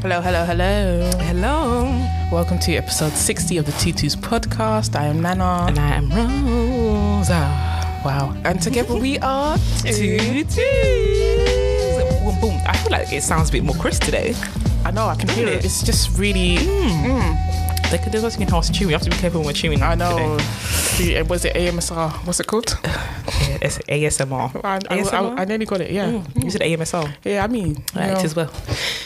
[0.00, 1.10] Hello, hello, hello.
[1.18, 1.82] Hello.
[2.30, 4.94] Welcome to episode 60 of the Tutus podcast.
[4.94, 5.66] I am Nana.
[5.68, 7.40] And I am Rosa.
[8.04, 8.36] Wow.
[8.44, 10.54] And together we are Tutus.
[12.22, 12.60] Boom, boom.
[12.66, 14.34] I feel like it sounds a bit more crisp today.
[14.84, 15.54] I know, I can hear it.
[15.56, 15.64] it?
[15.64, 16.58] It's just really.
[16.58, 17.90] Mm.
[17.90, 18.88] They could do something how it's chewing.
[18.88, 19.82] We have to be careful when we're chewing.
[19.82, 20.38] I know.
[20.96, 21.22] Today.
[21.22, 22.12] Was it AMSR?
[22.24, 22.78] What's it called?
[23.60, 24.64] It's ASMR.
[24.64, 25.38] I, I, ASMR?
[25.38, 26.06] I, I nearly got it, yeah.
[26.10, 27.12] Mm, You said AMSL.
[27.24, 28.50] Yeah, I mean, Right, know, it as well.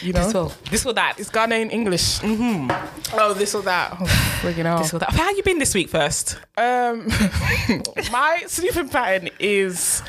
[0.01, 0.51] you know, This well.
[0.69, 1.19] This or that.
[1.19, 2.19] it's Ghanaian English.
[2.19, 3.17] Mm-hmm.
[3.19, 3.97] Oh, this or that.
[3.99, 4.05] Oh,
[4.41, 4.77] friggin' hell.
[4.79, 5.11] This or that.
[5.13, 6.37] How you been this week first?
[6.57, 7.07] Um,
[8.11, 10.03] my sleeping pattern is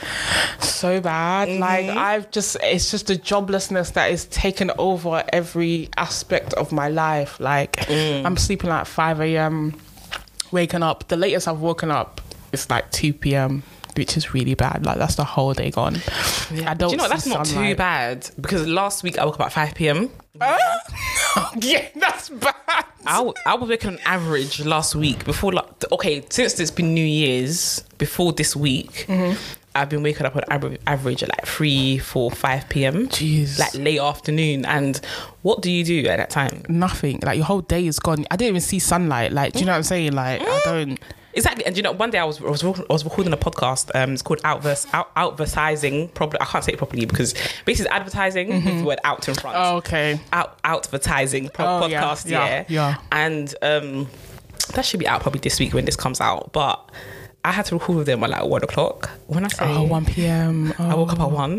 [0.60, 1.48] so bad.
[1.48, 1.60] Mm-hmm.
[1.60, 6.88] Like I've just, it's just a joblessness that is taken over every aspect of my
[6.88, 7.40] life.
[7.40, 8.24] Like Mm.
[8.24, 9.74] I'm sleeping at 5 a.m.,
[10.50, 11.06] waking up.
[11.08, 12.20] The latest I've woken up
[12.52, 13.62] is like 2 p.m.,
[13.96, 14.84] which is really bad.
[14.84, 15.96] Like that's the whole day gone.
[16.66, 16.88] I don't.
[16.88, 17.10] Do you know what?
[17.10, 20.10] That's not too bad because last week I woke up at 5 p.m.
[20.40, 21.50] Huh?
[21.60, 22.54] yeah, that's bad.
[23.06, 26.94] I, w- I was working on average last week before like okay since it's been
[26.94, 29.36] New Year's before this week Mm-hmm.
[29.76, 33.58] I've been waking up on average, average at like 3 4 5 p.m Jeez.
[33.58, 35.00] like late afternoon and
[35.42, 37.18] what do you do at that time Nothing.
[37.22, 38.24] Like your whole day is gone.
[38.30, 39.32] I didn't even see sunlight.
[39.32, 40.12] Like, do you know what I'm saying?
[40.12, 40.98] Like, I don't.
[41.36, 43.90] Exactly and you know one day I was I was, I was recording a podcast
[43.94, 48.48] um it's called outverse out advertising probably I can't say it properly because basically advertising
[48.64, 50.20] with the word out in front Oh, okay.
[50.32, 52.96] out advertising pro- Oh, podcast yeah, yeah, yeah.
[53.12, 54.08] and um
[54.74, 56.90] that should be out probably this week when this comes out but
[57.46, 60.06] I had to record with them at like one o'clock when I say Oh, 1
[60.06, 60.72] p.m.
[60.78, 60.88] Oh.
[60.90, 61.52] I woke up at one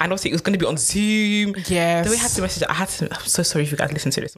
[0.00, 2.04] and obviously it was going to be on Zoom Yes.
[2.04, 4.10] then we had to message I had to I'm so sorry if you guys listen
[4.12, 4.34] to this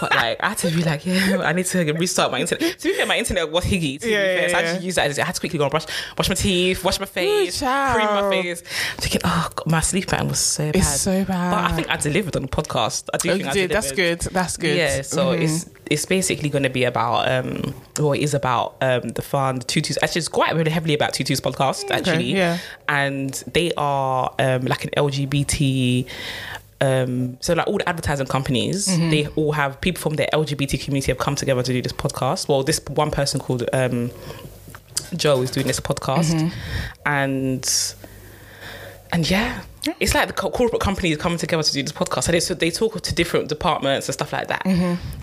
[0.00, 2.88] but like I had to be like yeah I need to restart my internet to
[2.88, 5.06] be fair my internet was higgy to Yeah, be fair so I just used that
[5.10, 7.94] as- I had to quickly go and brush wash my teeth wash my face child.
[7.96, 8.62] cream my face
[8.94, 11.50] I'm thinking oh God, my sleep pattern was so bad It's so bad.
[11.50, 13.08] but I think I delivered on the podcast.
[13.12, 13.70] I do Oh, think you I did.
[13.70, 14.20] That's good.
[14.20, 14.76] That's good.
[14.76, 15.42] Yeah, so Mhm.
[15.42, 19.58] it's it's basically going to be about um, well, it is about um the fun
[19.58, 19.98] the tutus.
[20.02, 22.32] Actually, it's quite really heavily about tutus podcast actually.
[22.32, 22.58] yeah.
[22.88, 26.06] and they are um like an LGBT.
[26.78, 29.10] Um, so like all the advertising companies, Mm-hmm.
[29.10, 32.48] they all have people from their LGBT community have come together to do this podcast.
[32.48, 34.10] Well, this one person called um,
[35.16, 36.48] Joe is doing this podcast, Mm-hmm.
[37.06, 37.94] and
[39.12, 39.62] and yeah,
[40.00, 42.26] it's like the co- corporate companies coming together to do this podcast.
[42.26, 44.66] And they, so they talk to different departments and stuff like that.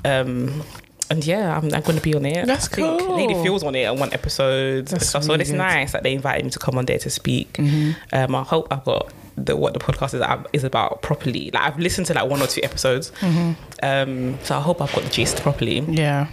[0.06, 0.64] Um,
[1.10, 2.36] and yeah, I'm, I'm going to be on it.
[2.36, 2.48] Mm-hmm.
[2.48, 3.16] That's I think cool.
[3.18, 4.78] Lady Phyll's on it on one episode.
[4.80, 5.24] and That's stuff.
[5.28, 5.60] really so it's good.
[5.60, 5.68] Mm-hmm.
[5.80, 7.60] nice that they invited me to come on there to speak.
[7.60, 11.50] Um, I hope I've got the what the podcast is is about properly.
[11.52, 13.12] Like I've listened to like one or two episodes.
[13.20, 13.52] Mm-hmm.
[13.84, 15.80] Um, so I hope I've got the gist properly.
[15.80, 16.28] Yeah.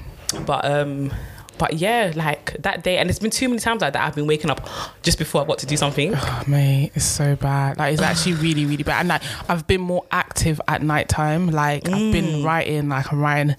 [0.46, 1.12] But um,
[1.60, 4.02] but yeah, like that day, and it's been too many times like that.
[4.04, 4.66] I've been waking up
[5.02, 6.14] just before I've got to do something.
[6.16, 7.76] Oh, mate, it's so bad.
[7.78, 9.00] Like, it's actually really, really bad.
[9.00, 11.48] And like, I've been more active at night time.
[11.50, 12.12] Like, I've Mm.
[12.12, 12.88] been writing.
[12.88, 13.56] Like, I'm writing,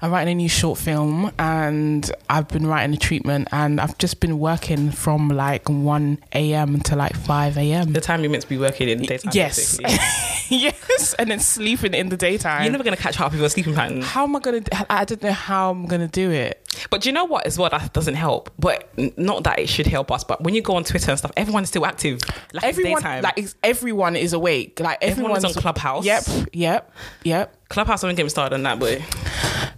[0.00, 4.18] I'm writing a new short film, and I've been writing a treatment, and I've just
[4.18, 6.80] been working from like 1 a.m.
[6.80, 7.92] to like 5 a.m.
[7.92, 9.32] The time you're meant to be working in the daytime.
[9.34, 9.78] Yes,
[10.48, 12.62] yes, and then sleeping in the daytime.
[12.62, 14.00] You're never gonna catch up with your sleeping pattern.
[14.02, 14.62] how am I gonna?
[14.88, 16.61] I don't know how I'm gonna do it.
[16.90, 18.50] But do you know what as well that doesn't help.
[18.58, 18.88] But
[19.18, 20.24] not that it should help us.
[20.24, 22.20] But when you go on Twitter and stuff, everyone's still active.
[22.52, 23.22] Like everyone, daytime.
[23.22, 24.80] like everyone is awake.
[24.80, 26.04] Like Everyone everyone's on Clubhouse.
[26.04, 26.92] Yep, yep,
[27.24, 27.56] yep.
[27.68, 29.04] Clubhouse don't get me started on that, boy.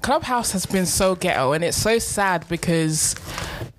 [0.03, 3.15] Clubhouse has been so ghetto, and it's so sad because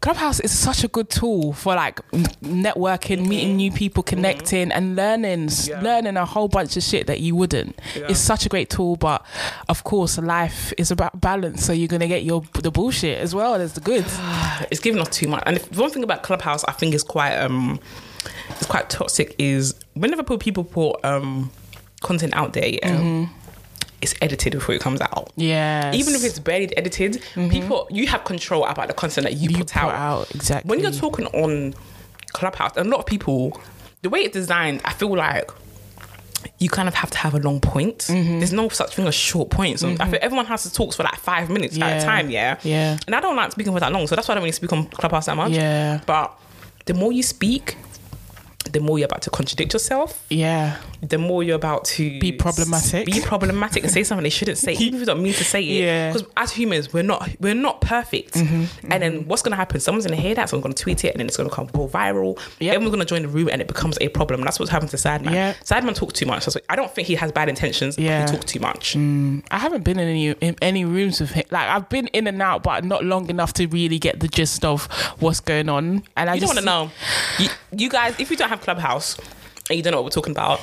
[0.06, 2.00] Clubhouse is such a good tool for like
[2.42, 5.82] networking, meeting new people, connecting, and learning, Yeah.
[5.82, 7.80] learning a whole bunch of shit that you wouldn't.
[7.96, 8.10] Yeah.
[8.10, 9.26] It's such a great tool, but
[9.68, 11.66] of course, life is about balance.
[11.66, 14.06] So you're gonna get your the bullshit as well as the good.
[14.70, 15.42] It's giving us too much.
[15.48, 17.80] And if, one thing about Clubhouse, I think is quite um,
[18.52, 19.34] it's quite toxic.
[19.40, 21.50] Is whenever people put um
[22.02, 23.26] content out there, yeah,
[24.06, 25.32] it's edited before it comes out.
[25.36, 29.50] Yeah, Even if it's barely edited, people you have control about the content that you,
[29.50, 29.94] you put, put out.
[29.94, 31.74] out exactly When you're talking on
[32.34, 33.60] Clubhouse, a lot of people,
[34.02, 35.50] the way it's designed, I feel like
[36.60, 38.00] you kind of have to have a long point.
[38.00, 38.40] Mm-hmm.
[38.40, 39.82] There's no such thing as short points.
[39.82, 42.60] So I feel everyone has to talk for like five minutes at a time, yeah?
[42.64, 42.98] Yeah.
[43.08, 44.72] And I don't like speaking for that long, so that's why I don't really speak
[44.72, 45.52] on Clubhouse that much.
[45.52, 46.02] Yeah.
[46.06, 46.38] But
[46.86, 47.78] the more you speak,
[48.72, 53.06] the more you're about to contradict yourself, yeah, the more you're about to Be problematic.
[53.06, 55.62] be problematic, and say something they shouldn't say, even if you don't mean to say
[55.62, 55.82] it.
[55.84, 56.10] Yeah.
[56.10, 56.18] Mm-hmm.
[56.18, 58.36] Because as humans, we're not we're not perfect.
[58.36, 59.80] And then what's gonna happen?
[59.80, 62.38] Someone's gonna hear that, someone's gonna tweet it, and then it's gonna come go viral.
[62.60, 62.74] Yep.
[62.76, 64.42] Everyone's gonna join the room, and it becomes a problem.
[64.42, 65.32] That's what's happened to Sadman.
[65.34, 65.54] Yeah.
[65.64, 66.48] Sideman talks too much.
[66.70, 67.98] I don't think he has bad intentions.
[67.98, 68.26] Yeah.
[68.26, 68.96] he talks too much.
[68.96, 71.46] I haven't been in any in any rooms with him.
[71.52, 74.66] Like I've been in and out, but not long enough to really get the gist
[74.66, 74.86] of
[75.20, 76.04] what's going on.
[76.18, 76.94] And I You just don't want to
[77.40, 77.44] know.
[77.44, 77.50] You,
[77.84, 79.18] you guys, if you don't have Clubhouse
[79.70, 80.60] and you don't know what we're talking about,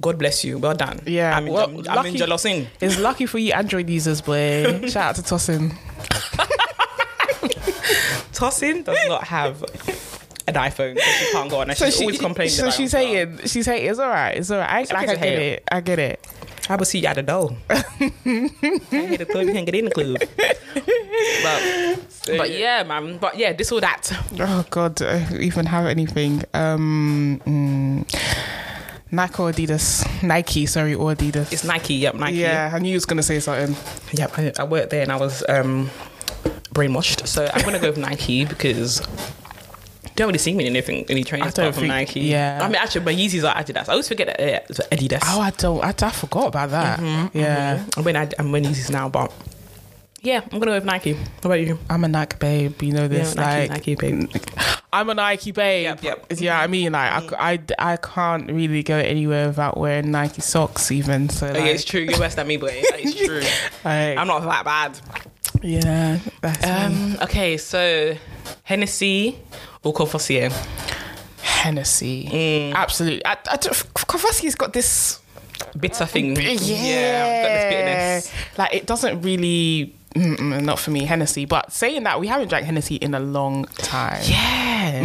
[0.00, 0.58] God bless you.
[0.58, 1.00] Well done.
[1.06, 2.66] Yeah, I'm in, well, I'm, I'm in.
[2.80, 4.80] It's lucky for you Android users, boy.
[4.88, 5.70] Shout out to Tosin.
[8.32, 9.62] Tosin does not have
[10.46, 11.70] an iPhone, so she can't go on.
[11.70, 13.38] And she's always complaining so she's hating.
[13.46, 13.88] She's hating.
[13.88, 14.36] It's all right.
[14.36, 14.90] It's all right.
[14.92, 15.64] I, like, I get it.
[15.72, 16.26] I get it.
[16.68, 17.56] I will see you at the door.
[17.70, 17.74] I
[18.24, 19.46] hate the club.
[19.46, 20.16] You can't get in the club.
[21.42, 23.18] but, but yeah, man.
[23.18, 24.10] But yeah, this or that.
[24.40, 26.42] Oh God, I even have anything.
[26.54, 28.04] Um, mm,
[29.12, 30.22] Nike or Adidas?
[30.22, 31.52] Nike, sorry, or Adidas.
[31.52, 31.94] It's Nike.
[31.94, 32.38] Yep, Nike.
[32.38, 33.76] yeah, I knew you was gonna say something.
[34.12, 34.38] Yep.
[34.38, 35.88] I, I worked there and I was um,
[36.74, 37.26] brainwashed.
[37.26, 39.00] So I'm gonna go with Nike because.
[40.16, 42.20] Don't really see me in anything, any trainers I don't apart from think- Nike.
[42.22, 42.58] yeah.
[42.62, 43.88] I mean, actually, my Yeezys are Adidas.
[43.88, 45.20] I always forget that uh, it's Adidas.
[45.26, 45.84] Oh, I don't.
[45.84, 46.98] I, I forgot about that.
[47.00, 49.32] Mm-hmm, yeah, I'm wearing, I'm wearing Yeezys now, but
[50.22, 51.12] yeah, I'm gonna go with Nike.
[51.12, 51.78] How about you?
[51.88, 52.82] I'm a Nike babe.
[52.82, 53.34] You know this.
[53.36, 54.30] Yeah, Nike, like, Nike, babe.
[54.92, 55.84] I'm a Nike babe.
[55.84, 56.26] Yep, yep.
[56.36, 57.36] Yeah, I mean, like, I c-
[57.78, 61.28] I, I, can't really go anywhere without wearing Nike socks, even.
[61.28, 62.00] So, Oh, like, yeah, it's true.
[62.00, 63.40] You're worse than me, but it's true.
[63.84, 64.98] like, I'm not that bad.
[65.62, 66.70] yeah, that's me.
[66.70, 68.16] Um, okay, so
[68.64, 69.38] Hennessy
[69.86, 70.50] or Courvoisier?
[71.42, 72.28] Hennessy.
[72.30, 72.74] Mm.
[72.74, 73.24] Absolutely.
[73.24, 75.20] I, I, Kovaski's got this
[75.78, 76.36] Bitter thing.
[76.36, 78.58] Yeah, I've got this bitterness.
[78.58, 81.44] Like it doesn't really, mm, mm, not for me, Hennessy.
[81.44, 84.20] But saying that, we haven't drank Hennessy in a long time.
[84.24, 85.00] Yeah.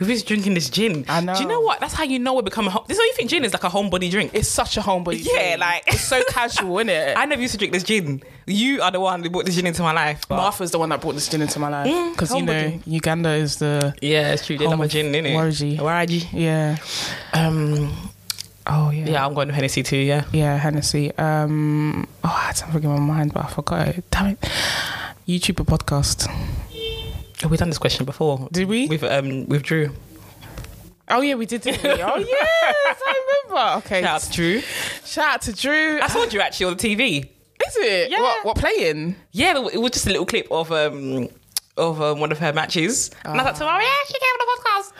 [0.00, 1.04] We're just drinking this gin.
[1.08, 1.34] I know.
[1.34, 1.80] Do you know what?
[1.80, 2.70] That's how you know we're becoming.
[2.70, 4.30] Home- this is you think gin is like a homebody drink.
[4.34, 5.24] It's such a homebody.
[5.24, 5.60] Yeah, drink.
[5.60, 7.16] like- it's so casual, isn't it?
[7.16, 8.22] I never used to drink this gin.
[8.46, 10.24] You are the one who brought this gin into my life.
[10.28, 12.80] but- Martha's the one that brought this gin into my life Mm, because you know.
[12.86, 14.56] Uganda is the yeah, it's true.
[14.58, 15.34] They love a gin, innit?
[15.34, 15.78] Waragi.
[15.78, 16.26] Waragi.
[16.32, 16.76] yeah.
[17.32, 17.94] Um,
[18.68, 19.06] Oh yeah.
[19.06, 19.96] yeah, I'm going to Hennessy too.
[19.96, 20.24] Yeah.
[20.32, 21.16] Yeah, Hennessy.
[21.16, 24.04] Um, oh, I had something in my mind, but I forgot it.
[24.10, 24.40] Damn it.
[25.26, 26.26] YouTuber podcast.
[27.44, 28.48] Oh, We've done this question before.
[28.52, 28.86] Did we?
[28.88, 29.90] With um with Drew.
[31.08, 32.02] Oh yeah, we did, didn't we?
[32.02, 33.78] Oh yes, I remember.
[33.86, 34.02] Okay.
[34.02, 34.60] Shout out to Drew.
[35.04, 36.00] Shout out to Drew.
[36.00, 37.24] I saw Drew actually on the TV.
[37.24, 38.10] Is it?
[38.10, 38.20] Yeah.
[38.20, 39.16] What, what playing?
[39.32, 41.28] Yeah, it was just a little clip of um
[41.78, 44.38] of um, one of her matches, and I thought to oh yeah, she came on
[44.40, 44.92] the podcast.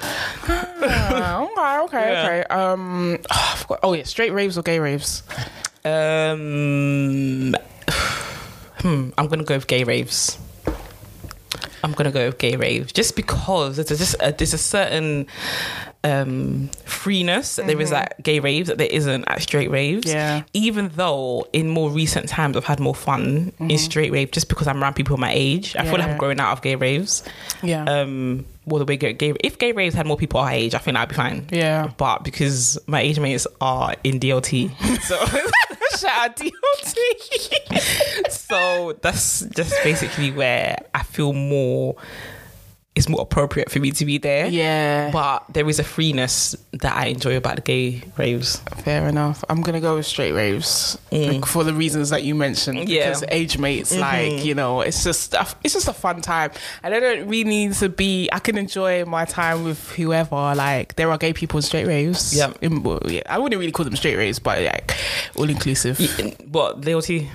[0.80, 2.24] Ah, okay, okay, Yeah.
[2.24, 2.42] okay.
[2.44, 3.76] Um, oh.
[3.82, 5.22] Oh yeah, straight raves or gay raves?
[5.84, 7.54] Um,
[8.80, 10.38] hmm, I'm gonna go with gay raves.
[11.82, 15.26] I'm gonna go with gay raves just because there's just a, there's a certain
[16.04, 20.06] um, freeness that there is at gay raves that there isn't at straight raves.
[20.06, 20.42] Yeah.
[20.52, 24.66] Even though in more recent times I've had more fun in straight rave just because
[24.68, 25.74] I'm around people my age.
[25.76, 27.22] I feel like I'm growing out of gay raves.
[27.62, 27.84] Yeah.
[27.84, 30.96] Um, well, the way gay, if gay raves had more people our age, I think
[30.96, 31.46] I'd be fine.
[31.50, 31.90] Yeah.
[31.96, 35.16] But because my age mates are in DLT, so
[35.98, 38.30] Shout out DLT.
[38.30, 41.96] so that's just basically where I feel more.
[42.98, 44.46] It's more appropriate for me to be there.
[44.46, 45.12] yeah.
[45.12, 48.56] But there is a freeness that I enjoy about the gay raves.
[48.78, 49.44] Fair enough.
[49.48, 51.34] I'm gonna go with straight raves mm.
[51.34, 52.88] like, for the reasons that you mentioned.
[52.88, 53.10] Yeah.
[53.10, 54.00] Because age mates, mm-hmm.
[54.00, 56.50] like you know, it's just stuff, it's just a fun time,
[56.82, 58.28] and I don't really need to be.
[58.32, 60.34] I can enjoy my time with whoever.
[60.56, 62.36] Like there are gay people in straight raves.
[62.36, 62.52] Yeah.
[62.60, 63.22] In- well, yeah.
[63.26, 64.96] I wouldn't really call them straight raves, but like
[65.36, 65.98] all inclusive.
[66.50, 67.28] What DLT?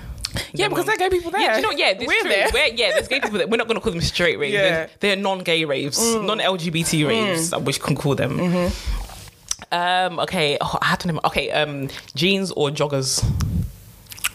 [0.52, 1.40] Yeah, because they're gay people there.
[1.40, 2.30] Yeah, do you know, yeah, this we're true.
[2.30, 2.48] there.
[2.52, 4.52] We're, yeah, there's gay people that we're not going to call them straight raves.
[4.54, 4.60] Yeah.
[4.60, 4.70] Mm.
[4.70, 8.38] They're, they're non-gay raves, non-LGBT raves, which can call them.
[8.38, 9.74] Mm-hmm.
[9.74, 11.20] Um, okay, oh, I had to name.
[11.24, 13.22] Okay, um, jeans or joggers.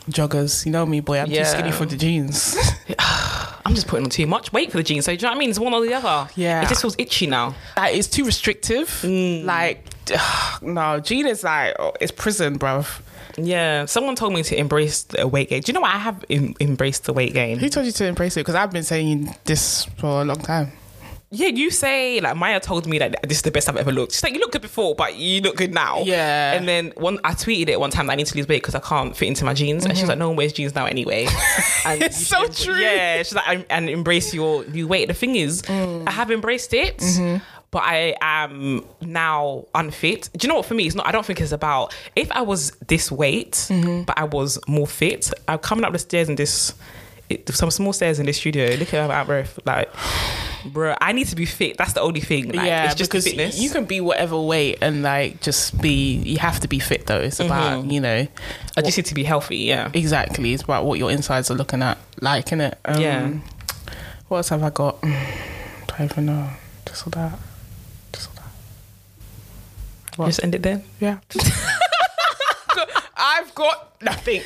[0.09, 1.19] Joggers, you know me, boy.
[1.19, 1.43] I'm Yeah.
[1.43, 2.57] too skinny for the jeans.
[2.99, 5.05] I'm just putting on too much weight for the jeans.
[5.05, 5.49] So do you know what I mean?
[5.51, 6.29] It's one or the other.
[6.35, 6.63] Yeah.
[6.63, 7.53] it just feels itchy now.
[7.77, 9.03] like it's too restrictive.
[9.03, 9.85] Like
[10.61, 13.01] no, jean is like oh, it's prison, bruv.
[13.37, 15.61] Yeah, someone told me to embrace the weight gain.
[15.61, 15.93] Do you know what?
[15.93, 17.57] I have em- embraced the weight gain.
[17.57, 18.41] Who told you to embrace it?
[18.41, 20.71] Because I've been saying this for a long time.
[21.31, 24.13] Yeah, you say like Maya told me that this is the best I've ever looked.
[24.13, 26.01] She's like, you look good before, but you look good now.
[26.01, 26.53] Yeah.
[26.53, 28.73] And then one, I tweeted it one time that I need to lose weight because
[28.73, 30.09] I can't fit into my jeans, and she's mm-hmm.
[30.09, 31.27] like, no one wears jeans now anyway.
[31.85, 32.79] And It's so should- true.
[32.79, 35.07] Yeah, she's like, and embrace your new weight.
[35.07, 36.07] The thing is, mm.
[36.07, 36.97] I have embraced it.
[36.97, 37.43] Mm-hmm.
[37.71, 40.29] But I am now unfit.
[40.35, 40.65] Do you know what?
[40.65, 41.05] For me, it's not.
[41.05, 43.67] I don't think it's about if I was this weight,
[44.07, 45.31] but I was more fit.
[45.47, 46.73] I'm coming up the stairs in this,
[47.29, 48.73] it, some small stairs in this studio.
[48.75, 49.87] Look at my breath, like,
[50.65, 50.95] bro.
[50.99, 51.77] I need to be fit.
[51.77, 52.47] That's the only thing.
[52.47, 53.59] Like, yeah, it's just because fitness.
[53.61, 56.15] you can be whatever weight and like just be.
[56.15, 57.21] You have to be fit though.
[57.21, 58.27] It's about you know
[58.77, 59.57] I just need to be healthy.
[59.57, 59.91] Yeah.
[59.93, 60.53] exactly.
[60.53, 62.79] It's about what your insides are looking at, like in it.
[62.85, 63.31] Um, Yeah.
[64.27, 64.99] What else have I got?
[65.87, 66.49] Don't even know.
[66.87, 67.37] Just all that.
[70.19, 70.25] Just all.
[70.25, 70.27] What?
[70.27, 70.81] Just end it there.
[70.99, 71.19] Yeah.
[73.17, 74.41] I've got nothing.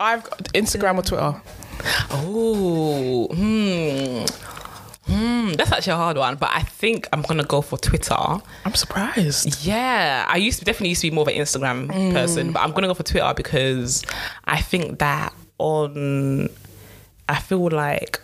[0.00, 1.40] I've got Instagram or Twitter.
[2.10, 4.24] Oh, hmm.
[5.12, 8.16] Hmm, that's actually a hard one, but I think I'm gonna go for Twitter.
[8.64, 9.64] I'm surprised.
[9.64, 12.72] Yeah, I used to definitely used to be more of an Instagram person, but I'm
[12.72, 14.04] gonna go for Twitter because
[14.44, 16.48] I think that on,
[17.28, 18.20] I feel like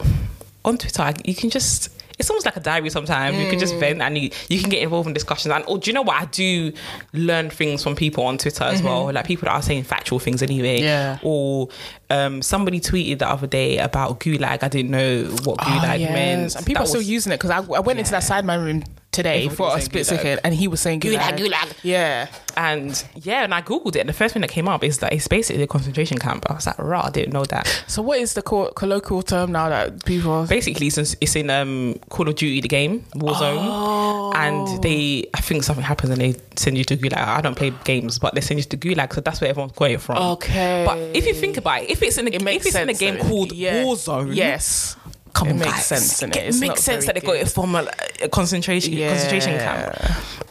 [0.65, 1.89] on Twitter you can just.
[2.23, 3.37] It's almost like a diary sometimes.
[3.37, 5.53] You can just vent and you, you can get involved in discussions.
[5.53, 6.23] And or do you know what?
[6.23, 6.73] I do
[7.13, 9.13] learn things from people on Twitter as well.
[9.13, 10.81] Like people that are saying factual things anyway.
[10.81, 11.19] Yeah.
[11.23, 11.69] Or
[12.11, 14.63] um, somebody tweeted the other day about gulag.
[14.63, 16.11] I didn't know what gulag Oh, yes.
[16.13, 16.57] meant.
[16.57, 18.65] And people That are still was- using it because I, I went into that sideman
[18.65, 21.37] room today Everybody for a was split saying second and he was saying gulag.
[21.37, 21.75] Gulag, gulag.
[21.83, 22.27] Yeah.
[22.57, 25.13] And yeah, and I googled it, and the first thing that came up is that
[25.13, 26.45] it's basically a concentration camp.
[26.51, 29.53] I was like, "Rah, I didn't know that." So what is the co- colloquial term
[29.53, 30.45] now that people?
[30.47, 34.33] Basically, since it's in um, Call of Duty, the game Warzone, Oh.
[34.37, 37.17] and they, I think something happens and they send you to Gulag.
[37.27, 39.91] I don't play games, but they send you to Gulag, so that's where everyone's got
[39.91, 40.19] it from.
[40.19, 40.85] Okay.
[40.87, 42.93] But if you think about it, if it's in a, It if it's in a
[42.93, 43.25] game though.
[43.25, 43.85] called Yeah.
[43.85, 44.97] Warzone, Yes.
[45.33, 45.87] Come It on, makes guys.
[45.87, 46.37] sense, innit?
[46.49, 47.53] It makes sense that they got it good.
[47.53, 47.87] from a,
[48.23, 49.97] a concentration concentration camp.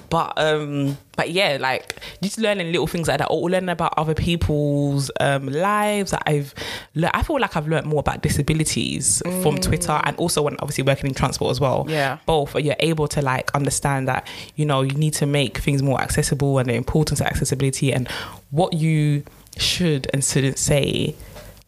[0.10, 4.14] But um, but yeah, like just learning little things like that, or learning about other
[4.14, 6.12] people's um lives.
[6.12, 6.54] That I've,
[6.96, 10.84] le- I feel like I've learned more about disabilities from Twitter, and also when obviously
[10.84, 11.86] working in transport as well.
[11.86, 11.92] Mm.
[11.92, 12.18] Yeah.
[12.26, 12.56] both.
[12.60, 16.58] You're able to like understand that you know you need to make things more accessible
[16.60, 18.10] and the importance of accessibility and
[18.50, 19.24] what you
[19.58, 21.16] should and shouldn't say.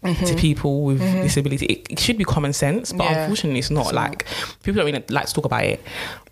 [0.04, 3.14] To people with disability, it, it should be common sense, but Mm-hmm.
[3.14, 3.22] Yeah.
[3.24, 3.94] unfortunately, it's not.
[3.94, 4.26] like
[4.64, 5.82] people don't really like to talk about it.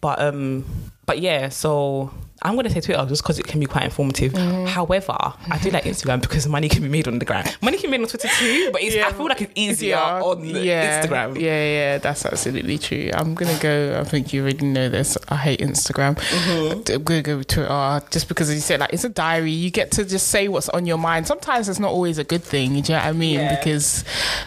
[0.01, 0.65] But um,
[1.05, 2.11] but yeah, so
[2.41, 4.33] I'm gonna say Twitter just because it can be quite informative.
[4.33, 4.67] Mm-hmm.
[4.67, 7.45] However, I do like Instagram because money can be made on the gram.
[7.61, 10.43] Money can be made on Twitter too, but it's, I feel like it's easier on
[10.43, 11.03] yeah.
[11.05, 11.39] Instagram.
[11.39, 13.11] Yeah, yeah, that's absolutely true.
[13.13, 13.99] I'm gonna go.
[13.99, 15.17] I think you already know this.
[15.29, 16.15] I hate Instagram.
[16.17, 16.93] Mm-hmm.
[16.93, 19.51] I'm gonna go with Twitter just because, as you said, like it's a diary.
[19.51, 21.27] You get to just say what's on your mind.
[21.27, 22.71] Sometimes it's not always a good thing.
[22.71, 23.39] Do you know what I mean?
[23.39, 23.55] Yeah.
[23.55, 24.03] Because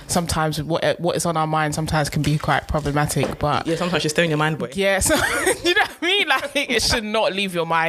[0.09, 3.39] sometimes what what is on our mind sometimes can be quite problematic.
[3.39, 4.71] But Yeah, sometimes you're still in your mind, boy.
[4.75, 5.15] yeah, so
[5.65, 6.29] you know what I mean?
[6.29, 7.84] Like it should not leave your mind.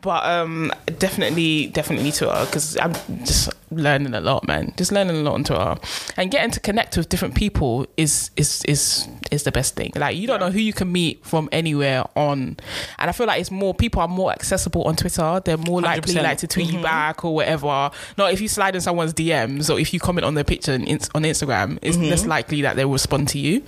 [0.00, 2.92] But um definitely definitely Twitter because I'm
[3.24, 4.74] just learning a lot, man.
[4.76, 5.76] Just learning a lot on Twitter.
[6.16, 9.92] And getting to connect with different people is is is is the best thing.
[9.96, 12.56] Like you don't know who you can meet from anywhere on
[12.98, 15.40] and I feel like it's more people are more accessible on Twitter.
[15.44, 16.22] They're more likely 100%.
[16.22, 17.90] like to tweet you back or whatever.
[18.18, 20.84] Not if you slide in someone's DMs or if you comment on their picture on
[20.84, 23.62] Ins- on Instagram, it's less likely that they will respond to you.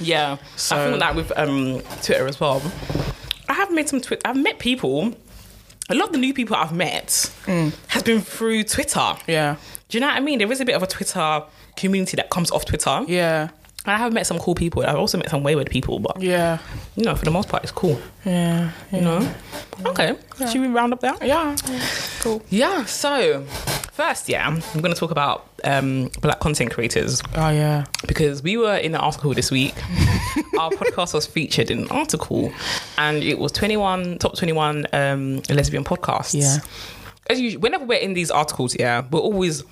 [0.00, 2.62] Yeah, I So- think that with um, Twitter as well.
[3.68, 4.22] I have met some Twitter.
[4.24, 5.14] I've met people.
[5.90, 7.08] A lot of the new people I've met
[7.44, 7.74] mm.
[7.88, 9.14] has been through Twitter.
[9.26, 9.56] Yeah.
[9.88, 10.38] Do you know what I mean?
[10.38, 11.42] There is a bit of a Twitter
[11.76, 13.02] community that comes off Twitter.
[13.06, 13.50] Yeah.
[13.84, 14.86] And I have met some cool people.
[14.86, 16.58] I've also met some wayward people, but Yeah.
[16.96, 18.00] you know, for the most part, it's cool.
[18.24, 18.70] Yeah.
[18.90, 19.34] You know.
[19.84, 20.16] Okay.
[20.38, 21.14] Should we round up there?
[21.22, 21.54] Yeah.
[22.20, 22.40] Cool.
[22.48, 22.86] Yeah.
[22.86, 23.44] So,
[23.98, 27.84] first, yeah, I'm going to talk about um, black content creators Oh yeah.
[28.06, 29.74] because we were in an article this week.
[30.60, 32.52] Our podcast was featured in an article,
[32.96, 36.40] and it was 21 top 21 um, lesbian podcasts.
[36.40, 36.58] Yeah.
[37.28, 39.64] As usual, whenever we're in these articles, yeah, we're always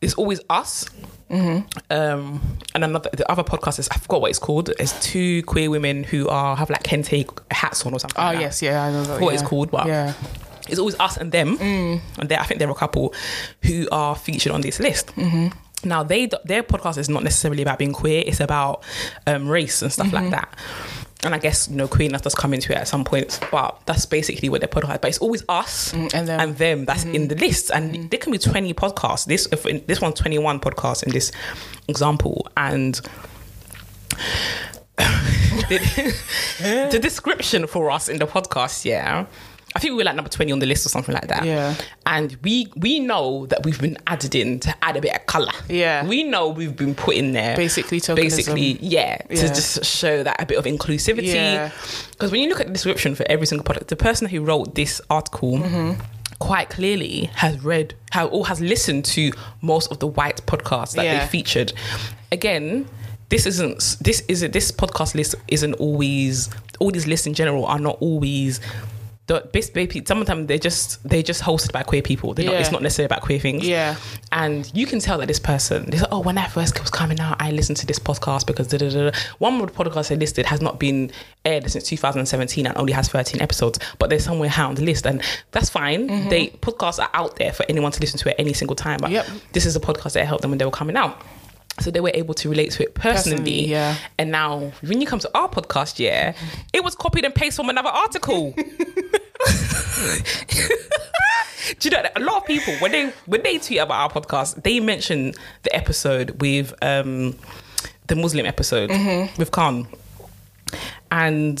[0.00, 0.86] it's always us.
[1.30, 1.60] Um,
[1.90, 4.70] and another the other podcast is I forgot what it's called.
[4.78, 8.22] It's two queer women who are have like kente hats on or something.
[8.22, 8.40] Oh like that.
[8.40, 9.20] yes, yeah, I know that.
[9.20, 9.40] What yeah.
[9.40, 10.14] it's called, but yeah,
[10.68, 12.00] it's always us and them, mm.
[12.18, 13.14] and I think there are a couple
[13.64, 15.08] who are featured on this list.
[15.16, 15.48] Mm-hmm.
[15.84, 18.82] Now, they their podcast is not necessarily about being queer; it's about
[19.26, 20.32] um, race and stuff like mm-hmm.
[20.32, 20.56] that.
[21.24, 24.06] And I guess you know queerness does come into it at some points, but that's
[24.06, 24.94] basically what their podcast.
[24.94, 24.98] Is.
[24.98, 26.40] But it's always us mm, and them.
[26.40, 27.26] and them that's in mm-hmm.
[27.28, 29.26] the list, and there can be twenty podcasts.
[29.26, 31.32] This if this one's twenty one podcasts in this
[31.86, 33.00] example, and.
[35.68, 35.78] the,
[36.90, 39.26] the description for us in the podcast, yeah.
[39.78, 41.44] I think we were like number 20 on the list or something like that.
[41.44, 41.74] Yeah.
[42.04, 45.52] And we we know that we've been added in to add a bit of colour.
[45.68, 46.04] Yeah.
[46.04, 47.56] We know we've been put in there.
[47.56, 48.16] Basically tokenism.
[48.16, 51.34] Basically, yeah, To just show that a bit of inclusivity.
[51.34, 51.70] Yeah.
[52.10, 54.74] Because when you look at the description for every single product, the person who wrote
[54.74, 56.00] this article Mm-hmm.
[56.40, 59.30] quite clearly has read how or has listened to
[59.62, 61.20] most of the white podcasts that Yeah.
[61.20, 61.72] they featured.
[62.32, 62.86] Again,
[63.28, 66.48] this isn't this isn't this podcast list isn't always
[66.80, 68.60] all these lists in general are not always
[69.52, 72.34] basically sometimes they're just they're just hosted by queer people.
[72.34, 73.66] They're not, it's not necessarily about queer things.
[73.66, 73.96] Yeah.
[74.32, 77.20] And you can tell that this person, they say, oh, when I first was coming
[77.20, 79.10] out, I listened to this podcast because da da da.
[79.10, 81.10] da." One of the podcasts they listed has not been
[81.44, 85.06] aired since 2017 and only has 13 episodes, but they're somewhere high on the list,
[85.06, 86.08] and that's fine.
[86.08, 86.28] Mm-hmm.
[86.30, 88.98] They podcasts are out there for anyone to listen to at any single time.
[89.00, 89.26] But Yep.
[89.52, 91.20] this is a podcast that helped them when they were coming out.
[91.80, 93.36] So they were able to relate to it personally.
[93.36, 93.96] Personally, yeah.
[94.18, 96.34] And now, when you come to our podcast, yeah,
[96.72, 98.54] it was copied and pasted from another article.
[101.78, 104.22] Do you know that a lot of people when they when they tweet about our
[104.22, 107.36] podcast, they mention the episode with um
[108.06, 108.90] the Muslim episode
[109.38, 109.86] with Khan.
[111.10, 111.60] and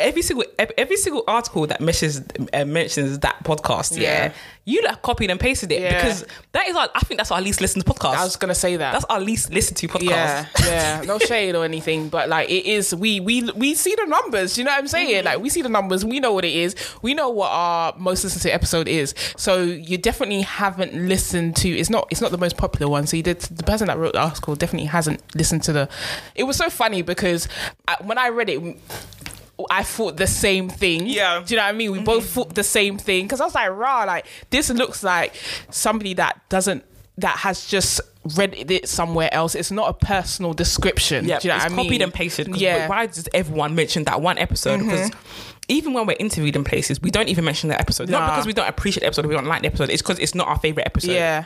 [0.00, 4.32] every single every single article that mentions uh, mentions that podcast, yeah, Yeah.
[4.64, 5.94] you like copied and pasted it Yeah.
[6.02, 8.14] because that is our, I think that's our least listened podcast.
[8.16, 8.92] I was gonna say that.
[8.92, 10.08] that's our least listened to podcast.
[10.10, 12.94] yeah, yeah, no shade or anything, but like it is.
[12.94, 14.56] We we we see the numbers.
[14.58, 15.16] You know what I'm saying?
[15.16, 15.26] Mm-hmm.
[15.26, 16.04] Like we see the numbers.
[16.04, 16.74] We know what it is.
[17.02, 19.14] We know what our most listened to episode is.
[19.36, 21.68] So you definitely haven't listened to.
[21.68, 22.06] It's not.
[22.10, 23.06] It's not the most popular one.
[23.06, 23.40] So you did.
[23.40, 25.88] The person that wrote the article definitely hasn't listened to the.
[26.34, 27.48] It was so funny because
[27.88, 28.76] I, when I read it.
[29.70, 31.06] I thought the same thing.
[31.06, 31.42] Yeah.
[31.44, 31.92] Do you know what I mean?
[31.92, 35.34] We both thought the same thing because I was like, rah, like this looks like
[35.70, 36.84] somebody that doesn't
[37.18, 38.00] that has just
[38.36, 39.54] read it somewhere else.
[39.54, 41.26] It's not a personal description.
[41.26, 41.86] Yeah, Do you know it's what I mean?
[41.86, 42.56] copied and pasted.
[42.56, 42.80] Yeah.
[42.80, 42.88] Mm-hmm.
[42.88, 44.78] Why does everyone mention that one episode?
[44.80, 45.10] Because
[45.68, 48.08] even when we're interviewed in places, we don't even mention that episode.
[48.08, 49.90] Not because we don't appreciate the episode, we don't like the episode.
[49.90, 51.12] It's because it's not our favorite episode.
[51.12, 51.44] Yeah.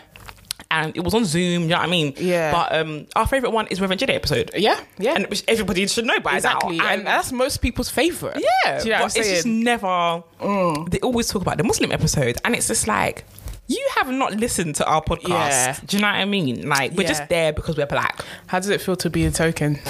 [0.83, 1.63] And it was on Zoom.
[1.63, 2.15] You know what I mean?
[2.17, 2.51] Yeah.
[2.53, 4.51] But um, our favorite one is Reverend Jide episode.
[4.57, 4.81] Yeah.
[4.99, 5.15] Yeah.
[5.15, 6.79] and which everybody should know by exactly.
[6.79, 6.89] now.
[6.89, 8.43] And, that's most people's favorite.
[8.65, 9.63] yeah, Do you know what I'm it's just saying?
[9.63, 9.63] Mm.
[9.63, 10.91] never.
[10.91, 13.25] They always talk about the Muslim episode, and it's just like.
[13.67, 15.29] You have not listened to our podcast.
[15.39, 15.77] Yeah.
[15.87, 16.69] Do you know what I mean?
[16.69, 17.09] Like we're Yeah.
[17.09, 18.23] just there because we're black.
[18.47, 19.81] How does it feel to be a token?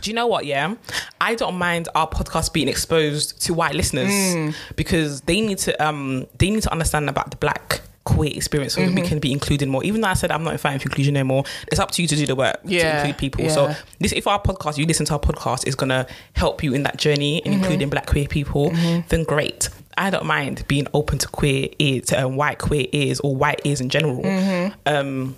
[0.00, 0.46] Do you know what?
[0.46, 0.74] Yeah,
[1.20, 4.54] I don't mind our podcast being exposed to white listeners Mm.
[4.76, 7.82] because they need to um they need to understand about the black
[8.14, 8.94] queer experience so Mm-hmm.
[8.94, 9.84] we can be included more.
[9.84, 12.16] Even though I said I'm not fighting for inclusion anymore, it's up to you to
[12.16, 13.44] do the work to include people.
[13.44, 13.50] yeah.
[13.50, 16.82] So this, if our podcast, you listen to our podcast, is gonna help you in
[16.84, 17.62] that journey in Mm-hmm.
[17.62, 18.70] including black queer people,
[19.10, 19.68] then great.
[19.96, 23.60] I don't mind being open to queer ears, to um, white queer ears or white
[23.64, 24.22] ears in general.
[24.22, 24.72] Mm-hmm.
[24.86, 25.34] Um,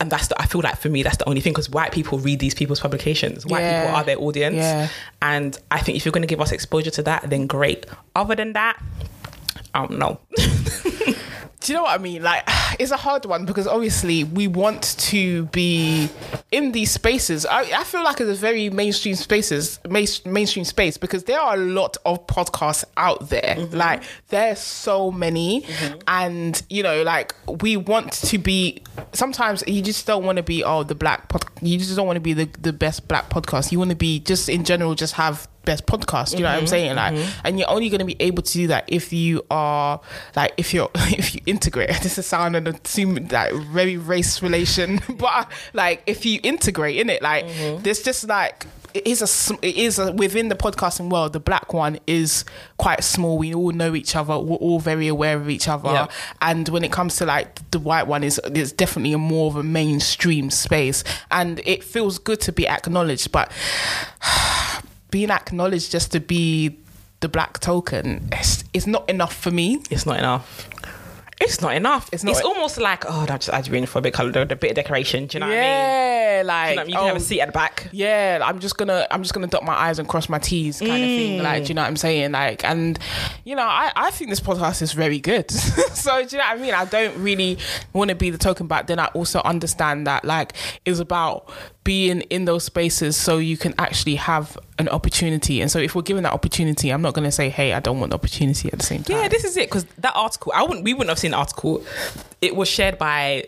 [0.00, 2.18] and that's the, I feel like for me that's the only thing because white people
[2.18, 3.44] read these people's publications.
[3.46, 3.82] White Yeah.
[3.82, 4.88] people are their audience, Yeah.
[5.20, 7.84] and I think if you're going to give us exposure to that, then great.
[8.16, 8.82] Other than that,
[9.74, 10.18] I don't know.
[11.62, 12.22] Do you know what I mean?
[12.22, 12.42] Like,
[12.78, 16.08] it's a hard one because obviously we want to be
[16.50, 17.46] in these spaces.
[17.46, 21.54] I, I feel like it's a very mainstream spaces, main, mainstream space because there are
[21.54, 23.56] a lot of podcasts out there.
[23.56, 23.76] Mm-hmm.
[23.76, 25.98] Like, there's so many, mm-hmm.
[26.08, 28.82] and you know, like we want to be.
[29.12, 31.44] Sometimes you just don't want to be oh the black pod.
[31.60, 33.70] You just don't want to be the the best black podcast.
[33.72, 36.32] You want to be just in general, just have best podcast.
[36.32, 36.96] You know what I'm mm-hmm, saying?
[36.96, 37.40] Like, mm-hmm.
[37.44, 40.00] and you're only going to be able to do that if you are
[40.36, 41.90] like if you're if you integrate.
[42.02, 47.08] This is sounding a seem like very race relation, but like if you integrate in
[47.10, 47.82] it, like mm-hmm.
[47.82, 48.66] there's just like.
[48.94, 51.32] It is a it is a, within the podcasting world.
[51.32, 52.44] The black one is
[52.76, 53.38] quite small.
[53.38, 54.38] We all know each other.
[54.38, 55.88] We're all very aware of each other.
[55.88, 56.08] Yeah.
[56.42, 59.56] And when it comes to like the white one, is it's definitely a more of
[59.56, 63.32] a mainstream space, and it feels good to be acknowledged.
[63.32, 63.50] But
[65.12, 66.76] being acknowledged just to be
[67.20, 70.68] the black token it's, it's not enough for me It's not enough.
[71.44, 72.08] It's not enough.
[72.12, 74.46] It's, not- it's almost like oh, I just add you for a bit color, a
[74.46, 75.26] bit of decoration.
[75.26, 75.64] Do you know what I mean?
[75.64, 76.90] yeah like you, know I mean?
[76.90, 77.88] you can have oh, a seat at the back.
[77.92, 80.90] yeah i'm just gonna i'm just gonna dot my i's and cross my t's kind
[80.92, 81.42] of thing Mm.
[81.42, 82.98] like do you know what i'm saying like and
[83.44, 86.58] you know i i think this podcast is very good so do you know what
[86.58, 87.58] i mean i don't really
[87.92, 91.48] want to be the token but then i also understand that like it's about
[91.84, 96.02] being in those spaces so you can actually have an opportunity and so if we're
[96.02, 98.78] given that opportunity i'm not going to say hey i don't want the opportunity at
[98.78, 101.18] the same time Yeah, this is it because that article, I wouldn't, we wouldn't have
[101.18, 101.84] seen the article.
[102.40, 103.46] It was shared by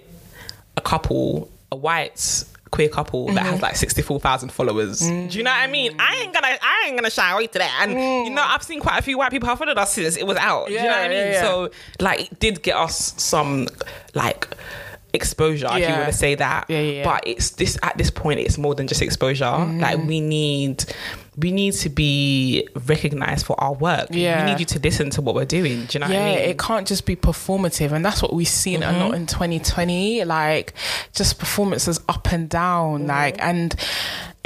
[0.77, 3.63] a couple, a white queer couple that has mm-hmm.
[3.63, 4.99] like sixty four thousand followers.
[4.99, 5.97] Do you know what I mean?
[5.99, 7.79] I ain't gonna, I ain't gonna shy away to that.
[7.83, 7.93] And
[8.27, 10.37] you know, I've seen quite a few white people have followed us since it was
[10.37, 10.67] out.
[10.67, 11.19] Do you know what I mean?
[11.19, 11.43] yeah, yeah.
[11.43, 13.69] So like, it did get us some
[14.15, 14.49] like
[15.15, 17.05] exposure if you want to say that Yeah, yeah, yeah.
[17.05, 19.81] but it's this at this point it's more than just exposure Mm-hmm.
[19.81, 20.85] like we need
[21.37, 24.45] we need to be recognized for our work Yeah.
[24.45, 25.87] we need you to listen to what we're doing.
[25.87, 26.51] Do you know yeah, what I mean?
[26.51, 30.25] it can't just be performative, and that's what we've seen a lot in 2020.
[30.25, 30.75] Like,
[31.13, 33.75] just performances up and down, like, and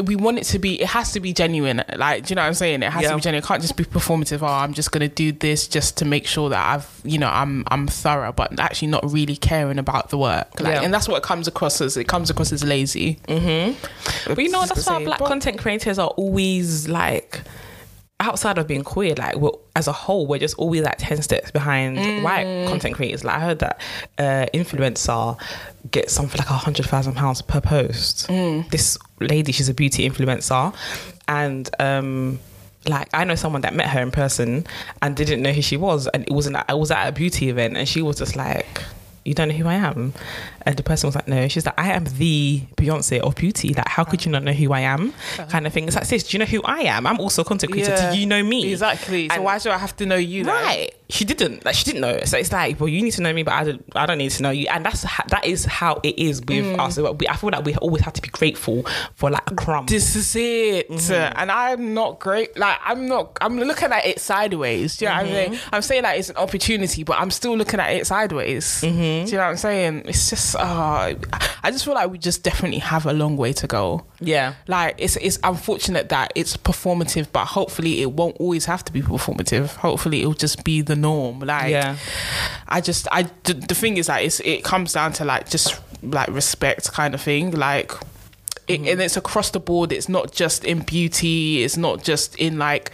[0.04, 0.80] we want it to be.
[0.80, 1.82] It has to be genuine.
[1.96, 2.82] Like, do you know what I'm saying?
[2.82, 3.10] It has Yeah.
[3.10, 3.42] to be genuine.
[3.42, 4.42] It can't just be performative.
[4.42, 7.64] Oh, I'm just gonna do this just to make sure that I've, you know, I'm
[7.68, 10.60] I'm thorough, but actually not really caring about the work.
[10.60, 10.82] Like, Yeah.
[10.82, 11.96] and that's what it comes across as.
[11.96, 13.18] It comes across as lazy.
[13.26, 17.42] But you know, that's why black but- content creators are always like
[18.20, 21.50] outside of being queer, like we're, as a whole, we're just always like ten steps
[21.50, 22.22] behind Mm.
[22.22, 23.24] white content creators.
[23.24, 23.80] Like I heard that
[24.18, 25.40] uh, influencer
[25.90, 28.26] gets something like a hundred thousand pounds per post.
[28.28, 28.68] Mm.
[28.70, 30.74] This lady, she's a beauty influencer,
[31.28, 32.40] and um,
[32.88, 34.66] like I know someone that met her in person
[35.02, 36.56] and didn't know who she was, and it wasn't.
[36.68, 38.82] I was at a beauty event, and she was just like.
[39.24, 40.14] You don't know who I am,
[40.68, 41.48] And the person was like, no.
[41.48, 43.72] She's like, I am the Beyonce of beauty.
[43.72, 45.14] Like, how could you not know who I am?
[45.48, 45.86] Kind of thing.
[45.86, 47.06] It's like, sis, do you know who I am?
[47.06, 47.92] I'm also a content creator.
[47.92, 48.12] Yeah.
[48.12, 48.70] Do you know me?
[48.70, 49.28] Exactly.
[49.30, 50.44] So And- why do I have to know you?
[50.44, 50.52] then?
[50.54, 50.94] Right.
[51.10, 51.64] She didn't.
[51.64, 52.20] Like she didn't know.
[52.26, 53.82] So it's like, well, you need to know me, but I don't.
[53.96, 54.66] I don't need to know you.
[54.68, 56.78] And that's ha- that is how it is with Mm.
[56.78, 56.98] us.
[56.98, 59.86] I feel like we always have to be grateful for like a crumb.
[59.86, 60.90] This is it.
[60.90, 61.32] Mm-hmm.
[61.40, 62.58] And I'm not great.
[62.58, 64.98] Like, I'm not, I'm looking at it sideways.
[64.98, 65.52] Do you know what I'm saying?
[65.52, 65.74] Mm-hmm.
[65.74, 68.66] I'm saying that it's an opportunity, but I'm still looking at it sideways.
[68.82, 69.24] Mm-hmm.
[69.24, 70.02] Do you know what I'm saying?
[70.04, 71.14] It's just, uh,
[71.62, 74.04] I just feel like we just definitely have a long way to go.
[74.20, 74.54] yeah.
[74.66, 79.00] Like, it's, it's unfortunate that it's performative, but hopefully it won't always have to be
[79.02, 79.68] performative.
[79.76, 81.40] Hopefully it'll just be the norm.
[81.40, 81.96] Like, Yeah.
[82.68, 85.80] I just I the, the thing is that it's, it comes down to like just
[86.02, 87.92] like respect kind of thing like
[88.68, 88.88] it, Mm-hmm.
[88.88, 92.92] and it's across the board it's not just in beauty it's not just in like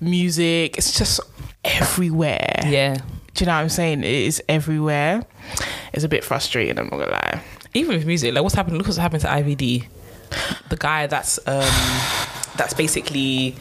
[0.00, 1.20] music it's just
[1.64, 2.96] everywhere Yeah.
[3.34, 5.24] Do you know what I'm saying it is everywhere
[5.92, 7.40] it's a bit frustrating I'm not gonna lie
[7.74, 8.78] Even with music, like what's happened?
[8.78, 9.86] Look what's happened to IVD.
[10.70, 11.64] The guy that's um
[12.56, 13.56] that's basically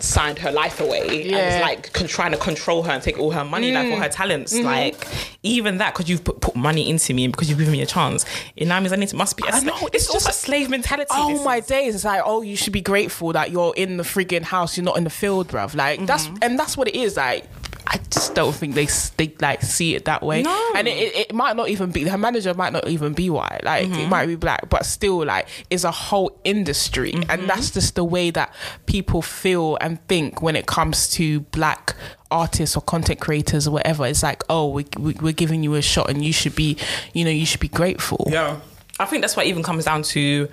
[0.00, 1.56] signed her life away and Yeah.
[1.56, 4.08] is like con- trying to control her and take all her money like all her
[4.08, 5.04] talents like
[5.42, 7.86] even that because you've put, put money into me and because you've given me a
[7.86, 10.12] chance it now means I need to must be a I sla- know, it's, it's
[10.12, 11.94] just a slave mentality Oh This my is- days!
[11.96, 14.76] It's like, oh, you should be grateful that you're in the frigging house.
[14.76, 15.74] You're not in the field, bruv.
[15.74, 16.36] Like that's Mm-hmm.
[16.42, 17.16] and that's what it is.
[17.16, 17.44] Like
[17.90, 20.42] I just don't think they they like see it that way.
[20.42, 20.72] No.
[20.76, 23.62] And it, it, it might not even be her manager might not even be white.
[23.64, 24.00] Like Mm-hmm.
[24.00, 27.30] it might be black, but still, like it's a whole industry, Mm-hmm.
[27.30, 28.52] and that's just the way that
[28.84, 31.94] people feel and think when it comes to black
[32.30, 34.04] artists or content creators or whatever.
[34.06, 36.76] It's like, oh, we, we, we're giving you a shot, and you should be,
[37.14, 38.26] you know, you should be grateful.
[38.30, 38.60] Yeah.
[39.00, 40.48] I think that's why it even comes down to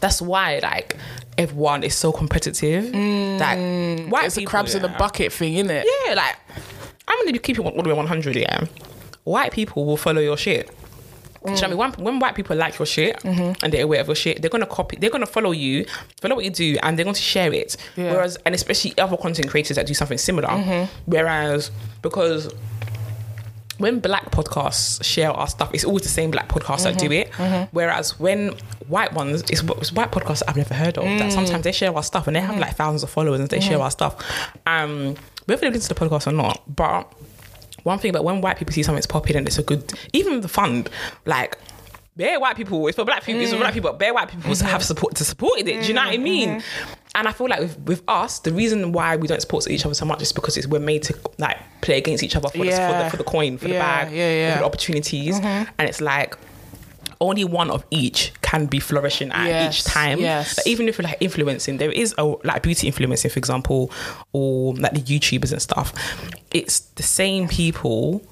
[0.00, 0.96] that's why like
[1.36, 2.84] everyone is so competitive.
[3.40, 5.86] Like white It's the people, crabs in the bucket thing, isn't it?
[6.06, 6.36] Yeah, like
[7.06, 8.36] I'm gonna keep it all the way 100.
[8.36, 8.64] Yeah,
[9.24, 10.70] white people will follow your shit.
[11.46, 11.78] Do you know what I mean?
[11.78, 13.64] When, when white people like your shit Mm-hmm.
[13.64, 14.96] and they're aware of your shit, they're gonna copy.
[14.96, 15.86] They're gonna follow you,
[16.20, 17.76] follow what you do, and they're going to share it.
[17.96, 18.12] Yeah.
[18.12, 20.48] Whereas, and especially other content creators that do something similar.
[20.48, 20.92] Mm-hmm.
[21.10, 21.70] Whereas,
[22.02, 22.52] because
[23.78, 27.12] when black podcasts share our stuff, it's always the same black podcasts that do mm-hmm.
[27.12, 27.32] it.
[27.32, 27.76] Mm-hmm.
[27.76, 28.50] Whereas when
[28.88, 31.04] white ones, it's, it's white podcasts I've never heard of.
[31.04, 31.32] That mm.
[31.32, 32.60] sometimes they share our stuff and they have mm-hmm.
[32.60, 34.16] like thousands of followers and they share our stuff.
[34.66, 35.14] Um,
[35.46, 37.10] whether they listen to the podcast or not, but
[37.84, 40.48] one thing about when white people see something's popping and it's a good, even the
[40.48, 40.90] fund,
[41.24, 41.56] like.
[42.18, 44.52] Bare white people, it's for black people, it's for black people, but bare white people
[44.66, 45.64] have support to support it.
[45.66, 46.60] Do you know what I mean?
[47.14, 49.94] And I feel like with, with us, the reason why we don't support each other
[49.94, 52.72] so much is because it's, we're made to like play against each other for, the,
[52.72, 54.48] for, the, for the coin, for the bag, yeah, yeah.
[54.48, 54.56] Mm-hmm.
[54.56, 55.38] for the opportunities.
[55.38, 56.36] And it's like
[57.20, 60.18] only one of each can be flourishing at Yes, each time.
[60.18, 60.58] yes.
[60.58, 63.92] Like, even if you're like influencing, there is a like beauty influencing, for example,
[64.32, 65.92] or like the YouTubers and stuff.
[66.50, 68.22] It's the same people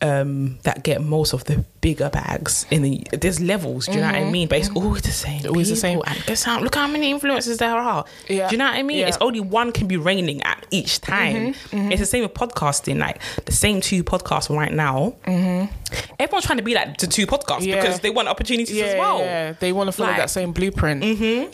[0.00, 4.06] um, that get most of the bigger bags in the there's levels do you know
[4.06, 5.48] what I mean but it's always the same Mm-hmm.
[5.48, 6.00] Always the same.
[6.06, 8.48] and guess how look how many influencers there are Yeah.
[8.48, 9.04] do you know what I mean Yeah.
[9.04, 9.08] Mm-hmm.
[9.08, 13.20] it's only one can be reigning at each time it's the same with podcasting like
[13.44, 15.16] the same two podcasts right now
[16.18, 17.68] everyone's trying to be like the two podcasts Mm-hmm.
[17.68, 17.80] Yeah.
[17.82, 21.02] because they want opportunities as well yeah, they want to follow Like- that same blueprint,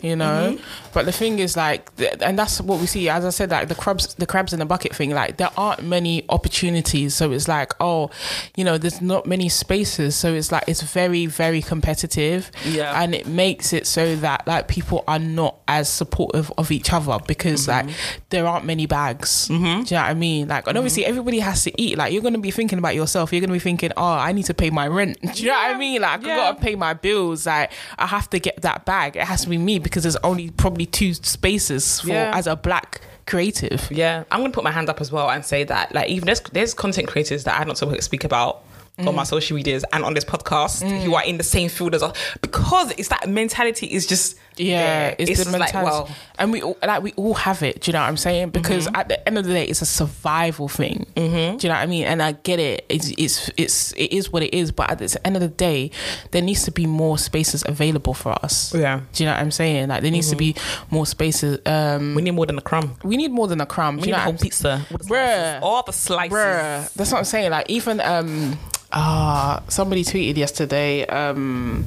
[0.03, 0.57] you know.
[0.93, 1.89] But the thing is, like,
[2.21, 3.09] and that's what we see.
[3.09, 5.11] As I said, like the crabs, the crabs in the bucket thing.
[5.11, 8.09] Like, there aren't many opportunities, so it's like, oh,
[8.55, 13.01] you know, there's not many spaces, so it's like it's very, very competitive, Yeah.
[13.01, 17.17] and it makes it so that like people are not as supportive of each other
[17.25, 18.19] because like mm-hmm.
[18.29, 19.47] there aren't many bags.
[19.47, 19.83] Mm-hmm.
[19.83, 20.47] Do you know what I mean?
[20.49, 21.09] Like, and obviously mm-hmm.
[21.11, 21.97] everybody has to eat.
[21.97, 23.31] Like, you're gonna be thinking about yourself.
[23.31, 25.17] You're gonna be thinking, oh, I need to pay my rent.
[25.33, 26.01] Do you know what I mean?
[26.01, 26.35] Like, I Yeah.
[26.35, 27.45] gotta pay my bills.
[27.45, 29.15] Like, I have to get that bag.
[29.15, 32.31] It has to be me because there's only probably two spaces for Yeah.
[32.35, 33.87] as a black creative.
[33.91, 36.41] Yeah, I'm gonna put my hand up as well and say that like even there's
[36.51, 38.63] there's content creators that I don't speak about
[38.99, 39.15] on Mm.
[39.15, 42.15] my social medias and on this podcast who are in the same field as us
[42.41, 45.15] because it's that mentality is just Yeah, there.
[45.19, 47.81] it's, the like well and we all, like we all have it.
[47.81, 48.49] Do you know what I'm saying?
[48.51, 48.95] Because Mm-hmm.
[48.95, 51.05] at the end of the day, it's a survival thing.
[51.15, 51.57] Mm-hmm.
[51.57, 52.05] Do you know what I mean?
[52.05, 52.85] And I get it.
[52.89, 54.71] It's it's it's it is what it is.
[54.71, 55.91] But at the end of the day,
[56.31, 58.73] there needs to be more spaces available for us.
[58.73, 58.97] Yeah.
[58.99, 59.05] Mm-hmm.
[59.13, 59.89] Do you know what I'm saying?
[59.89, 60.55] Like there needs to be
[60.91, 61.59] more spaces.
[61.65, 62.95] Um, we need more than a crumb.
[63.03, 63.95] we need more than a crumb.
[63.97, 64.85] We Do you need know a whole pizza.
[64.91, 65.59] All the Bruh.
[65.61, 66.33] All the slices.
[66.37, 67.51] Bruh, that's what I'm saying.
[67.51, 68.57] Like even um
[68.91, 71.85] uh somebody tweeted yesterday um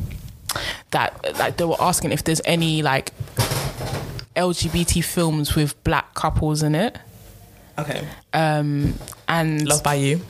[0.93, 3.11] that like they were asking if there's any like
[4.37, 6.99] LGBT films with black couples in it.
[7.79, 8.07] Okay.
[8.33, 8.95] Um
[9.29, 10.21] and Love by you.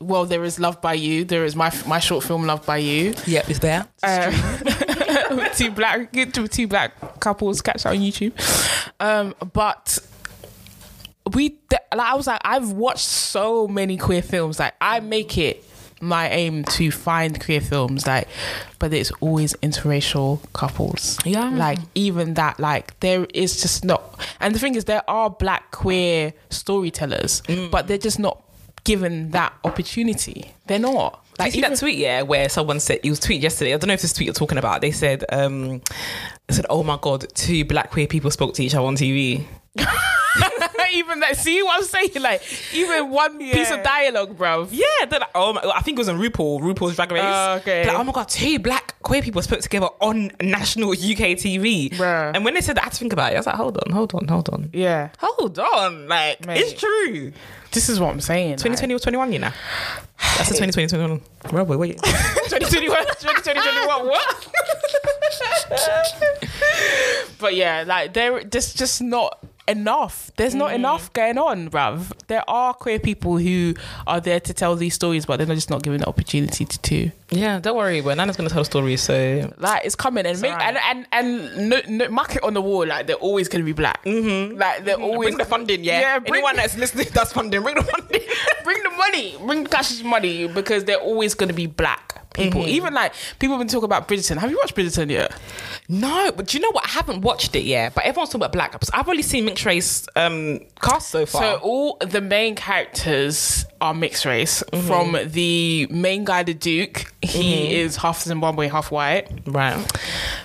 [0.00, 3.14] well there is Love by You, there is my my short film Love by You.
[3.26, 3.86] Yep, it's there.
[4.02, 8.32] Um, two black two black couples catch that on YouTube.
[9.00, 9.98] Um but
[11.34, 15.64] we like I was like I've watched so many queer films like I make it
[16.00, 18.28] my aim to find queer films like
[18.78, 21.48] but it's always interracial couples Yeah.
[21.50, 25.70] like even that like there is just not and the thing is there are black
[25.70, 27.70] queer storytellers Mm.
[27.70, 28.42] but they're just not
[28.84, 33.00] given that opportunity they're not Like, like see even that tweet, yeah, where someone said
[33.04, 33.72] it was tweet yesterday.
[33.72, 34.80] I don't know if this tweet you're talking about.
[34.80, 35.80] They said, um,
[36.50, 39.44] said, "Oh my god, two black queer people spoke to each other on TV."
[40.92, 42.42] even that see what I'm saying like
[42.74, 46.08] even one piece of dialogue bruv Yeah, they're like, oh my, I think it was
[46.08, 47.22] on RuPaul, RuPaul's Drag Race.
[47.24, 47.86] Oh, okay.
[47.86, 51.90] Like, oh my god, two black queer people spoke together on national UK TV.
[51.92, 52.32] Bruh.
[52.34, 53.36] And when they said that, I had to think about it.
[53.36, 54.70] I was like, hold on, hold on, hold on.
[54.72, 56.60] yeah Hold on, like Mate.
[56.60, 57.32] it's true.
[57.72, 58.58] this is what I'm saying like.
[58.58, 59.50] 2020 or 21, you know.
[60.36, 61.20] That's the 2020, 21.
[61.52, 62.02] Well, wait, wait.
[62.02, 64.48] 2021, 2020, 21, what?
[67.38, 69.38] but yeah, like there, there's just not
[69.68, 70.30] enough.
[70.36, 70.76] There's not mm-hmm.
[70.76, 72.12] enough going on, bruv.
[72.26, 73.74] There are queer people who
[74.06, 76.78] are there to tell these stories, but they're just not given the opportunity to.
[76.78, 77.10] to.
[77.30, 78.96] Yeah, don't worry, but Nana's gonna tell a story.
[78.96, 80.76] So Like it's coming and make, alright.
[80.84, 82.86] and and and no, no, mark it on the wall.
[82.86, 84.02] Like they're always going to be black.
[84.04, 84.56] Mm-hmm.
[84.58, 86.00] Like they're always bring the funding, yeah.
[86.00, 88.22] Yeah, bring- Anyone that's listening that's funding, bring the funding.
[88.64, 92.66] bring the money, bring the cash money because they're always going to be black people.
[92.68, 94.36] Even like people have been talking about Bridgerton.
[94.38, 95.32] Have you watched Bridgerton yet?
[95.90, 96.84] no, but do you know what?
[96.84, 98.72] I haven't watched it yet, but everyone's talking about black.
[98.72, 101.42] Because I've only seen mixed race um, cast so far.
[101.42, 104.62] So all the main characters are mixed race.
[104.86, 107.72] From the main guy, the Duke, he mm-hmm.
[107.72, 109.28] is half Zimbabwe, half white.
[109.46, 109.76] right.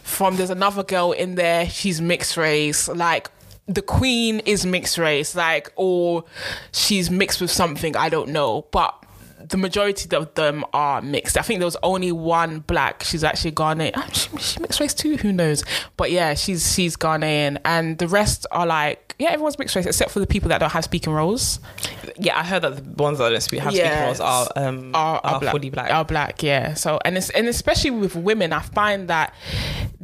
[0.04, 2.88] From there's another girl in there, she's mixed race.
[2.88, 3.30] Like
[3.68, 6.24] the queen is mixed race, like or
[6.72, 9.03] she's mixed with something I don't know, but.
[9.50, 11.38] The majority of them are mixed.
[11.38, 13.04] I think there was only one black.
[13.04, 13.92] She's actually Ghanaian.
[13.96, 15.18] Ah, She, she mixed race too.
[15.18, 15.64] Who knows?
[15.98, 20.12] But yeah, she's she's Ghanaian, and the rest are like yeah, everyone's mixed race except
[20.12, 21.60] for the people that don't have speaking roles.
[22.18, 25.18] Yeah, I heard that the ones that don't speak have speaking roles are um are,
[25.24, 25.92] are, are black, fully black.
[25.92, 26.74] Are black, yeah.
[26.74, 29.34] So and it's and especially with women, I find that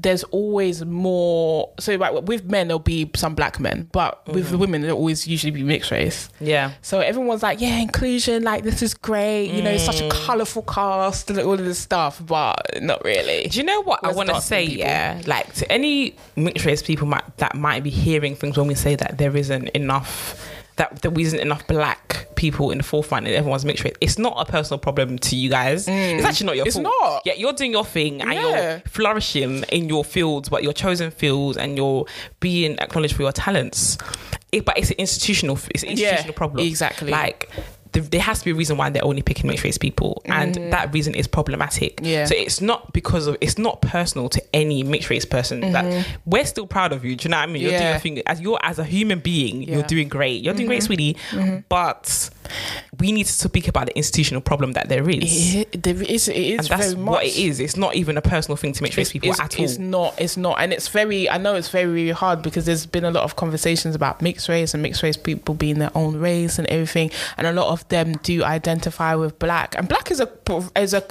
[0.01, 1.71] there's always more.
[1.79, 5.27] So like with men, there'll be some black men, but with the women, there'll always
[5.27, 6.29] usually be mixed race.
[6.39, 6.73] yeah.
[6.81, 9.47] So everyone's like, yeah, inclusion, like this is great.
[9.47, 10.11] You know, such a mm.
[10.11, 13.47] colorful cast and all of this stuff, but not really.
[13.47, 14.63] Do you know what I want to say?
[14.63, 18.75] Yeah, like to any mixed race people might, that might be hearing things when we
[18.75, 20.45] say that there isn't enough.
[20.79, 23.93] That there isn't enough black people in the forefront and everyone's mixed race.
[23.99, 25.85] It's not a personal problem to you guys.
[25.89, 26.67] It's actually not your Mm.
[26.67, 26.87] It's fault.
[27.01, 27.21] not.
[27.25, 28.41] Yeah, you're doing your thing and Yeah.
[28.71, 32.05] you're flourishing in your fields, but your chosen fields, and you're
[32.39, 33.97] being acknowledged for your talents.
[34.53, 35.59] It, but it's an institutional.
[35.75, 36.65] It's an Yeah, institutional problem.
[36.65, 37.11] exactly.
[37.11, 37.49] Like.
[37.93, 40.55] Th- There has to be a reason why they're only picking mixed race people, and
[40.71, 41.97] that reason is problematic.
[41.97, 42.05] Mm.
[42.07, 42.25] Yeah.
[42.25, 45.61] So it's not because of it's not personal to any mixed race person.
[45.71, 47.15] That we're still proud of you.
[47.15, 47.61] Do you know what I mean?
[47.61, 47.89] You're doing Mm-hmm.
[47.91, 49.63] Your thing as you're as a human being.
[49.63, 49.87] You're Mm-hmm.
[49.87, 50.43] doing great.
[50.43, 51.15] You're doing great, sweetie.
[51.69, 52.29] But
[52.99, 55.55] we need to speak about the institutional problem that there is.
[55.55, 57.11] It, there is, it is and that's very much.
[57.11, 57.59] what it is.
[57.59, 59.65] It's not even a personal thing to mixed race people it's, at all.
[59.65, 62.85] it's not it's not and it's very i know it's very very hard because there's
[62.85, 66.15] been a lot of conversations about mixed race and mixed race people being their own
[66.17, 70.19] race and everything and a lot of them do identify with black and black is
[70.19, 70.29] a
[70.75, 71.03] is a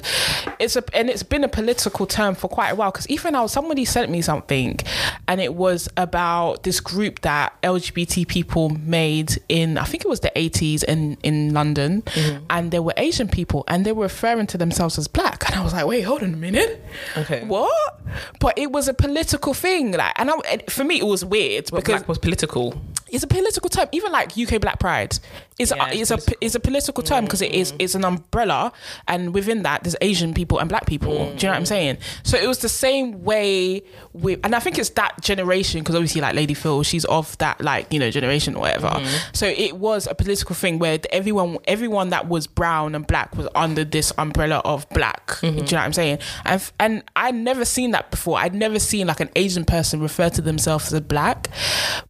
[0.59, 3.47] it's a and it's been a political term for quite a while because even now
[3.47, 4.79] somebody sent me something
[5.27, 10.21] and it was about this group that lgbt people made in i think it was
[10.21, 12.45] the 80s in in london mm-hmm.
[12.51, 15.63] and there were asian people and they were referring to themselves as black and i
[15.63, 16.85] was like wait hold on a minute
[17.17, 17.45] Okay.
[17.45, 18.01] what?
[18.41, 21.79] But it was a political thing, like, and, I, for me, it was weird But
[21.79, 22.81] because black was political.
[23.11, 23.89] It's a political term.
[23.93, 25.19] Even like UK Black Pride
[25.59, 26.39] is Yeah, a, it's it's a political.
[26.41, 27.77] it's a political term because it is mm.
[27.81, 28.73] it's an umbrella,
[29.07, 31.13] and within that there's Asian people and Black people.
[31.13, 31.69] Do you know what I'm mm.
[31.69, 31.99] saying?
[32.23, 36.21] So it was the same way with, and I think it's that generation because obviously
[36.21, 38.89] like Lady Phyll, she's of that like you know generation or whatever.
[38.89, 39.31] Mm-hmm.
[39.33, 43.49] So it was a political thing where everyone everyone that was brown and black was
[43.55, 45.41] under this umbrella of black.
[45.41, 45.61] Do you mm-hmm.
[45.61, 46.19] know what I'm saying?
[46.45, 48.39] And and I'd never seen that before.
[48.39, 51.49] I'd never seen like an Asian person refer to themselves as black,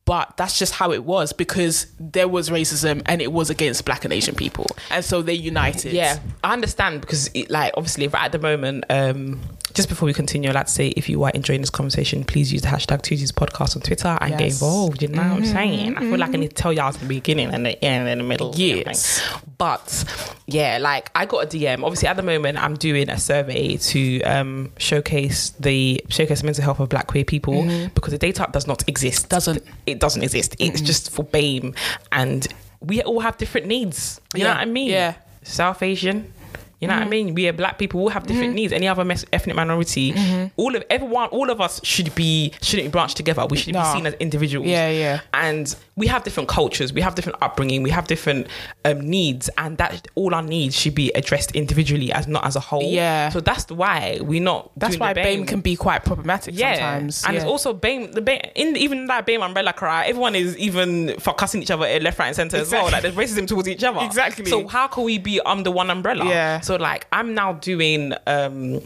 [0.05, 4.05] but that's just how it was because there was racism and it was against black
[4.05, 5.92] and Asian people, and so they united.
[5.92, 9.40] Yeah, I understand because, it, like, obviously, right at the moment, um,
[9.74, 12.53] just before we continue, I'd like to say if you are enjoying this conversation, please
[12.53, 14.57] use the hashtag Tuesdays Podcast on Twitter and get Yes.
[14.57, 14.64] Mm-hmm.
[14.64, 15.03] involved.
[15.03, 15.96] You know what I'm saying?
[15.96, 18.20] I feel like I need to tell y'all at the beginning and the end and
[18.20, 18.53] the middle.
[18.57, 19.22] Yes.
[19.59, 20.05] But
[20.47, 21.83] yeah, like I got a DM.
[21.83, 26.62] Obviously, at the moment, I'm doing a survey to um, showcase the showcase the mental
[26.62, 29.25] health of Black queer people because the data does not exist.
[29.25, 29.35] Mm-hmm.
[29.35, 29.64] Doesn't.
[29.87, 30.55] it doesn't exist?
[30.61, 31.77] It's just for BAME,
[32.12, 32.47] and
[32.81, 34.21] we all have different needs.
[34.35, 34.90] You know what I mean?
[34.90, 35.14] Yeah.
[35.42, 36.33] South Asian,
[36.81, 37.11] You know what I mm-hmm.
[37.11, 37.35] mean?
[37.35, 38.05] We are black people.
[38.05, 38.57] We have different mm-hmm.
[38.57, 38.73] needs.
[38.73, 40.47] Any other mes- ethnic minority, mm-hmm.
[40.57, 43.45] all of everyone, all of us should be shouldn't be branched together.
[43.47, 43.83] We should No.
[43.83, 44.69] be seen as individuals.
[44.69, 45.21] Yeah, yeah.
[45.35, 46.93] And we have different cultures.
[46.93, 47.83] We have different upbringing.
[47.83, 48.47] We have different
[48.85, 52.61] um, needs, and that all our needs should be addressed individually, as not as a
[52.61, 52.83] whole.
[52.83, 53.31] Yeah.
[53.31, 54.71] So that's why we're not.
[54.77, 57.25] That's doing why BAME can be quite problematic yeah, sometimes.
[57.25, 57.41] and yeah.
[57.41, 58.12] it's also BAME.
[58.12, 61.87] The BAME, in even that BAME umbrella cry, everyone is even for cussing each other
[61.87, 62.88] at left, right, and center as well.
[62.91, 63.99] Like there's racism towards each other.
[64.09, 64.47] Exactly.
[64.47, 66.25] So how can we be under one umbrella?
[66.25, 66.61] Yeah.
[66.61, 68.81] So like I'm now doing um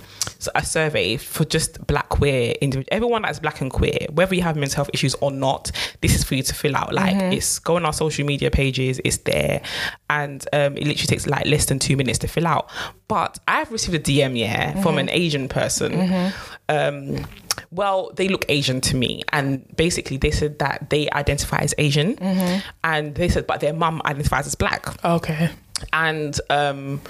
[0.55, 2.89] a survey for just black queer individuals.
[2.91, 6.25] Everyone that's black and queer, whether you have mental health issues or not, this is
[6.25, 6.93] for you to fill out.
[6.93, 7.33] Like Mm-hmm.
[7.33, 9.63] it's go on our social media pages, it's there,
[10.11, 12.71] and um, it literally takes like less than two minutes to fill out.
[13.09, 14.99] But I've received a DM yeah from Mm-hmm.
[14.99, 16.33] an Asian person.
[16.69, 17.27] Um,
[17.71, 22.17] well, they look Asian to me, and basically they said that they identify as Asian,
[22.17, 22.59] Mm-hmm.
[22.85, 25.51] and they said but their mum identifies as black okay.
[25.93, 27.01] and um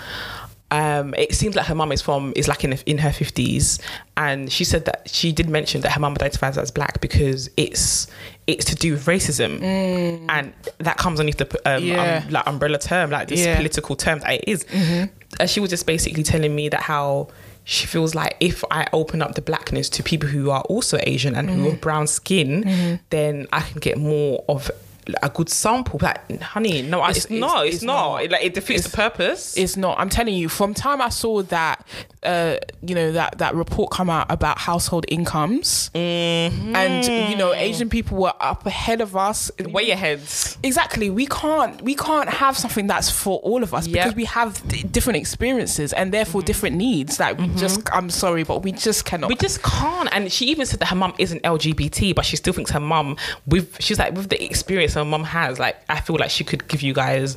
[0.81, 3.79] um, it seems like her mum is from is like in in her fifties,
[4.17, 8.07] and she said that she did mention that her mum identifies as black because it's
[8.47, 9.61] it's to do with racism,
[10.35, 11.87] and that comes underneath the um, Mm.
[11.87, 12.23] Yeah.
[12.27, 13.47] um, like umbrella term, like this Yeah.
[13.53, 13.57] Mm-hmm.
[13.59, 14.65] political term that it is.
[15.41, 17.29] And she was just basically telling me that how
[17.65, 21.35] she feels like if I open up the blackness to people who are also Asian
[21.37, 21.63] and Mm-hmm.
[21.63, 24.71] who have brown skin, then I can get more of
[25.23, 25.99] a good sample.
[26.03, 27.67] Like, honey, no, it's, It's- it's- not.
[27.67, 28.11] It's, it's not.
[28.13, 28.23] not.
[28.25, 29.57] It, like, it defeats the purpose.
[29.57, 29.99] It's not.
[29.99, 30.49] I'm telling you.
[30.49, 31.87] From time I saw that,
[32.23, 36.77] uh, you know that that report come out about household incomes, Mm-hmm.
[36.77, 39.51] and you know Asian people were up ahead of us.
[39.61, 40.21] Way ahead.
[40.63, 41.11] Exactly.
[41.11, 43.93] We can't we can't have something that's for all of us Yep.
[43.93, 47.19] because we have d- different experiences and therefore different needs.
[47.19, 49.29] Like we just I'm sorry, but we just cannot.
[49.29, 50.09] We just can't.
[50.13, 53.17] And she even said that her mum isn't LGBT, but she still thinks her mum,
[53.47, 56.67] with she's like with the experience her mum has, like I feel like she could
[56.69, 57.37] give you guys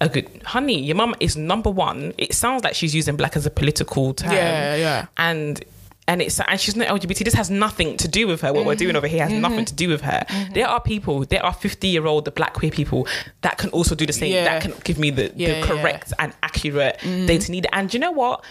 [0.00, 0.80] a good honey.
[0.80, 2.14] Your mum is number one.
[2.18, 4.32] It sounds like she's using black as a political term.
[4.32, 5.06] Yeah, yeah.
[5.16, 5.64] And
[6.08, 7.24] and it's and she's not LGBT.
[7.24, 8.52] This has nothing to do with her.
[8.52, 9.42] What we're doing over here has mm-hmm.
[9.42, 10.24] nothing to do with her.
[10.28, 10.52] Mm-hmm.
[10.54, 13.06] There are people, there are 50 year old the black queer people
[13.42, 14.32] that can also do the same.
[14.32, 14.44] Yeah.
[14.44, 15.66] That can give me the, Yeah, the yeah.
[15.66, 17.26] correct and accurate mm-hmm.
[17.26, 17.68] data needed.
[17.74, 18.42] And you know what?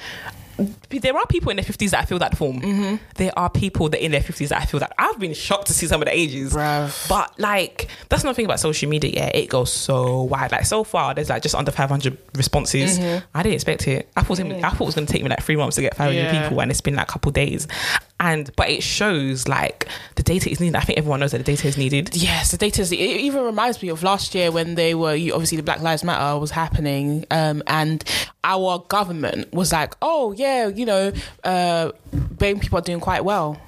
[0.89, 2.61] There are people in their 50s that I feel that form.
[2.61, 2.95] Mm-hmm.
[3.15, 4.93] There are people that in their 50s that I feel that.
[4.97, 6.53] I've been shocked to see some of the ages.
[6.53, 7.07] Bruv.
[7.09, 9.11] But like, that's another thing about social media.
[9.13, 10.51] Yeah, it goes so wide.
[10.51, 12.97] Like so far, there's like just under 500 responses.
[12.99, 14.09] I didn't expect it.
[14.15, 15.75] I thought, it was- I thought it was going to take me like three months
[15.75, 16.33] to get 500 Mm-hmm.
[16.35, 16.41] Yeah.
[16.43, 17.67] people, and it's been like a couple days.
[18.19, 20.75] And but it shows like the data is needed.
[20.75, 22.15] I think everyone knows that the data is needed.
[22.15, 22.81] Yes, the data.
[22.81, 26.03] Is, it even reminds me of last year when they were obviously the Black Lives
[26.03, 28.03] Matter was happening, um, and
[28.43, 31.11] our government was like, "Oh yeah, you know,
[31.43, 33.61] uh, BAME people are doing quite well."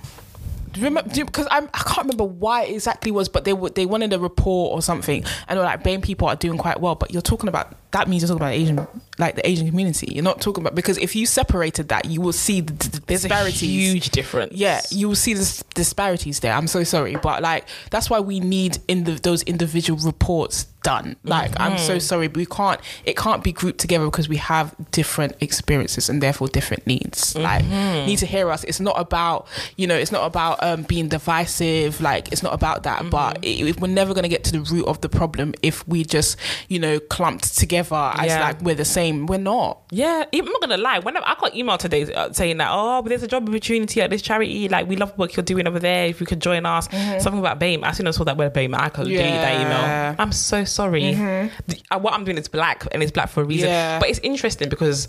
[0.78, 1.04] Remember?
[1.04, 4.74] Because I can't remember why it exactly was, but they were they wanted a report
[4.74, 7.50] or something, and they were like, "BAME people are doing quite well," but you're talking
[7.50, 10.12] about that means you're talking about Asian, like the Asian community.
[10.14, 13.24] You're not talking about because if you separated that, you will see the, the There's
[13.24, 13.62] disparities.
[13.62, 14.54] huge difference.
[14.54, 16.54] Yeah, you will see the disparities there.
[16.54, 21.16] I'm so sorry, but like that's why we need in the, those individual reports done.
[21.24, 22.00] Like I'm so mm-hmm.
[22.00, 22.80] sorry, but we can't.
[23.06, 27.36] It can't be grouped together because we have different experiences and therefore different needs.
[27.36, 28.06] Like mm-hmm.
[28.06, 28.64] need to hear us.
[28.66, 29.48] It's not about
[29.78, 29.96] you know.
[29.96, 32.02] It's not about um, being divisive.
[32.02, 33.10] Like it's not about that.
[33.10, 33.68] But mm-hmm.
[33.68, 36.78] it, we're never gonna get to the root of the problem if we just you
[36.78, 38.42] know clumped together as Yeah.
[38.42, 39.26] like we're the same.
[39.26, 39.82] We're not.
[39.92, 41.00] Yeah, I'm not gonna lie.
[41.00, 44.02] When I, I got email today uh, saying that, oh, but there's a job opportunity
[44.02, 44.70] at this charity.
[44.70, 46.06] Like, we love what you're doing over there.
[46.08, 46.88] If you could join us,
[47.24, 47.84] something about BAME.
[47.84, 50.16] As soon as I saw that word BAME, I could delete that email.
[50.20, 51.14] I'm so sorry.
[51.14, 53.70] The- uh, what I'm doing is black, and it's black for a reason.
[53.70, 54.00] Yeah.
[54.00, 55.08] But it's interesting because,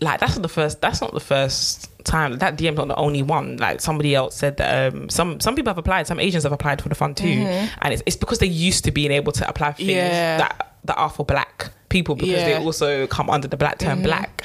[0.00, 0.80] like, that's not the first.
[0.80, 2.38] That's not the first time.
[2.38, 3.56] That DM's not the only one.
[3.58, 6.06] Like somebody else said that um, some some people have applied.
[6.06, 8.90] Some Asians have applied for the fund too, and it's, it's because they used to
[8.92, 10.38] being able to apply for things Yeah.
[10.38, 14.44] that that are for black people because they also come under the black term black.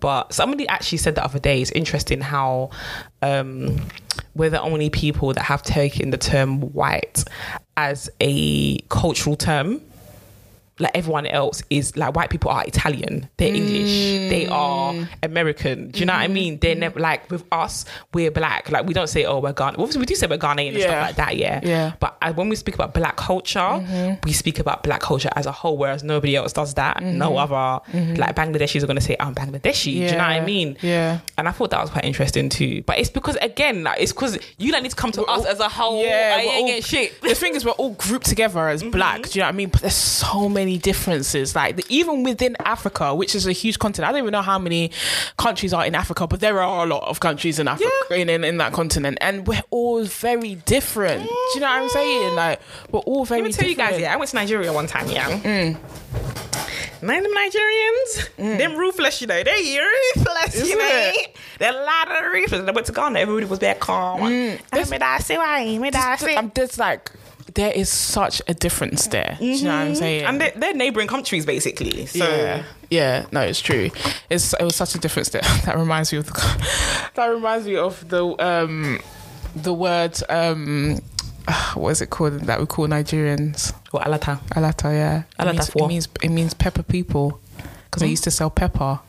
[0.00, 2.70] But somebody actually said the other day, it's interesting how
[3.22, 3.80] um,
[4.34, 7.24] we're the only people that have taken the term white
[7.76, 9.80] as a cultural term.
[10.80, 14.52] Like everyone else is like white people are Italian, they're English, they mm.
[14.52, 15.90] are American.
[15.90, 16.34] Do you know what I mm-hmm.
[16.34, 16.58] mean?
[16.58, 16.80] They're mm-hmm.
[16.80, 18.70] never like with us, we're black.
[18.70, 19.78] Like we don't say, oh, we're Ghanaian.
[19.78, 20.86] Obviously, we do say we're Ghanaian and Yeah.
[20.86, 21.60] stuff like that, yeah.
[21.62, 21.92] Yeah.
[22.00, 24.14] But uh, when we speak about black culture, mm-hmm.
[24.24, 27.02] we speak about black culture as a whole, whereas nobody else does that.
[27.02, 27.80] No other
[28.16, 29.84] like Bangladeshis are going to say, I'm Bangladeshi.
[29.84, 30.76] Do you know what I mean?
[30.80, 31.20] Yeah.
[31.36, 32.82] And I thought that was quite interesting too.
[32.82, 35.60] But it's because again, like, it's because you don't need to come to us as
[35.60, 36.02] a whole.
[36.02, 37.20] Yeah, I ain't all- shit.
[37.20, 39.22] The thing is, we're all grouped together as black.
[39.22, 39.68] Do you know what I mean?
[39.68, 41.54] But there's so many differences.
[41.54, 44.08] Like the, even within Africa, which is a huge continent.
[44.08, 44.90] I don't even know how many
[45.36, 48.44] countries are in Africa, but there are a lot of countries in Africa in, in
[48.44, 51.22] in that continent, and we're all very different.
[51.22, 52.34] Do you know what I'm saying?
[52.36, 52.60] Like
[52.90, 53.42] we're all very.
[53.42, 55.76] Let me tell you guys, yeah, I went to Nigeria one time, yeah.
[57.02, 58.58] Man, them Nigerians, mm.
[58.58, 59.42] them ruthless, you know.
[59.42, 61.12] They're ruthless, you Isn't know.
[61.14, 61.36] it?
[61.58, 62.66] They're a lot of ruthless.
[62.66, 64.20] They went to Ghana, everybody was back calm.
[64.20, 66.34] That's- Me da say why, me da say.
[66.34, 67.10] Um, there's like
[67.54, 69.36] there is such a difference there.
[69.38, 70.24] Do you know what I'm saying?
[70.24, 72.06] And they're, they're neighboring countries, basically.
[72.06, 73.90] So, yeah, yeah, no, it's true.
[74.28, 75.42] It's it was such a difference there.
[75.64, 76.32] That reminds me of the
[77.14, 79.00] that reminds me of the um
[79.56, 81.00] the word um
[81.74, 84.38] what is it called that we call Nigerians what, Alata?
[84.54, 85.84] alata yeah it Alata means, for?
[85.84, 87.40] it means it means pepper people
[87.84, 89.00] because they used to sell pepper.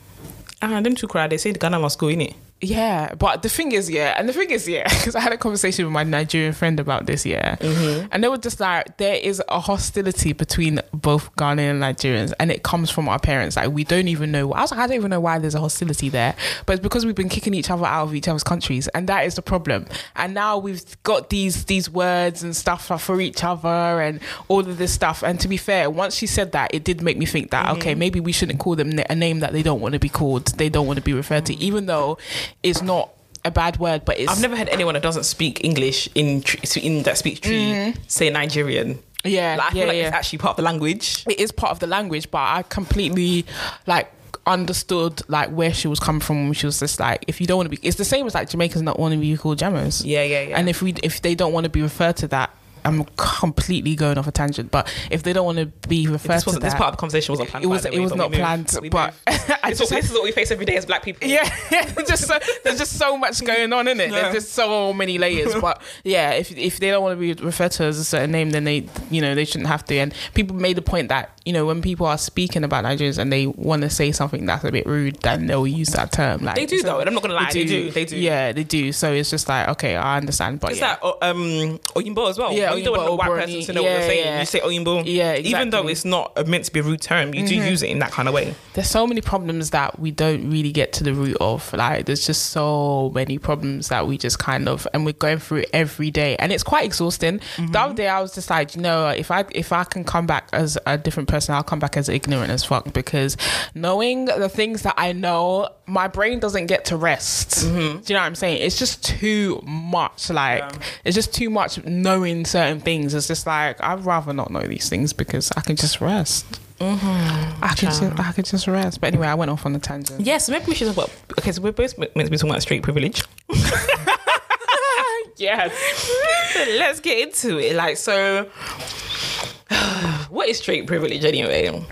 [0.60, 1.26] Ah, them two cry.
[1.28, 2.34] They say the Ghana must go, innit?
[2.64, 5.36] Yeah, but the thing is, yeah, and the thing is, yeah, because I had a
[5.36, 8.06] conversation with my Nigerian friend about this, yeah, mm-hmm.
[8.12, 12.52] and they were just like, there is a hostility between both Ghanaian and Nigerians, and
[12.52, 13.56] it comes from our parents.
[13.56, 14.52] Like, we don't even know.
[14.52, 17.04] I was like, I don't even know why there's a hostility there, but it's because
[17.04, 19.86] we've been kicking each other out of each other's countries, and that is the problem.
[20.14, 23.68] And now we've got these these words and stuff for each other,
[24.00, 25.24] and all of this stuff.
[25.24, 27.90] And to be fair, once she said that, it did make me think that okay,
[27.90, 27.98] mm-hmm.
[27.98, 30.68] maybe we shouldn't call them a name that they don't want to be called, they
[30.68, 32.18] don't want to be referred to, even though
[32.62, 33.10] it's not
[33.44, 36.42] a bad word, but it's I've never had anyone that doesn't speak English in
[36.80, 38.00] in that speaks Twi mm-hmm.
[38.06, 38.98] say Nigerian.
[39.24, 40.06] yeah, Like, I feel yeah, like yeah.
[40.08, 41.24] it's actually part of the language.
[41.28, 43.46] it is part of the language, but I completely
[43.86, 44.12] like
[44.44, 47.58] understood like where she was coming from when she was just like if you don't
[47.58, 50.04] want to be it's the same as like Jamaicans not wanting to be called jammers.
[50.04, 50.58] Yeah, yeah, yeah.
[50.58, 52.50] And if we if they don't want to be referred to that
[52.84, 56.44] I'm completely going off a tangent, but if they don't want to be referred This
[56.44, 57.64] to that, this part of the conversation wasn't planned.
[57.64, 59.14] it was the it was not planned, but.
[59.26, 61.28] I This, is- just this is what we face every day as black people.
[61.28, 61.92] yeah, yeah.
[62.06, 64.10] just so, there's just so much going on in it.
[64.10, 64.22] Yeah.
[64.22, 65.54] There's just so many layers.
[65.54, 68.50] But yeah, if if they don't want to be referred to as a certain name,
[68.50, 69.96] then they you know they shouldn't have to.
[69.98, 73.32] And people made the point that you know when people are speaking about Nigerians and
[73.32, 76.44] they want to say something that's a bit rude, then they'll use that term.
[76.44, 78.16] Like They do though, and I'm not gonna lie, they do, they do.
[78.16, 78.92] Yeah, they do.
[78.92, 80.60] So it's just like okay, I understand.
[80.60, 80.96] But It's yeah.
[80.96, 82.52] that uh, um Oyinbo as well.
[82.52, 84.24] Yeah, you don't want white person to know what Yeah, you're saying.
[84.24, 84.36] yeah.
[84.36, 85.02] Oh, you say Oyinbo.
[85.04, 87.68] Yeah, Even though it's not meant to be a rude term, you do mm-hmm.
[87.68, 88.54] use it in that kind of way.
[88.74, 91.72] there's so many problems that we don't really get to the root of.
[91.72, 95.64] Like, there's just so many problems that we just kind of, and we're going through
[95.72, 97.40] every day, and it's quite exhausting.
[97.56, 97.94] The other mm-hmm.
[97.94, 100.78] day, I was just like, you know, if I if I can come back as
[100.86, 103.36] a different person, I'll come back as ignorant as fuck because
[103.74, 107.50] knowing the things that I know, my brain doesn't get to rest.
[107.50, 108.00] Mm-hmm.
[108.00, 108.62] Do you know what I'm saying?
[108.62, 110.30] It's just too much.
[110.30, 110.72] Like,
[111.04, 113.14] it's just too much knowing certain things.
[113.14, 116.46] It's just like I'd rather not know these things because I can just rest.
[116.78, 117.64] Mm-hmm.
[117.64, 119.00] I could just, I could just rest.
[119.00, 120.20] But anyway, I went off on a tangent.
[120.20, 121.10] Yes, maybe we should talk about.
[121.38, 123.22] Okay, so we're both meant to be talking about straight privilege.
[125.36, 126.10] yes.
[126.54, 127.76] Let's get into it.
[127.76, 128.44] Like, so,
[130.30, 131.84] what is straight privilege anyway?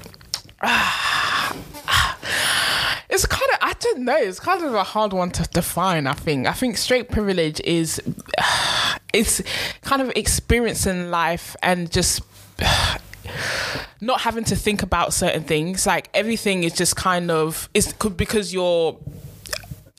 [3.12, 6.46] It's kind of, don't know, it's kind of a hard one to define, I think.
[6.46, 8.00] I think straight privilege is,
[9.12, 9.42] it's
[9.82, 12.22] kind of experiencing life and just
[14.00, 15.86] not having to think about certain things.
[15.86, 18.96] Like everything is just kind of, it's because you're,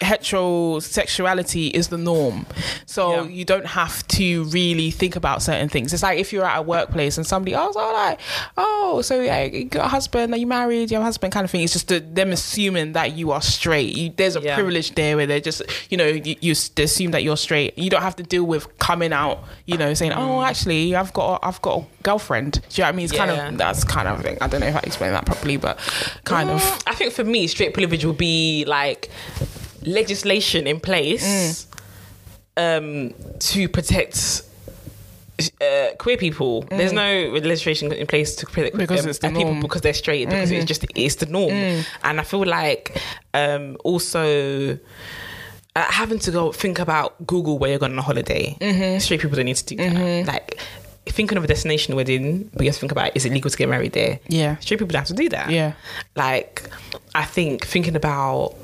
[0.02, 2.46] heterosexuality is the norm.
[2.86, 3.30] So Yeah.
[3.30, 5.94] you don't have to really think about certain things.
[5.94, 8.20] It's like if you're at a workplace and somebody oh so like
[8.58, 10.92] oh so yeah you got a husband are you married?
[10.92, 11.32] You have a husband?
[11.32, 11.62] kind of thing.
[11.62, 13.96] It's just the, them assuming that you are straight.
[13.96, 14.56] You, there's a Yeah.
[14.56, 17.78] privilege there where they're just you know you, you assume that you're straight.
[17.78, 20.48] You don't have to deal with coming out you know saying oh mm.
[20.48, 22.54] actually I've got a, I've got a girlfriend.
[22.54, 23.04] Do you know what I mean?
[23.06, 25.58] It's kind of that's kind of thing I don't know if I explained that properly
[25.58, 25.78] but
[26.24, 26.62] kind of.
[26.62, 29.10] Mm, I think for me, straight privilege will be like
[29.84, 31.68] legislation in place
[32.58, 34.44] um, to protect.
[35.60, 39.60] Uh, queer people, there's no legislation in place to protect Because um, uh, people norm.
[39.62, 41.52] because they're straight because it's just it's the norm,
[42.04, 43.02] and I feel like
[43.34, 44.78] um, also
[45.76, 48.56] uh, having to go think about Google where you're going on a holiday.
[49.00, 50.28] Straight people don't need to do that.
[50.28, 50.60] Like
[51.08, 53.58] thinking of a destination wedding, but you have to think about is it legal to
[53.58, 54.20] get married there?
[54.28, 54.58] Yeah.
[54.58, 55.50] straight people don't have to do that.
[55.50, 55.74] Yeah.
[56.16, 56.70] like
[57.16, 58.56] I think thinking about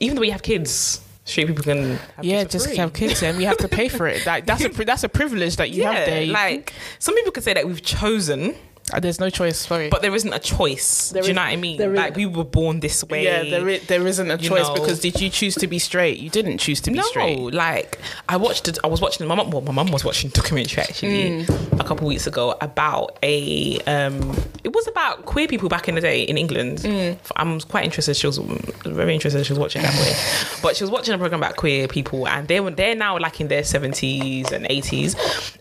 [0.00, 2.76] even though we have kids, straight people can have yeah, kids just free.
[2.76, 4.24] have kids and we have to pay for it.
[4.26, 6.22] Like that's a that's a privilege that you yeah, have there.
[6.22, 8.54] You- like some people could say that we've chosen,
[8.92, 9.58] uh, there's no choice.
[9.58, 11.10] Sorry, but there isn't a choice.
[11.10, 11.76] There do you is- know what I mean?
[11.76, 13.24] there is- Like we were born this way.
[13.24, 14.74] yeah, there is, there isn't a choice know.
[14.74, 16.18] because did you choose to be straight?
[16.18, 17.36] You didn't choose to be straight.
[17.38, 17.54] no, straight.
[17.54, 17.98] like
[18.30, 18.78] I watched it.
[18.82, 19.50] I was watching my mom.
[19.50, 21.80] Well, my mom was watching a documentary actually Mm.
[21.80, 23.78] a couple weeks ago about a.
[23.80, 24.34] um
[24.68, 26.80] It was about queer people back in the day in England.
[26.80, 27.16] Mm.
[27.36, 28.14] I'm quite interested.
[28.18, 29.42] She was very interested.
[29.46, 30.14] She was watching that way,
[30.62, 33.40] but she was watching a program about queer people, and they were they're now like
[33.40, 35.16] in their 70s and 80s.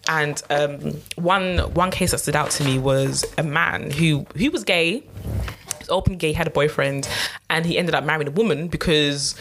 [0.10, 4.52] And um one one case that stood out to me was a man who who
[4.52, 5.04] was gay.
[5.88, 7.08] Open gay, had a boyfriend,
[7.50, 9.36] and he ended up marrying a woman because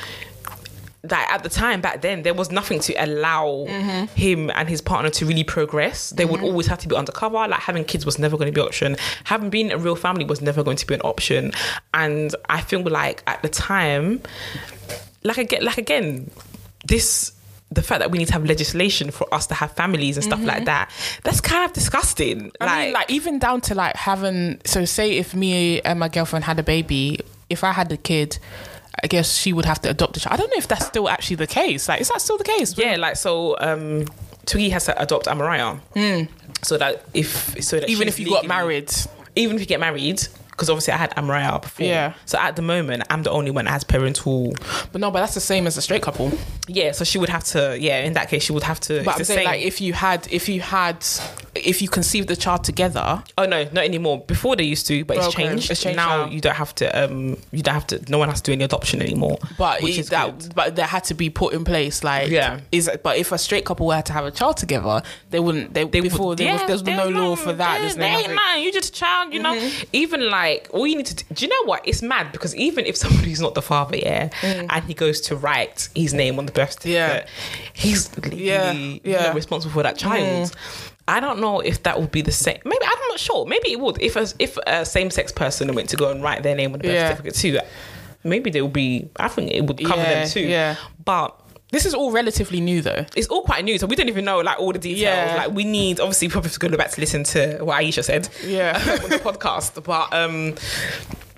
[1.09, 4.07] that at the time back then there was nothing to allow Mm-hmm.
[4.15, 6.11] him and his partner to really progress.
[6.11, 7.37] They would always have to be undercover.
[7.49, 8.97] Like having kids was never going to be an option.
[9.25, 11.53] Having been a real family was never going to be an option.
[11.95, 14.23] And I feel like at the time,
[15.23, 16.31] like again, like again,
[16.87, 17.33] this
[17.71, 20.43] the fact that we need to have legislation for us to have families and stuff
[20.45, 20.91] like that.
[21.25, 22.51] That's kind of disgusting.
[22.53, 22.63] Mm-hmm.
[22.63, 24.61] I mean, like even down to like having.
[24.65, 28.39] So say if me and my girlfriend had a baby, if I had a kid.
[29.03, 30.35] I guess she would have to adopt a child.
[30.35, 31.89] I don't know if that's still actually the case.
[31.89, 32.77] Like, is that still the case?
[32.79, 33.57] Yeah, like so.
[33.61, 34.07] Um,
[34.47, 35.81] Twiggy has to adopt Amaraya,
[36.63, 37.89] so that if so that.
[37.91, 38.91] Even if you got married.
[39.35, 40.27] even if you get married,
[40.57, 41.87] because obviously I had Amaraya before.
[41.87, 42.15] Yeah.
[42.25, 44.55] So at the moment, I'm the only one that has parental.
[44.91, 46.33] But no, but that's the same as a straight couple.
[46.67, 46.93] Yeah.
[46.93, 47.77] So she would have to.
[47.79, 48.03] Yeah.
[48.05, 49.03] In that case, she would have to.
[49.05, 49.45] But I'm saying same.
[49.45, 51.05] like if you had if you had
[51.55, 54.21] if you conceived the child together, Oh no, not anymore.
[54.27, 55.71] Before they used to, but it's Okay, changed.
[55.71, 56.31] it's changed now now.
[56.31, 57.05] you don't have to.
[57.05, 58.03] Um, you don't have to.
[58.11, 59.39] No one has to do any adoption anymore.
[59.59, 60.55] but which it- is that good.
[60.55, 62.03] but that had to be put in place.
[62.05, 62.61] Like Yeah.
[62.73, 65.75] is but if a straight couple were to have a child together, they wouldn't.
[65.75, 67.73] They, They before would- there was yeah, there's no law for that.
[67.75, 68.63] There, There's there no nothing.
[68.63, 69.55] You're just a child, you know.
[69.55, 69.85] Mm-hmm.
[69.93, 71.87] Even like all you need to do, do you know what?
[71.87, 74.67] It's mad because even if somebody's not the father, yeah, mm.
[74.69, 77.29] and he goes to write his name on the birth certificate,
[77.73, 79.33] he's legally Yeah, you know, yeah.
[79.33, 80.51] Responsible for that child.
[80.51, 80.93] Mm.
[81.09, 82.59] I don't know if that would be the same.
[82.65, 83.47] Maybe I'm not sure.
[83.47, 84.01] Maybe it would.
[84.03, 86.79] If a, if a same sex person went to go and write their name on
[86.81, 87.09] the birth Yeah.
[87.11, 87.59] certificate too,
[88.25, 89.09] maybe they would be.
[89.17, 90.41] I think it would cover Yeah, them too.
[90.41, 90.75] yeah.
[91.05, 91.39] But
[91.77, 93.05] This is all relatively new though.
[93.15, 95.03] it's all quite new, so we don't even know like all the details.
[95.03, 95.35] Yeah.
[95.37, 98.31] Like we need obviously probably have to go back to listen to what Aisha said.
[98.43, 98.79] Yeah.
[99.05, 99.85] on the podcast.
[99.85, 100.55] But um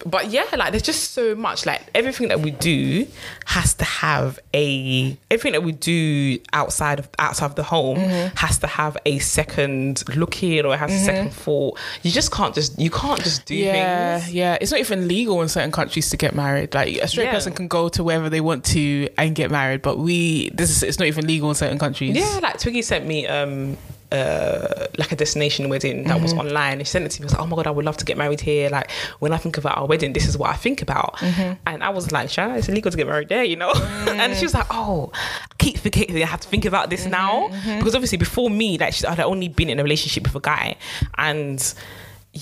[0.07, 3.07] but yeah, like there's just so much like everything that we do
[3.47, 8.37] has to have a everything that we do outside of outside of the home Mm-hmm.
[8.37, 11.79] has to have a second look in or it has a second thought.
[12.03, 14.35] You just can't just you can't just do Yeah, things.
[14.35, 14.59] yeah.
[14.61, 16.75] It's not even legal in certain countries to get married.
[16.75, 17.33] Like a straight Yeah.
[17.33, 20.83] person can go to wherever they want to and get married, but we this is
[20.83, 22.17] it's not even legal in certain countries.
[22.17, 23.77] Yeah, like Twiggy sent me um
[24.11, 26.23] uh like a destination wedding that Mm-hmm.
[26.23, 26.79] was online.
[26.81, 27.25] She sent it to me.
[27.25, 28.71] I was like, oh my god, I would love to get married here.
[28.71, 31.17] Like when I think about our wedding, this is what I think about.
[31.19, 31.53] Mm-hmm.
[31.67, 33.73] And I was like, Shana, it's illegal to get married there, you know.
[34.09, 37.11] and she was like, oh, I keep forgetting I have to think about this Mm-hmm,
[37.11, 40.41] now because obviously before me, like she, I'd only been in a relationship with a
[40.41, 40.77] guy,
[41.19, 41.75] and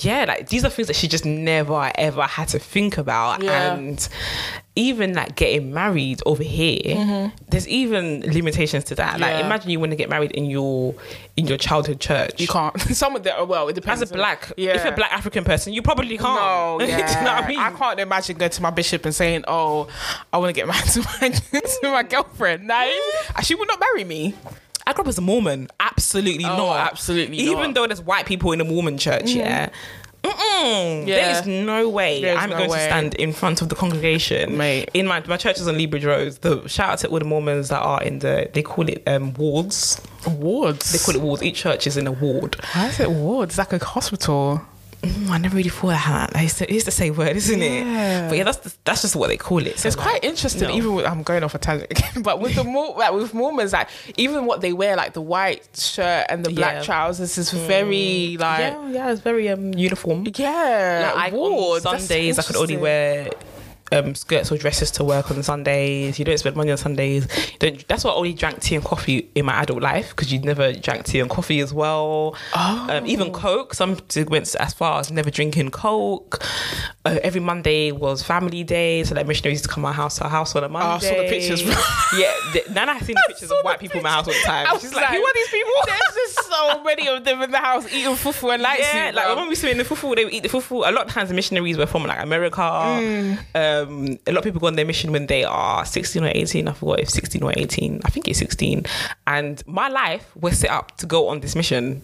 [0.05, 3.43] yeah, like these are things that she just never ever had to think about.
[3.43, 3.75] Yeah.
[3.75, 4.09] And
[4.75, 9.21] even like getting married over here, there's even limitations to that.
[9.21, 9.47] Like Mm-hmm.
[9.47, 10.95] Imagine you want to get married in your
[11.37, 12.41] in your childhood church.
[12.41, 12.79] You can't.
[12.97, 14.03] Some of them, well, it depends.
[14.03, 14.75] As a black, yeah.
[14.75, 16.41] if you're a black African person, you probably can't.
[16.41, 17.35] No, Do you know yeah.
[17.35, 17.59] what I mean?
[17.59, 19.89] I can't imagine going to my bishop and saying, "Oh,
[20.33, 22.91] I want to get married to my to my girlfriend." No,
[23.43, 24.35] she would not marry me.
[24.87, 25.69] I grew up as a Mormon.
[25.81, 26.93] Absolutely Oh, not.
[26.93, 27.43] absolutely not.
[27.45, 27.75] Even not.
[27.75, 29.71] though there's white people in the Mormon church, yeah.
[30.23, 31.07] Mm-mm.
[31.07, 31.15] Yeah.
[31.17, 32.79] There is no way There's I'm no going way.
[32.79, 34.57] to stand in front of the congregation.
[34.57, 34.91] Mate.
[34.93, 36.33] In my my church is on Libridge Road.
[36.41, 39.35] The shout out to all the Mormons that are in the they call it um,
[39.35, 40.01] wards.
[40.27, 40.91] Wards.
[40.93, 41.43] They call it wards.
[41.45, 42.57] Each church is in a ward.
[42.73, 43.51] Why is it wards?
[43.57, 44.63] It's like a hospital.
[45.03, 46.33] Mm, I never really thought of that.
[46.37, 48.29] It's the, it's the same word, isn't it?
[48.29, 49.79] But yeah, that's the, that's just what they call it.
[49.79, 50.69] So It's quite interesting.
[50.69, 50.75] no.
[50.75, 53.73] Even with, I'm going off a tangent again, but with the Mor- like with Mormons,
[53.73, 56.83] like even what they wear, like the white shirt and the black Yeah.
[56.83, 60.27] trousers, is very like yeah, yeah, it's very um uniform.
[60.35, 61.13] yeah.
[61.15, 63.31] Like I, on Sundays, I could only wear
[63.93, 66.19] um, skirts or dresses to work on Sundays.
[66.19, 67.27] You don't spend money on Sundays.
[67.61, 70.73] That's why I only drank tea and coffee in my adult life because you never
[70.73, 72.37] drank tea and coffee as well.
[72.55, 72.87] Oh.
[72.91, 73.75] Um, even Coke.
[73.75, 76.43] Some went as far as never drinking Coke.
[77.05, 80.21] Uh, every Monday was family day, so like missionaries used to come to my house,
[80.21, 80.89] our house on a Monday.
[80.89, 81.63] Oh, I saw the pictures.
[82.19, 84.41] yeah, the, Nana has seen the pictures of white people in my house all the
[84.45, 84.67] time.
[84.69, 85.73] I She's was like, who are these people?
[85.87, 88.89] There's just so many of them in the house eating fufu and lights.
[88.93, 90.89] Yeah, like when we used to be in the fufu, they would eat the fufu.
[90.89, 92.61] A lot of times the missionaries were from like America.
[92.61, 93.39] Mm.
[93.55, 96.31] Um, Um, a lot of people go on their mission when they are 16 or
[96.35, 96.69] 18.
[96.69, 98.01] I forgot if 16 or 18.
[98.05, 98.85] I think it's 16.
[99.27, 102.03] And my life was set up to go on this mission.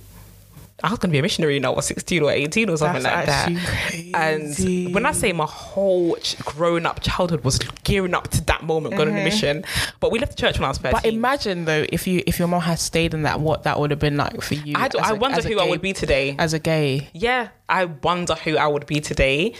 [0.84, 3.02] I was going to be a missionary when I was 16 or 18 or something
[3.04, 3.66] That's like that.
[3.88, 4.12] crazy.
[4.14, 8.64] And when I say my whole ch- grown up childhood was gearing up to that
[8.64, 9.64] moment, going on a mission.
[10.00, 10.92] But we left the church when I was 13.
[10.92, 11.02] Mm-hmm.
[11.06, 13.90] But imagine though, if you if your mom had stayed in that, what that would
[13.90, 14.74] have been like for you.
[14.76, 16.34] I, do- I a- wonder who I would be today.
[16.38, 17.08] as a gay.
[17.12, 19.54] yeah, I wonder who I would be today.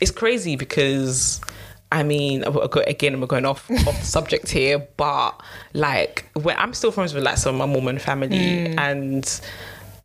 [0.00, 1.40] It's crazy because
[1.90, 2.42] I mean,
[2.86, 5.40] again, we're going off off the subject here, but
[5.72, 8.78] like, when I'm still friends with like some of my Mormon family, Mm.
[8.78, 9.40] and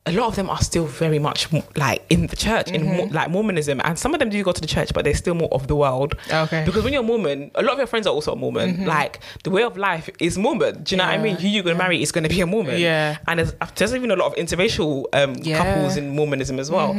[0.07, 2.97] a lot of them are still very much like in the church, in Mm-hmm.
[2.97, 5.35] Mo- like Mormonism, and some of them do go to the church, but they're still
[5.35, 6.15] more of the world.
[6.31, 6.63] Okay.
[6.65, 8.85] Because when you're Mormon, a lot of your friends are also a Mormon.
[8.85, 10.81] Like the way of life is Mormon.
[10.83, 11.23] Do you know what I Mm-hmm.
[11.23, 11.35] Mean?
[11.37, 12.79] Who you're gonna marry is gonna be a Mormon.
[12.79, 13.17] Yeah.
[13.27, 15.57] And there's, there's even a lot of interracial um, Yeah.
[15.59, 15.63] Mm-hmm.
[15.73, 16.93] couples in Mormonism as well.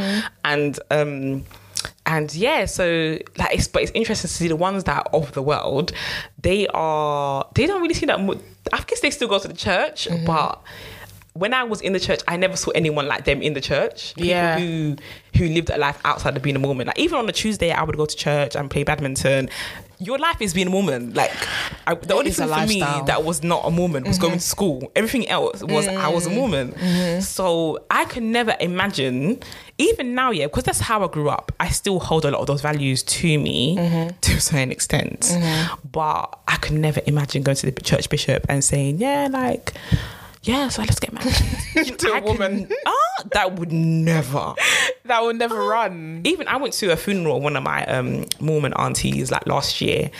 [0.44, 1.44] And um,
[2.06, 5.32] and yeah, so like it's but it's interesting to see the ones that are of
[5.32, 5.90] the world.
[6.40, 8.20] They are they don't really see that.
[8.20, 8.40] Mo-
[8.72, 10.24] I guess they still go to the church, Mm-hmm.
[10.24, 10.62] but
[11.34, 14.14] when I was in the church, I never saw anyone like them in the church.
[14.14, 14.58] People Yeah.
[14.58, 14.96] who
[15.36, 16.86] who lived a life outside of being a woman.
[16.88, 19.48] Like even on a Tuesday, I would go to church and play badminton.
[19.98, 21.14] Your life is being a woman.
[21.14, 21.32] Like
[21.86, 22.96] I, the It only thing for me lifestyle.
[22.98, 23.06] Mm-hmm.
[23.06, 24.92] that was not a woman was going to school.
[24.94, 26.72] Everything else was I was a woman.
[26.72, 27.20] Mm-hmm.
[27.20, 29.38] So I could never imagine,
[29.78, 31.50] even now, yeah, because that's how I grew up.
[31.60, 34.18] I still hold a lot of those values to me Mm-hmm.
[34.20, 35.34] to a certain extent.
[35.90, 39.72] But I could never imagine going to the church bishop and saying, yeah, like,
[40.42, 41.98] yeah, so let's get married.
[41.98, 42.68] To a could- woman.
[42.86, 44.54] Ah, that would never.
[45.06, 46.22] That would never run.
[46.24, 49.80] Even I went to a funeral of one of my um, Mormon aunties like last
[49.80, 50.10] year,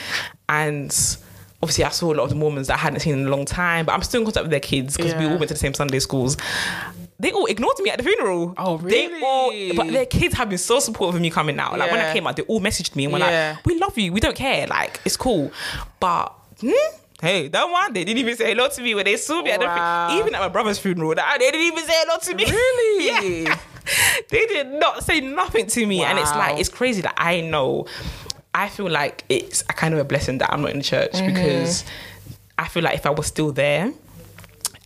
[0.48, 0.90] and
[1.62, 3.44] obviously I saw a lot of the Mormons that I hadn't seen in a long
[3.44, 5.58] time, but I'm still in contact with their kids because we all went to the
[5.60, 6.36] same Sunday schools.
[7.20, 8.54] They all ignored me at the funeral.
[8.58, 9.76] Oh, They all, really?
[9.76, 11.78] but their kids have been so supportive of me coming out.
[11.78, 13.52] Like when I came out, they all messaged me and were Yeah.
[13.56, 14.12] like, "We love you.
[14.12, 14.66] We don't care.
[14.66, 15.52] Like it's cool."
[16.00, 16.70] But hmm,
[17.22, 19.50] hey, that one they didn't even say hello to me when they saw me.
[19.52, 20.18] at the Wow.
[20.18, 22.44] even at my brother's funeral, they didn't even say hello to me.
[22.44, 23.44] Really?
[23.46, 23.58] yeah.
[24.28, 27.86] They did not say nothing to me, and it's like it's crazy that I know.
[28.54, 31.12] I feel like it's a kind of a blessing that I'm not in the church
[31.12, 31.26] Mm-hmm.
[31.34, 31.84] because
[32.58, 33.92] I feel like if I was still there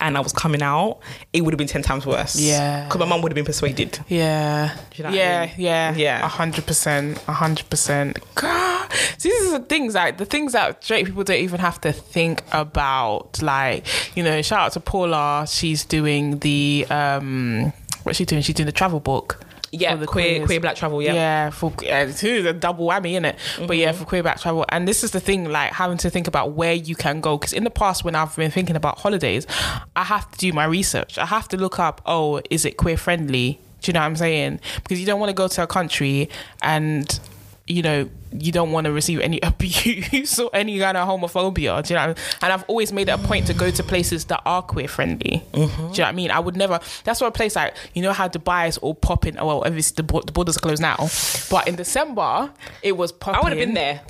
[0.01, 0.99] and I was coming out,
[1.33, 2.37] it would have been ten times worse.
[2.39, 2.85] Yeah.
[2.85, 3.99] because my mum would have been persuaded.
[4.09, 4.77] Yeah.
[4.95, 5.55] you know what I yeah, mean?
[5.59, 6.25] yeah, Yeah.
[6.25, 8.19] a hundred percent, a hundred percent.
[8.35, 11.81] God, See, These are the things like the things that straight people don't even have
[11.83, 13.43] to think about.
[13.43, 13.87] Like,
[14.17, 15.47] you know, shout out to Paula.
[15.49, 17.73] She's doing the um,
[18.03, 18.43] what's she doing?
[18.43, 19.41] She's doing the travel book.
[19.73, 20.47] Yeah, for the queer queers.
[20.47, 21.03] queer black travel.
[21.03, 23.37] Yeah, Yeah, for yeah, too the double whammy in it.
[23.67, 23.99] But yeah, mm-hmm.
[23.99, 26.75] for queer black travel, and this is the thing, like having to think about where
[26.75, 27.39] you can go.
[27.39, 29.47] Because in the past, when I've been thinking about holidays,
[29.95, 31.19] I have to do my research.
[31.19, 33.61] I have to look up, oh, is it queer friendly?
[33.83, 34.61] Do you know what I'm saying?
[34.83, 36.29] Because you don't want to go to a country
[36.63, 37.21] and
[37.67, 41.85] you know you don't want to receive any abuse or any kind of homophobia.
[41.85, 42.01] Do you know?
[42.01, 42.17] What I mean?
[42.43, 45.43] And I've always made it a point to go to places that are queer friendly.
[45.53, 46.31] Do you know what I mean?
[46.31, 46.81] I would never.
[47.05, 49.37] That's why a place like you know how Dubai is all popping.
[49.37, 51.09] Well, obviously the, the borders are closed now,
[51.51, 52.53] but in December
[52.83, 53.41] it was popping.
[53.41, 54.01] I would have been there.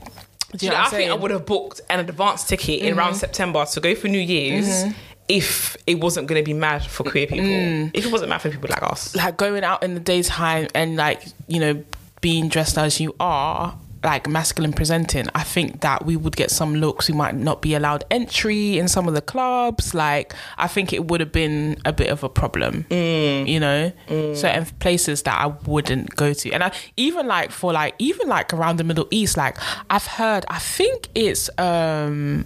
[0.57, 1.15] Do you know, know I think I?
[1.15, 1.23] Mm-hmm.
[1.23, 4.85] would have booked an advance ticket in around September to go for New Year's
[5.29, 7.45] if it wasn't going to be mad for queer people.
[7.45, 7.91] Mm.
[7.93, 9.15] If it wasn't mad for people like us.
[9.17, 11.85] like going out in the daytime and like you know
[12.27, 16.75] being dressed as you are like masculine presenting i think that we would get some
[16.75, 17.09] looks.
[17.09, 19.95] We might not be allowed entry in some of the clubs.
[19.95, 23.47] Like i think it would have been a bit of a problem mm.
[23.47, 23.93] you know?
[24.09, 24.37] Mm.
[24.37, 26.51] Certain places that i wouldn't go to.
[26.51, 29.57] And I, even like for like even like around the middle east like
[29.89, 32.45] i've heard i think it's um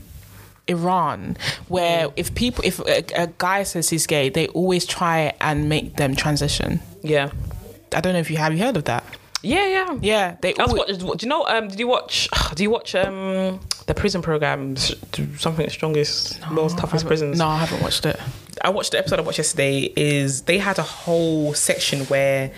[0.69, 2.13] Iran, where mm.
[2.15, 6.15] if people, if a, a guy says he's gay, they always try and make them
[6.15, 6.79] transition.
[7.03, 7.33] Yeah.
[7.93, 9.03] I don't know if you have you heard of that.
[9.43, 9.99] Yeah, yeah.
[10.01, 10.55] Yeah, they.
[10.55, 11.47] I was watching, do you know?
[11.47, 12.29] Um, did you watch?
[12.55, 14.95] Do you watch um the prison programs?
[15.39, 17.39] Something the strongest, most toughest prisons.
[17.39, 18.21] no, I haven't watched it.
[18.63, 19.93] I watched the episode I watched yesterday.
[19.97, 22.51] Is they had a whole section where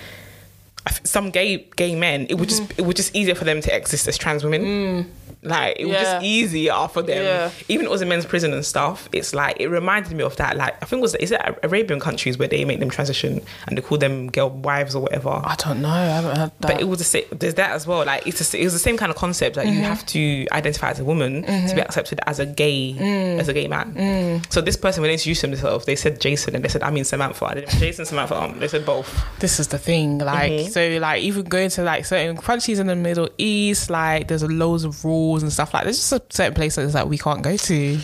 [1.05, 2.27] some gay gay men.
[2.29, 5.11] It would just it was just easier for them to exist as trans women.
[5.45, 6.03] Like it was Yeah.
[6.05, 7.25] just easier for them.
[7.25, 7.51] Yeah.
[7.69, 9.09] Even it was a men's prison and stuff.
[9.13, 10.57] It's like it reminded me of that.
[10.57, 13.77] Like I think it was is it Arabian countries where they make them transition and
[13.77, 15.31] they call them girl wives or whatever.
[15.31, 15.89] I don't know.
[15.89, 16.69] I haven't heard that.
[16.75, 17.25] But it was the same.
[17.33, 18.05] There's that as well.
[18.07, 19.79] Like it's just, it was the same kind of concept that Mm-hmm.
[19.79, 23.41] you have to identify as a woman to be accepted as a gay Mm.
[23.41, 24.43] as a gay man.
[24.49, 27.03] So this person when they introduced themselves, they said Jason and they said I mean
[27.05, 27.45] Samantha.
[27.47, 28.41] I didn't Jason Samantha.
[28.41, 29.11] Um, they said both.
[29.41, 30.19] this is the thing.
[30.19, 30.72] Like, Mm-hmm.
[30.73, 34.49] So like even going to like certain countries in the Middle East, like there's a
[34.49, 35.85] loads of rules and stuff like.
[35.85, 37.99] There's just a certain places that we can't go to.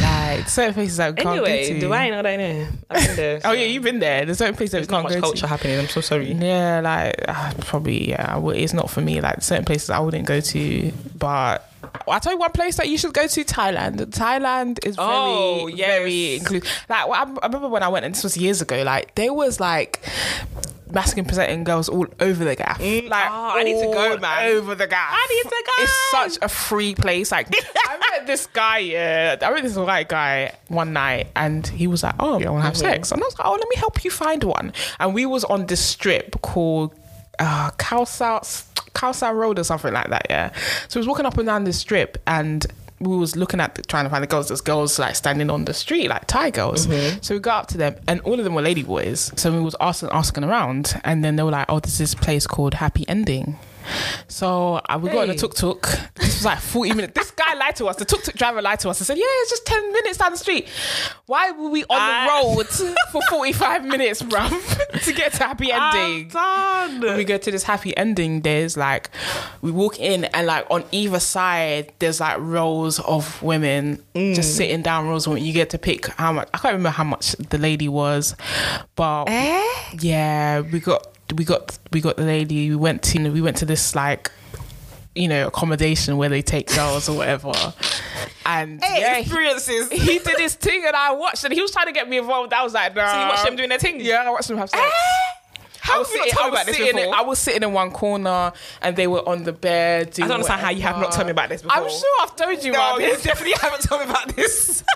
[0.00, 1.86] Like certain places that we can't Anyway, go to.
[1.86, 2.66] Dubai, I know.
[2.90, 3.40] I've been there.
[3.44, 4.24] Oh yeah, you've been there.
[4.24, 5.46] There's certain places that we not can't go culture to.
[5.46, 5.78] happening.
[5.78, 6.32] I'm so sorry.
[6.32, 8.40] Yeah, like uh, probably yeah.
[8.50, 9.20] It's not for me.
[9.20, 11.71] Like certain places I wouldn't go to, but
[12.08, 13.44] I'll tell you one place that you should go to.
[13.44, 13.98] Thailand.
[14.06, 15.88] Thailand is very, Oh, yes.
[15.88, 16.68] very inclusive.
[16.88, 18.82] Like well, I, I remember when I went, and this was years ago.
[18.82, 20.00] Like there was like
[20.90, 22.78] masculine presenting girls all over the gaff.
[22.78, 22.90] like
[23.30, 24.46] oh, I need to go, man.
[24.52, 25.10] Over the gaff.
[25.12, 25.82] I need to go.
[25.82, 27.32] It's such a free place.
[27.32, 28.78] Like I met this guy.
[28.78, 32.62] Yeah, I met this white guy one night, and he was like, "Oh, you want
[32.62, 35.14] to have sex?" And I was like, "Oh, let me help you find one." And
[35.14, 36.94] we was on this strip called
[37.38, 38.42] uh, Khao San
[38.94, 40.26] Khao San Road or something like that.
[40.28, 40.52] Yeah.
[40.88, 42.66] So we was walking up and down this strip, and
[43.00, 44.48] we was looking at the, trying to find the girls.
[44.48, 46.86] There's girls like standing on the street, like Thai girls.
[46.86, 47.18] Mm-hmm.
[47.20, 49.32] So we got up to them, and all of them were lady boys.
[49.36, 52.46] So we was asking asking around, and then they were like, "Oh, there's this place
[52.46, 53.58] called Happy Ending."
[54.28, 55.82] So uh, we got on a tuk tuk.
[56.14, 57.12] This was like 40 minutes.
[57.14, 57.96] This guy lied to us.
[57.96, 59.00] The tuk tuk driver lied to us.
[59.00, 60.68] I said, "Yeah, it's just ten minutes down the street."
[61.26, 62.66] Why were we on I- the road
[63.12, 64.50] for forty five minutes, bruv,
[65.04, 66.30] to get to happy ending?
[66.34, 67.16] I'm done.
[67.16, 69.10] we go to this happy ending, there's like
[69.60, 74.34] we walk in and like on either side there's like rows of women Mm.
[74.34, 75.42] just sitting down rows When.
[75.42, 78.36] You get to pick how much I can't remember how much the lady was,
[78.94, 79.64] but Eh?
[80.00, 82.68] yeah, we got we got we got the lady.
[82.70, 84.30] We went to we went to this like
[85.14, 87.52] you know accommodation where they take girls or whatever,
[88.46, 89.90] and Hey, yeah, experiences.
[89.90, 92.52] he did his thing and I watched and he was trying to get me involved.
[92.52, 93.12] I was like, nah.
[93.12, 94.00] So you watched them doing their thing?
[94.00, 94.82] Yeah, I watched them have sex.
[94.82, 94.90] Eh?
[95.80, 97.12] How I was, sitting, I, was about this sitting in?
[97.12, 98.52] I was sitting in one corner
[98.82, 100.10] and they were on the bed.
[100.14, 101.76] I don't understand how you have not told me about this before.
[101.76, 103.24] I'm sure I've told you No, about you this.
[103.24, 104.84] definitely haven't told me about this.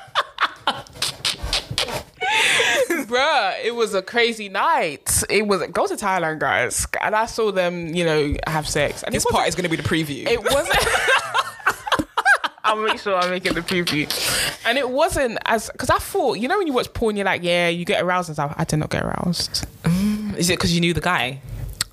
[3.06, 5.22] Bruh, it was a crazy night.
[5.30, 9.02] It was go to Thailand, guys, and I saw them, you know, have sex.
[9.02, 10.26] And this part is going to be the preview.
[10.26, 10.78] It wasn't.
[12.64, 14.10] I'll make sure I make it the preview.
[14.66, 17.44] And it wasn't as because I thought, you know, when you watch porn, you're like,
[17.44, 18.54] yeah, you get aroused and stuff.
[18.56, 19.66] I did not get aroused.
[19.84, 21.40] Mm, is it because you knew the guy?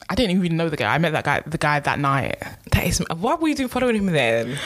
[0.10, 0.94] I didn't even know the guy.
[0.94, 2.42] I met that guy, the guy that night.
[2.72, 3.04] That is.
[3.16, 4.58] Why were you doing following him then?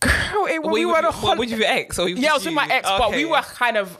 [0.00, 1.98] Girl, it, we were with, on a hol- were you with your ex?
[1.98, 3.96] Or Yeah, I was with my ex, but we were kind of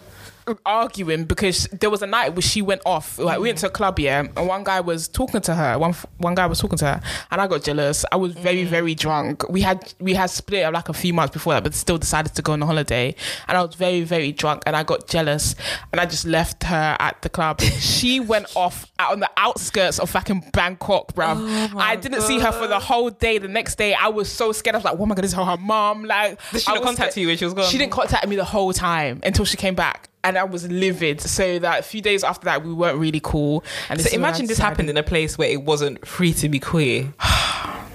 [0.65, 3.19] arguing because there was a night where she went off.
[3.19, 3.63] Like we went mm.
[3.63, 5.79] to a club, yeah, and one guy was talking to her.
[5.79, 8.05] One one guy was talking to her, and I got jealous.
[8.13, 8.69] I was very mm.
[8.69, 9.49] very drunk.
[9.49, 12.43] We had we had split like a few months before that, but still decided to
[12.43, 13.15] go on a holiday.
[13.49, 15.55] And I was very very drunk, and I got jealous,
[15.93, 17.61] and I just left her at the club.
[17.79, 21.37] she went off out on the outskirts of fucking Bangkok, bruv.
[21.39, 23.39] Oh I didn't see her for the whole day.
[23.39, 24.75] The next day, I was so scared.
[24.75, 26.83] I was like, "Oh my god, this is her mom." Like, Did she I not
[26.85, 27.23] contact scared.
[27.23, 27.71] you when she was gone?
[27.71, 30.09] She didn't contact me the whole time until she came back.
[30.25, 31.21] And I was livid.
[31.21, 33.63] So that a few days after that, we weren't really cool.
[33.89, 36.05] And So this is when I imagine this happened in a place where it wasn't
[36.07, 37.13] free to be queer.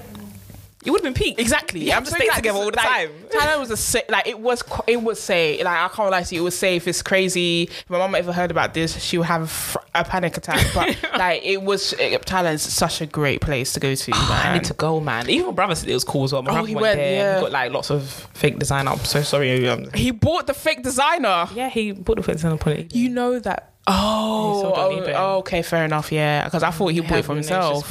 [0.86, 1.38] It would have been peak.
[1.39, 1.82] Exactly.
[1.84, 3.09] You have to saying, stay like, together all the like, time.
[3.30, 5.61] Thailand was a sa- like it was it was safe.
[5.63, 6.88] Like I can't lie to you, it was safe.
[6.88, 7.63] It's crazy.
[7.63, 10.65] If my mom ever heard about this, she would have a panic attack.
[10.73, 14.11] But like it was it, Thailand's such a great place to go to.
[14.15, 14.53] I man.
[14.53, 15.30] need to go, man.
[15.30, 16.43] Even my brother said it was cool as well.
[16.43, 17.13] My Oh, he went, went, there.
[17.13, 17.36] yeah.
[17.36, 18.91] He got like lots of fake designer.
[18.91, 19.67] I'm so sorry.
[19.67, 21.49] Um, he bought the fake designer.
[21.53, 22.55] yeah, he bought the fake designer.
[22.55, 22.95] upon it.
[22.95, 23.73] You know that.
[23.86, 26.11] Oh, oh, oh, okay, fair enough.
[26.11, 27.86] Yeah, because I thought he bought it for himself.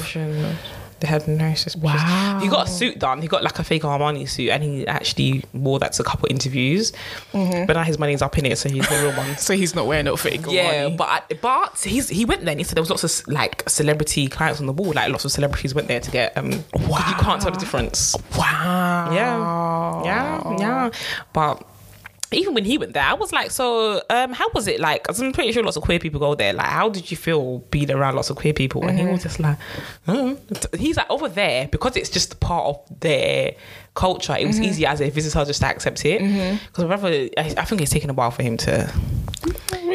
[1.01, 1.82] They had no suspicion.
[1.96, 2.40] Wow.
[2.42, 3.22] He got a suit done.
[3.22, 6.28] He got like a fake Armani suit, and he actually wore that to a couple
[6.30, 6.92] interviews.
[7.32, 7.66] Mm-hmm.
[7.66, 9.36] But now his money's up in it, so he's the real one.
[9.38, 10.40] So he's not wearing no fake.
[10.49, 10.96] Yeah, Armani.
[10.96, 14.26] but but he's he went there and he said there was lots of like celebrity
[14.28, 14.92] clients on the wall.
[14.92, 16.51] Like lots of celebrities went there to get um.
[16.72, 18.16] 'cause You can't tell the difference.
[18.36, 19.11] wow.
[19.14, 20.90] Yeah, yeah, yeah.
[21.32, 21.62] But
[22.31, 25.07] even when he went there, I was like, so um, how was it like?
[25.09, 26.53] I'm pretty sure lots of queer people go there.
[26.53, 28.87] Like, how did you feel being around lots of queer people?
[28.87, 29.57] And he was just like,
[30.76, 33.53] he's like over there because it's just part of their
[33.95, 34.37] culture.
[34.39, 36.20] It was easy as a visitor just to accept it.
[36.66, 38.93] Because whatever, I, I think it's taken a while for him to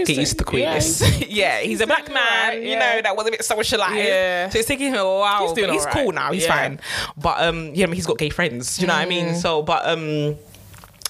[0.05, 1.01] get used to the queerness.
[1.33, 3.95] Yeah, he's, a black man, alright, you know, that was a bit socialized.
[3.95, 4.49] Yeah.
[4.49, 5.43] So it's taking him a while.
[5.47, 6.03] He's doing he's alright.
[6.03, 6.31] cool now.
[6.31, 6.55] He's Yeah.
[6.55, 6.79] fine.
[7.17, 8.79] But um, yeah, I mean, he's got gay friends.
[8.79, 9.35] You know what I mean?
[9.35, 10.35] So, but um.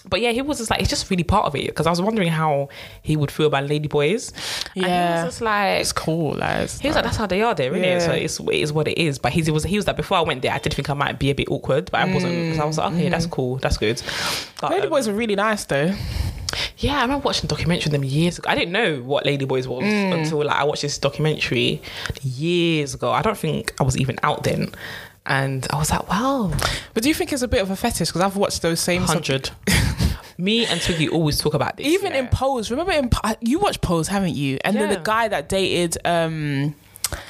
[0.07, 2.01] But yeah, he was just like it's just really part of it because I was
[2.01, 2.69] wondering how
[3.01, 4.33] he would feel about lady boys.
[4.75, 5.23] and he Yeah.
[5.23, 6.35] was just like It's cool.
[6.35, 8.01] Like, it's he was like that's how they are there, isn't it?
[8.01, 9.17] So it's it is what it is.
[9.19, 11.19] But he was he was like before I went there, I did think I might
[11.19, 13.77] be a bit awkward, but I wasn't because I was like okay, that's cool, that's
[13.77, 14.01] good.
[14.59, 15.93] But, Lady um, boys are really nice though.
[16.77, 18.49] yeah, I remember watching a documentary of them years ago.
[18.49, 20.19] I didn't know what Ladyboys was Mm.
[20.19, 21.81] until like I watched this documentary
[22.21, 23.11] years ago.
[23.11, 24.69] I don't think I was even out then.
[25.25, 26.51] And I was like, wow,
[26.93, 28.09] But do you think it's a bit of a fetish?
[28.09, 29.01] Because I've watched those same.
[29.03, 29.51] 100.
[30.37, 31.85] Me and Twiggy always talk about this.
[31.87, 32.19] Even yeah.
[32.19, 33.09] in Pose, remember in
[33.39, 34.57] you watched Pose, haven't you?
[34.65, 36.75] And then the guy that dated, um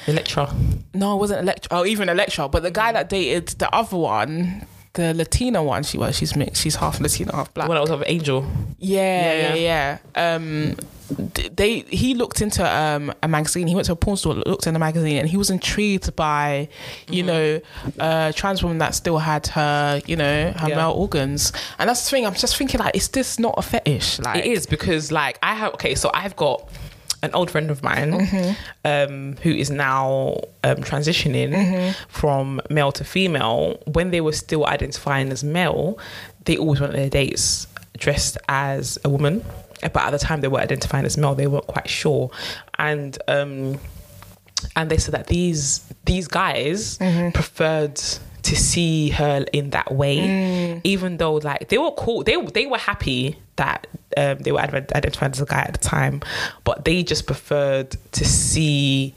[0.06, 0.52] Electra.
[0.94, 1.78] no, it wasn't Electra.
[1.78, 5.98] Oh, even Electra, but the guy that dated the other one, the Latina one, she
[5.98, 6.16] was.
[6.16, 6.62] She's mixed.
[6.62, 7.68] She's half Latina, half black.
[7.68, 8.46] When I was of Angel.
[8.78, 10.34] Yeah, Yeah, yeah, yeah.
[10.34, 10.86] Um, d-
[11.56, 13.66] they he looked into um a magazine.
[13.66, 16.68] He went to a porn store, looked in the magazine, and he was intrigued by,
[17.08, 17.26] you Mm-hmm.
[17.26, 17.60] know,
[17.98, 20.76] a trans woman that still had her, you know, her Yeah.
[20.76, 21.52] male organs.
[21.78, 22.26] And that's the thing.
[22.26, 24.18] I'm just thinking like, is this not a fetish?
[24.20, 26.68] Like, It is because like I have okay, so I've got
[27.22, 28.52] an old friend of mine Mm-hmm.
[28.84, 31.92] um, who is now um, transitioning Mm-hmm.
[32.08, 33.78] from male to female.
[33.86, 35.98] When they were still identifying as male,
[36.44, 39.44] they always went on their dates dressed as a woman.
[39.82, 42.30] But at the time they were identifying as male, they weren't quite sure.
[42.78, 43.78] And um,
[44.76, 46.98] and they said that these these guys
[47.32, 52.66] preferred to see her in that way, even though like they were cool, they they
[52.66, 56.20] were happy that um, they were identified as a guy at the time,
[56.64, 59.14] but they just preferred to see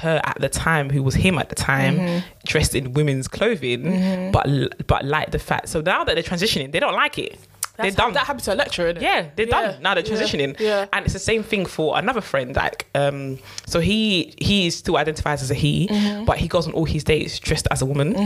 [0.00, 2.26] her at the time, who was him at the time, Mm-hmm.
[2.46, 4.46] dressed in women's clothing, but
[4.86, 5.68] but like the fact.
[5.68, 7.38] So now that they're transitioning, they don't like it.
[7.82, 8.12] That's they're done.
[8.14, 8.94] That happened to a lecturer?
[8.98, 9.82] Yeah, they're Yeah, done.
[9.82, 10.58] Now they're transitioning.
[10.58, 10.86] yeah.
[10.92, 12.54] And it's the same thing for another friend.
[12.54, 16.24] Like, um, so he he still identifies as a he, Mm-hmm.
[16.24, 18.16] but he goes on all his dates dressed as a woman.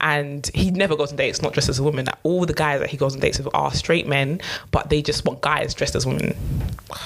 [0.00, 2.06] And he never goes on dates not dressed as a woman.
[2.06, 4.40] Like, all the guys that he goes on dates with are straight men,
[4.70, 6.36] but they just want guys dressed as women.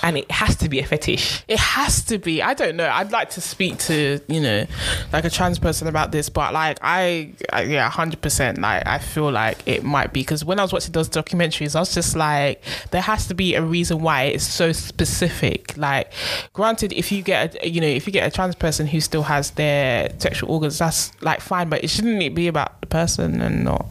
[0.03, 1.44] And it has to be a fetish.
[1.49, 2.42] It has to be.
[2.42, 2.88] I don't know.
[2.88, 4.66] I'd like to speak to you know,
[5.12, 8.59] like a trans person about this, but like I, I yeah, hundred percent.
[8.59, 11.80] Like I feel like it might be because when I was watching those documentaries, I
[11.80, 15.76] was just like, there has to be a reason why it's so specific.
[15.76, 16.12] Like,
[16.53, 19.22] granted, if you get a, you know, if you get a trans person who still
[19.24, 23.41] has their sexual organs, that's like fine, but it shouldn't it be about the person
[23.41, 23.86] and not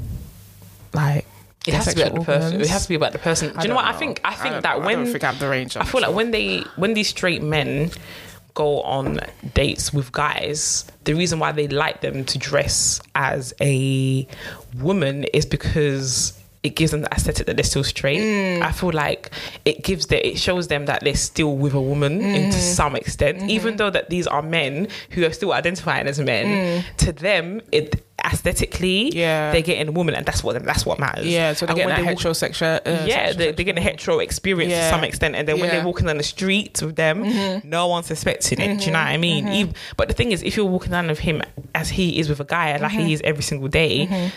[0.94, 1.26] like.
[1.68, 2.62] It has to be about the person.
[2.62, 3.54] It has to be about the person.
[3.54, 3.84] Do you know what?
[3.86, 4.86] I think I think don't that know.
[4.86, 5.76] when I think I range.
[5.76, 7.92] I feel like when they when these straight men
[8.54, 9.20] go on
[9.54, 14.26] dates with guys, the reason why they like them to dress as a
[14.78, 18.20] woman is because it gives them the aesthetic that they're still straight.
[18.20, 18.62] Mm.
[18.62, 19.32] I feel like
[19.64, 22.36] it gives that it shows them that they're still with a woman Mm-hmm.
[22.36, 26.84] into some extent, even though that these are men who are still identifying as men.
[26.98, 29.14] To them, it aesthetically, Mm.
[29.14, 29.52] Yeah.
[29.52, 31.28] they're getting a woman, and that's what that's what matters.
[31.28, 32.80] yeah, so they're getting a they heterosexual.
[32.86, 34.90] Uh, yeah, they're, they're getting a hetero experience Yeah.
[34.90, 35.70] to some extent, and then when Yeah.
[35.70, 35.78] Mm-hmm.
[35.78, 38.80] they're walking down the street with them, no one's suspecting it.
[38.80, 39.48] Do you know what I mean?
[39.48, 41.42] Even, but the thing is, if you're walking down with him
[41.76, 44.32] as he is with a guy, like he is every single day.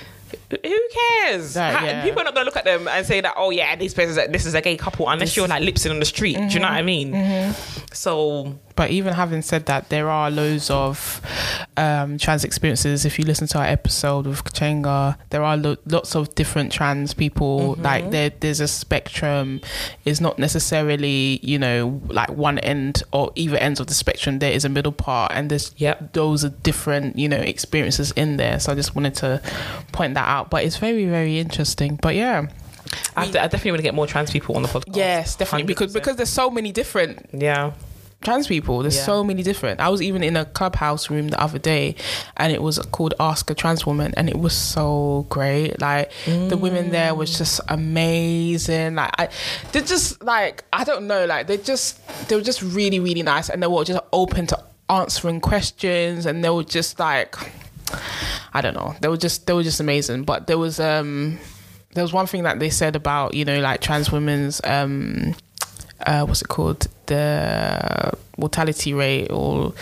[0.51, 1.51] Who cares?
[1.51, 1.55] Mm-hmm.
[1.55, 2.05] That- How- yeah.
[2.05, 4.47] People are not gonna look at them and say that, oh yeah, these persons, this
[4.47, 6.37] is a gay couple, unless you're like lipsing on the street.
[6.37, 7.13] Do you know what I mean?
[7.13, 7.85] Mm-hmm.
[7.93, 11.21] So But even having said that, there are loads of
[11.77, 13.05] um, trans experiences.
[13.05, 17.13] If you listen to our episode with Kachenga, there are lo- lots of different trans
[17.15, 17.75] people.
[17.79, 19.61] Like there, there's a spectrum.
[20.05, 24.39] It's not necessarily you know like one end or either ends of the spectrum.
[24.39, 26.13] There is a middle part, and there's Yep.
[26.15, 28.59] those are different you know experiences in there.
[28.61, 29.43] So I just wanted to
[29.93, 30.40] point that out.
[30.49, 31.99] But it's very very interesting.
[32.01, 32.47] But yeah.
[33.17, 34.97] I, I definitely want to get more trans people on the podcast.
[34.97, 35.95] Yes, definitely because 100%.
[35.95, 37.73] because there's so many different yeah,
[38.21, 38.81] trans people.
[38.81, 39.05] There's Yeah.
[39.05, 39.79] so many different.
[39.79, 41.95] I was even in a clubhouse room the other day,
[42.37, 45.81] and it was called Ask a Trans Woman, and it was so great.
[45.81, 48.97] Like the women there was just amazing.
[48.97, 49.29] Like I,
[49.71, 51.27] they're just like I don't know.
[51.27, 54.59] Like they just they were just really really nice, and they were just open to
[54.89, 57.37] answering questions, and they were just like.
[58.53, 58.95] I don't know.
[59.01, 60.25] They were just they were just amazing.
[60.25, 61.39] But there was um
[61.95, 65.35] there was one thing that they said about you know like trans women's um
[66.07, 69.75] uh what's it called the mortality rate or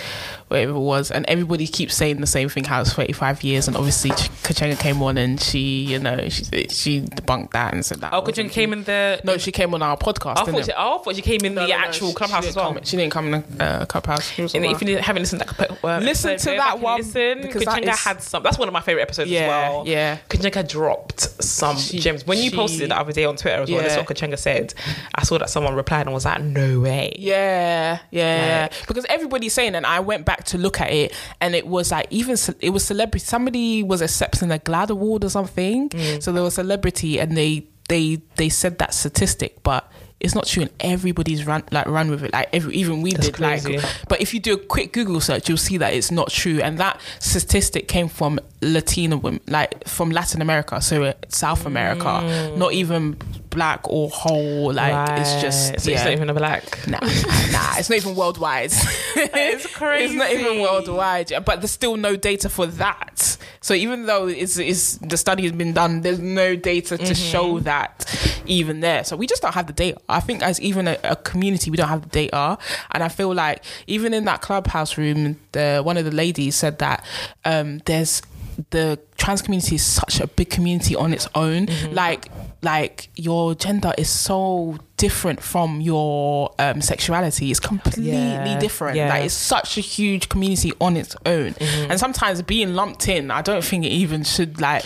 [0.48, 3.68] whatever it was, and everybody keeps saying the same thing how it's thirty five years,
[3.68, 7.84] and obviously Ch- Kachenga came on and she you know she she debunked that and
[7.84, 8.12] said that.
[8.12, 9.20] Oh, Kachenga came in the.
[9.24, 10.38] No, she came on our podcast.
[10.38, 12.08] I didn't thought, she, oh, I thought she came in No, the no, no, actual
[12.08, 12.72] she- clubhouse she as well.
[12.74, 14.38] come- She didn't come in the uh, clubhouse.
[14.38, 17.62] And if you didn't- haven't listened to that, uh, Listen to that one, Listen, because
[17.64, 18.42] Kachenga is- had some.
[18.42, 19.84] That's one of my favorite episodes Yeah, as well.
[19.86, 20.18] yeah.
[20.28, 22.26] Kachenga dropped some She- gems.
[22.26, 24.38] When you she- posted it the other day on Twitter as well, that's what Kachenga
[24.38, 24.74] said.
[25.14, 28.68] I saw that someone replied and was like, "No way." Yeah, yeah.
[28.70, 31.90] Like- because everybody's saying, and I went back to look at it, and it was
[31.90, 33.24] like even it was celebrity.
[33.24, 35.88] Somebody was accepting a GLAAD award or something.
[35.90, 36.22] Mm.
[36.22, 39.90] So there was a celebrity, and they they they said that statistic, but.
[40.20, 42.32] It's not true, and everybody's run like run with it.
[42.32, 43.36] Like every, even we That's did.
[43.36, 43.76] crazy.
[43.76, 46.60] Like, but if you do a quick Google search, you'll see that it's not true,
[46.60, 52.52] and that statistic came from Latina women, like from Latin America, so uh, South America,
[52.56, 53.16] not even
[53.50, 54.72] black or whole.
[54.72, 55.96] Like it's just so yeah.
[55.96, 56.86] it's not even a black.
[56.86, 58.72] Nah, nah, it's not even worldwide.
[59.16, 60.04] It's crazy.
[60.08, 63.36] It's not even worldwide, but there's still no data for that.
[63.60, 67.32] So even though it's, it's the study has been done, there's no data to Mm-hmm.
[67.32, 68.04] show that
[68.46, 69.02] even there.
[69.04, 69.98] So we just don't have the data.
[70.08, 72.58] I think as even a, a community, we don't have the data,
[72.92, 76.78] and I feel like even in that clubhouse room, the one of the ladies said
[76.78, 77.04] that
[77.44, 78.22] um, there's
[78.70, 81.66] the trans community is such a big community on its own.
[81.66, 81.94] Mm-hmm.
[81.94, 82.28] Like
[82.62, 87.50] like your gender is so different from your um, sexuality.
[87.50, 88.96] It's completely Yeah, different.
[88.96, 89.08] yeah.
[89.10, 91.52] Like it's such a huge community on its own.
[91.52, 91.90] Mm-hmm.
[91.92, 94.84] And sometimes being lumped in, I don't think it even should like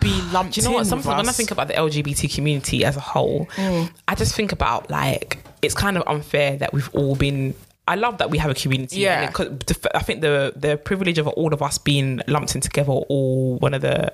[0.00, 0.86] be lumped Do you know what?
[0.86, 4.88] Sometimes when I think about the LGBT community as a whole, I just think about
[4.90, 7.54] like it's kind of unfair that we've all been.
[7.88, 9.00] I love that we have a community.
[9.00, 9.22] Yeah.
[9.22, 12.54] it could- the f- I think the the privilege of all of us being lumped
[12.54, 14.12] in together, all one of the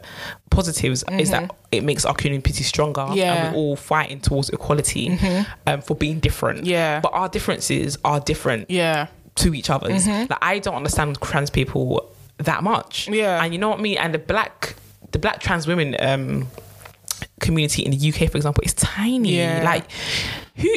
[0.50, 3.02] positives is that it makes our community stronger.
[3.02, 3.14] Mm-hmm.
[3.14, 3.34] Yeah.
[3.36, 3.46] Mm-hmm.
[3.46, 5.18] and we're all fighting towards equality
[5.66, 6.64] um, for being different.
[6.64, 7.00] Yeah.
[7.00, 9.08] but our differences are different yeah.
[9.36, 10.06] to each other's.
[10.06, 13.08] Like I don't understand trans people that much.
[13.08, 13.42] Yeah.
[13.42, 13.98] and you know what I mean.
[13.98, 14.76] And the black,
[15.12, 16.46] the black trans women, um,
[17.40, 19.36] community in the UK, for example, is tiny.
[19.36, 19.62] Yeah.
[19.64, 19.84] Like,
[20.56, 20.68] who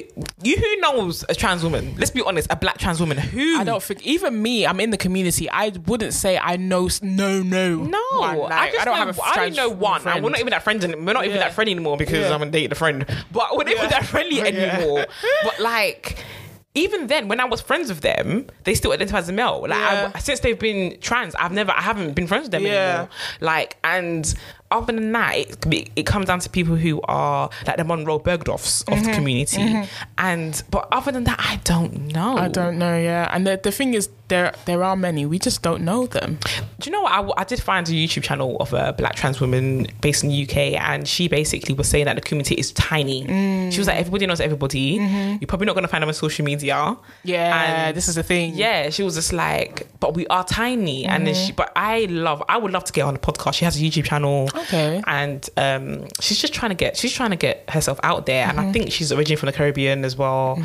[0.44, 1.96] you who knows a trans woman?
[1.98, 3.18] Let's be honest, a black trans woman.
[3.18, 4.66] Who I don't think even me.
[4.68, 5.50] I'm in the community.
[5.50, 6.90] I wouldn't say I know.
[7.02, 8.52] No, no, No, one.
[8.52, 10.02] I just I don't know, have a I only know one.
[10.02, 10.18] friend.
[10.18, 10.84] And we're not even that friends.
[10.84, 11.44] any- We're not even Yeah.
[11.44, 12.36] that friend anymore because Yeah.
[12.36, 13.06] I'm dating a friend.
[13.32, 15.06] But we're not even that friendly anymore.
[15.44, 16.18] But like.
[16.76, 19.62] Even then, when I was friends with them, they still identify as a male.
[19.68, 20.12] Like Yeah.
[20.14, 22.72] I, since they've been trans, I've never, I haven't been friends with them Yeah.
[22.90, 23.10] anymore.
[23.42, 24.32] Like, and
[24.72, 28.82] other than that, it, it comes down to people who are like the Munroe Bergdorfs
[28.88, 29.04] of Mm-hmm.
[29.06, 29.88] the community.
[30.18, 32.38] And but other than that, I don't know.
[32.38, 32.98] I don't know.
[32.98, 35.26] Yeah, and the, the thing is, there there are many.
[35.26, 36.40] We just don't know them.
[36.80, 37.12] Do you know what?
[37.12, 40.44] I, I did find a YouTube channel of a black trans woman based in the
[40.44, 43.26] UK, and she basically was saying that the community is tiny.
[43.72, 45.00] She was like, everybody knows everybody.
[45.00, 45.38] Mm-hmm.
[45.42, 46.98] You're probably not going to find them on social media.
[47.24, 48.56] Yeah, And this is the thing.
[48.56, 51.48] yeah, she was just like, but we are tiny, and then mm-hmm.
[51.48, 51.52] she.
[51.52, 53.56] But I love, I would love to get on the podcast.
[53.56, 55.02] She has a YouTube channel, Okay.
[55.08, 58.60] and um, she's just trying to get, she's trying to get herself out there, and
[58.60, 58.72] I mm-hmm.
[58.72, 60.58] think she's originally from the Caribbean as well.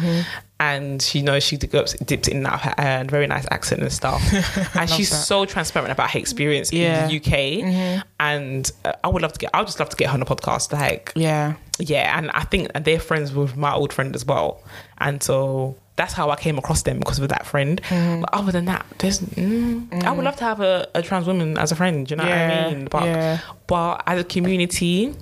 [0.61, 3.93] And she knows she dips, dipped in and out her and very nice accent and
[3.93, 4.23] stuff.
[4.77, 5.17] and she's that.
[5.17, 7.05] so transparent about her experience Yeah.
[7.05, 8.03] in the UK.
[8.21, 10.23] And uh, I would love to get, I would just love to get her on
[10.23, 10.73] a podcast.
[10.73, 11.55] Like, Yeah.
[11.79, 14.63] yeah, and I think they're friends with my old friend as well,
[14.99, 17.81] and so that's how I came across them because of that friend.
[17.83, 18.21] Mm-hmm.
[18.23, 21.59] But other than that, there's mm, I would love to have a, a trans woman
[21.59, 22.09] as a friend.
[22.11, 22.85] You know Yeah, what I mean?
[22.91, 23.41] But yeah.
[23.67, 25.15] but as a community,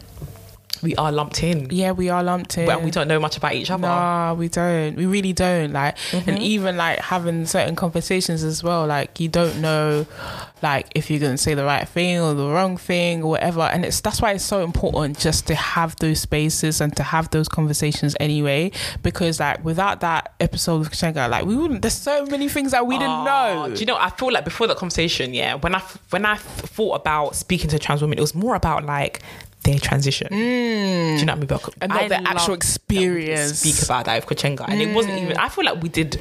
[0.83, 2.67] we are lumped in, Yeah, we are lumped in.
[2.67, 3.83] but we don't know much about each other.
[3.83, 4.97] Nah, we don't.
[4.97, 5.73] We really don't.
[5.73, 6.29] Like, Mm-hmm.
[6.31, 8.87] and even like having certain conversations as well.
[8.87, 10.07] Like, you don't know,
[10.61, 13.61] like, if you're gonna say the right thing or the wrong thing or whatever.
[13.61, 17.31] And it's that's why it's so important just to have those spaces and to have
[17.31, 18.73] those conversations anyway.
[19.05, 21.83] Because like, without that episode of Kuchenga, like, we wouldn't.
[21.83, 23.25] There's so many things that we didn't Oh,
[23.69, 23.75] know.
[23.75, 23.97] Do you know?
[23.97, 27.79] I feel like before that conversation, yeah, when I when I thought about speaking to
[27.79, 29.23] trans women, it was more about like
[29.65, 30.29] their transition.
[30.31, 31.49] Do you know what I mean?
[31.49, 31.73] Mm.
[31.83, 33.59] And not I the actual experience.
[33.61, 35.37] Speak about that with Kuchenga, and it wasn't even.
[35.37, 36.21] I feel like we did.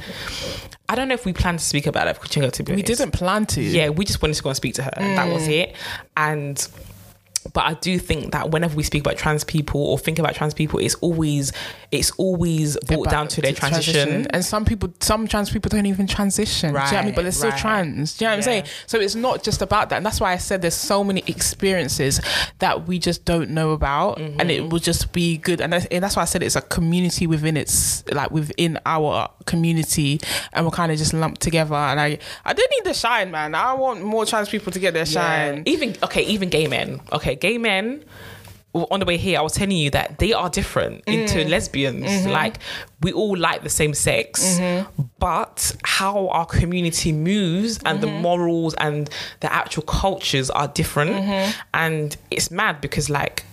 [0.88, 2.52] I don't know if we planned to speak about that with Kuchenga.
[2.52, 2.98] To be we honest.
[2.98, 3.62] didn't plan to.
[3.62, 4.92] Yeah, we just wanted to go and speak to her.
[4.96, 5.50] and That was Mm.
[5.62, 5.76] it.
[6.16, 6.68] And
[7.52, 10.54] but I do think that whenever we speak about trans people or think about trans
[10.54, 11.52] people, it's always
[11.90, 14.26] it's always brought about down to their the transition.
[14.30, 16.72] And some people, some trans people don't even transition.
[16.72, 17.04] do you know what I mean?
[17.06, 17.58] Right, But they're still right.
[17.60, 18.16] trans.
[18.16, 18.64] Do you know what I'm saying?
[18.86, 19.96] So it's not just about that.
[19.96, 22.20] And that's why I said there's so many experiences
[22.60, 24.18] that we just don't know about.
[24.18, 24.50] And Mm-hmm.
[24.50, 25.60] it will just be good.
[25.60, 29.28] And that's, and that's why I said it's a community within its, like within our
[29.44, 30.18] community.
[30.52, 31.74] And we're kind of just lumped together.
[31.74, 33.54] And I, I do need the shine, man.
[33.54, 35.58] I want more trans people to get their shine.
[35.58, 35.62] Yeah.
[35.66, 37.00] Even okay, even gay men.
[37.12, 38.04] Okay, gay men.
[38.74, 41.12] On the way here, I was telling you that they are different Mm.
[41.12, 42.06] into lesbians.
[42.06, 42.30] Mm-hmm.
[42.30, 42.56] Like
[43.02, 44.58] we all like the same sex,
[45.18, 48.22] but how our community moves and the Mm-hmm.
[48.22, 49.10] morals and
[49.40, 51.10] the actual cultures are different.
[51.12, 51.60] Mm-hmm.
[51.74, 53.44] And it's mad because like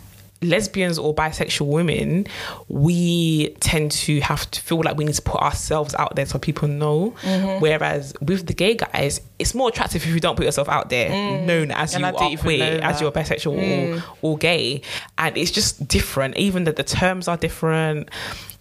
[0.41, 2.25] lesbians or bisexual women,
[2.67, 6.39] we tend to have to feel like we need to put ourselves out there so
[6.39, 7.13] people know.
[7.21, 7.61] Mm-hmm.
[7.61, 11.09] Whereas with the gay guys, it's more attractive if you don't put yourself out there,
[11.45, 11.95] known as Mm.
[11.95, 12.97] And you I are queer, as.
[12.97, 13.01] Mm.
[13.01, 14.81] you're bisexual or, or gay.
[15.17, 16.37] And it's just different.
[16.37, 18.09] Even that the terms are different.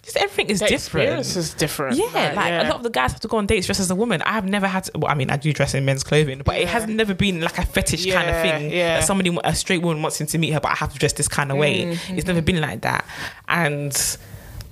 [0.09, 1.05] Just everything is The different.
[1.05, 1.99] experience is different.
[1.99, 2.63] Yeah, Like, like yeah.
[2.63, 4.23] a lot of the guys have to go on dates dressed as a woman.
[4.23, 4.93] I have never had to.
[4.99, 7.59] Well, I mean, I do dress in men's clothing, but it has never been like
[7.59, 9.01] a fetish kind of thing yeah.
[9.01, 11.13] that somebody, a straight woman, wants him to meet her, but I have to dress
[11.13, 11.85] this kind of way.
[11.85, 12.17] Mm-hmm.
[12.17, 13.05] It's never been like that,
[13.49, 13.93] and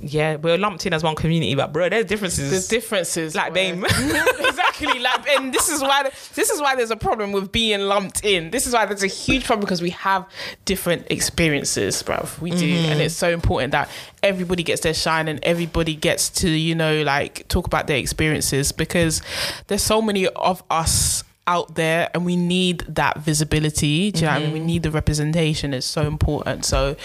[0.01, 2.51] yeah, we're lumped in as one community, but bro, there's differences.
[2.51, 3.35] There's differences.
[3.35, 3.83] like, babe.
[4.39, 6.03] exactly like and this is why
[6.35, 9.07] this is why there's a problem with being lumped in this is why there's a
[9.07, 10.27] huge problem because we have
[10.65, 12.93] different experiences bruv we do Mm-hmm.
[12.93, 13.89] and it's so important that
[14.23, 18.73] everybody gets their shine and everybody gets to you know like talk about their experiences
[18.73, 19.23] because
[19.69, 24.33] there's so many of us out there and we need that visibility do you know
[24.33, 24.67] what I mean we Mm-hmm.
[24.67, 26.97] need the representation it's so important so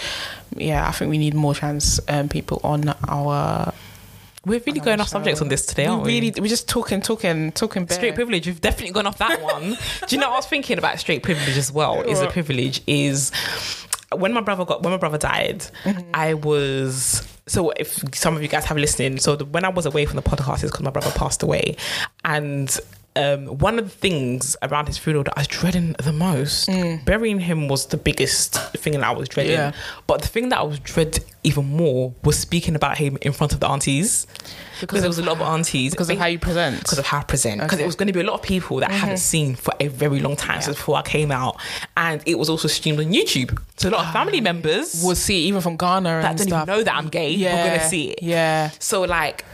[0.56, 3.72] yeah I think we need more trans um, people on our
[4.44, 6.20] We're really going off subjects on this today, aren't we?
[6.20, 7.96] really we're just talking talking talking bare.
[7.96, 9.76] Straight privilege, we've definitely gone off that one.
[10.06, 12.00] Do you know what I was thinking about straight privilege as well?
[12.02, 13.30] Is a privilege is
[14.10, 15.64] when my brother got when my brother died,
[16.12, 19.86] I was so if some of you guys have listened, so the, when I was
[19.86, 21.76] away from the podcast is because my brother passed away,
[22.24, 22.76] and
[23.16, 26.68] um, one of the things around his funeral that I was dreading the most,
[27.04, 29.52] burying him was the biggest thing that I was dreading.
[29.52, 29.72] Yeah.
[30.06, 33.52] But the thing that I was dread even more was speaking about him in front
[33.52, 34.26] of the aunties.
[34.80, 35.92] Because there was a lot of aunties.
[35.92, 37.60] because of how you present because of how I present.
[37.60, 37.84] Because Okay.
[37.84, 39.20] it was going to be a lot of people that I hadn't mm-hmm.
[39.20, 41.60] seen for a very long time since before I came out,
[41.96, 43.60] and it was also streamed on YouTube.
[43.76, 44.12] So a lot of ah.
[44.12, 46.62] family members we'll see it even from Ghana that and don't stuff.
[46.68, 47.30] even know that I'm gay.
[47.30, 48.22] yeah, We're gonna see it.
[48.22, 49.44] Yeah, So like,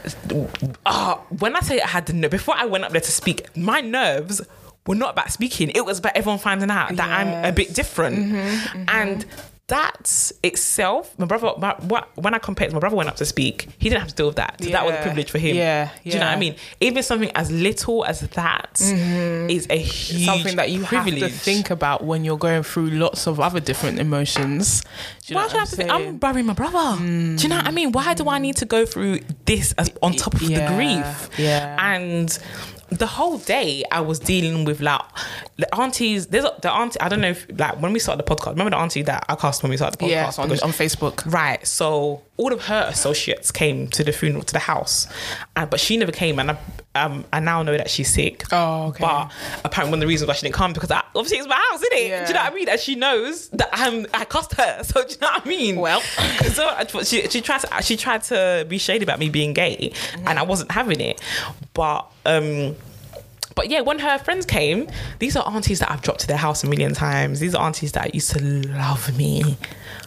[0.85, 3.55] uh, when I say I had the nerve, before I went up there to speak,
[3.55, 4.41] my nerves
[4.87, 5.69] were not about speaking.
[5.71, 8.17] It was about everyone finding out that I'm a bit different.
[8.17, 8.37] Mm-hmm.
[8.37, 8.83] Mm-hmm.
[8.87, 9.25] And
[9.69, 13.67] that itself, my brother, my, what, when I compared, my brother went up to speak.
[13.79, 14.61] He didn't have to deal with that.
[14.61, 15.55] So that was a privilege for him.
[15.55, 16.55] Yeah, yeah, Do you know what I mean?
[16.81, 19.49] Even something as little as that mm-hmm.
[19.49, 21.21] is a huge something that you privilege.
[21.21, 24.81] have to think about when you're going through lots of other different emotions.
[24.81, 24.87] Do
[25.27, 25.91] you know Why what should I I'm have to think?
[25.91, 26.97] I'm burying my brother.
[26.99, 27.05] Do
[27.41, 27.91] you know what I mean?
[27.91, 31.29] Why do I need to go through this as on top of Yeah, the grief?
[31.39, 31.77] yeah.
[31.79, 32.37] And
[32.91, 35.01] the whole day I was dealing with like
[35.57, 36.27] the aunties.
[36.27, 36.99] There's the auntie.
[36.99, 38.51] I don't know if like when we started the podcast.
[38.51, 40.09] Remember the auntie that I cast when we started the podcast?
[40.09, 41.31] yeah, on, on Facebook.
[41.31, 41.65] Right.
[41.65, 45.07] So all of her associates came to the funeral to the house,
[45.57, 46.57] and but she never came, and I
[46.95, 48.45] um I now know that she's sick.
[48.53, 49.01] Oh, okay.
[49.01, 49.31] But
[49.65, 51.83] apparently one of the reasons why she didn't come because I, obviously it's my house,
[51.83, 52.07] isn't it?
[52.07, 52.23] Yeah.
[52.23, 52.69] Do you know what I mean?
[52.69, 54.83] And she knows that I'm I cost her.
[54.89, 55.75] So do you know what I mean?
[55.75, 56.01] Well.
[56.53, 59.91] so she she tried to she tried to be shady about me being gay,
[60.25, 61.21] and I wasn't having it.
[61.73, 62.75] But um.
[63.55, 64.87] But yeah, when her friends came,
[65.17, 67.41] these are aunties that I've dropped to their house a million times.
[67.41, 69.57] These are aunties that used to love me.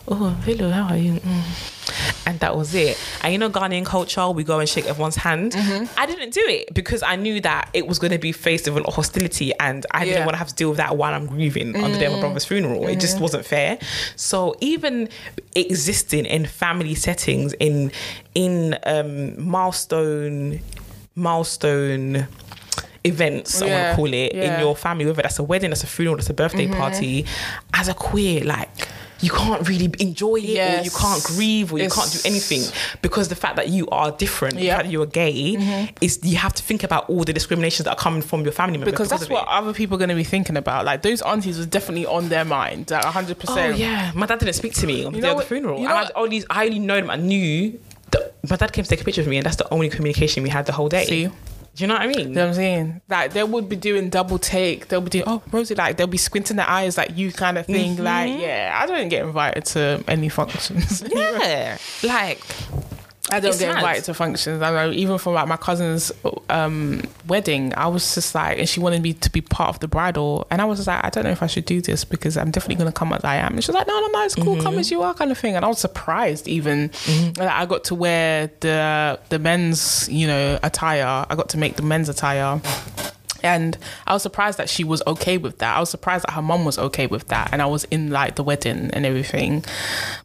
[0.08, 1.12] Oh, hello, how are you?
[1.12, 2.26] Mm.
[2.26, 2.98] And that was it.
[3.22, 5.54] And you know, Ghanaian culture, we go and shake everyone's hand.
[5.96, 8.76] I didn't do it because I knew that it was going to be faced with
[8.76, 11.14] a lot of hostility, and I didn't want to have to deal with that while
[11.14, 12.86] I'm grieving on the day of my brother's funeral.
[12.88, 13.78] It just wasn't fair.
[14.16, 15.08] So even
[15.54, 17.92] existing in family settings, in
[18.34, 20.60] in um, milestone
[21.14, 22.26] milestone
[23.04, 24.54] events, I want to call it, yeah.
[24.54, 27.26] in your family, whether that's a wedding, that's a funeral, that's a birthday party,
[27.74, 28.88] as a queer, like
[29.22, 32.62] you can't really enjoy it or you can't grieve or you It's- can't do anything
[33.00, 35.94] because the fact that you are different, the fact that you're gay, mm-hmm.
[36.00, 38.78] is you have to think about all the discriminations that are coming from your family
[38.78, 38.92] members.
[38.92, 39.48] Because that's what it.
[39.48, 40.84] other people are going to be thinking about.
[40.84, 43.78] Like those aunties was definitely on their mind, like hundred Oh percent.
[43.78, 45.78] Yeah, my dad didn't speak to me on the You day of the funeral.
[45.78, 47.10] you and know I what- only I only know them.
[47.10, 47.78] I knew
[48.10, 50.42] that my dad came to take a picture of me, and that's the only communication
[50.42, 51.04] we had the whole day.
[51.06, 51.30] See?
[51.74, 52.28] Do you know what I mean?
[52.28, 53.00] You know what I'm saying?
[53.08, 54.88] Like they would be doing double take.
[54.88, 57.64] They'll be doing oh Rosie, like they'll be squinting their eyes like you kind of
[57.64, 57.94] thing.
[57.94, 58.04] Mm-hmm.
[58.04, 61.02] Like yeah, I don't get invited to any functions.
[61.12, 62.42] Yeah, like
[63.32, 63.78] I don't It's get mad.
[63.78, 64.62] invited to functions.
[64.62, 66.12] I know even from like my cousin's
[66.50, 69.88] um, wedding, I was just like, and she wanted me to be part of the
[69.88, 72.36] bridal, and I was just like, I don't know if I should do this because
[72.36, 73.54] I'm definitely gonna come as I am.
[73.54, 75.38] And she was like, No, no, no, it's cool, come as you are, kind of
[75.38, 75.56] thing.
[75.56, 76.88] And I was surprised even
[77.34, 81.26] that I got to wear the the men's, you know, attire.
[81.28, 82.60] I got to make the men's attire.
[83.42, 83.76] And
[84.06, 85.76] I was surprised that she was okay with that.
[85.76, 87.50] I was surprised that her mum was okay with that.
[87.52, 89.64] And I was in like the wedding and everything.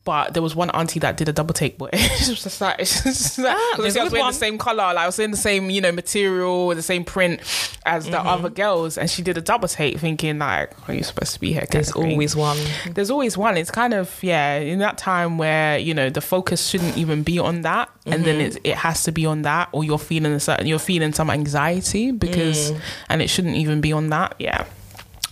[0.06, 2.80] But there was one auntie that did a double take, but she was just like,
[2.80, 4.28] it's just like Ah, I was wearing one.
[4.32, 7.42] the same color, like I was in the same, you know, material, the same print
[7.86, 8.28] as the Mm-hmm.
[8.28, 8.98] other girls.
[8.98, 11.66] And she did a double take thinking like, are you supposed to be here?
[11.70, 12.58] there's always one.
[12.92, 13.58] There's always one.
[13.58, 17.38] It's kind of yeah, in that time where you know the focus shouldn't even be
[17.40, 18.58] on that, and then Mm-hmm.
[18.66, 21.30] it it has to be on that, or you're feeling a certain you're feeling some
[21.30, 22.80] anxiety because, Mm.
[23.10, 24.36] and it shouldn't even be on that.
[24.40, 24.66] Yeah,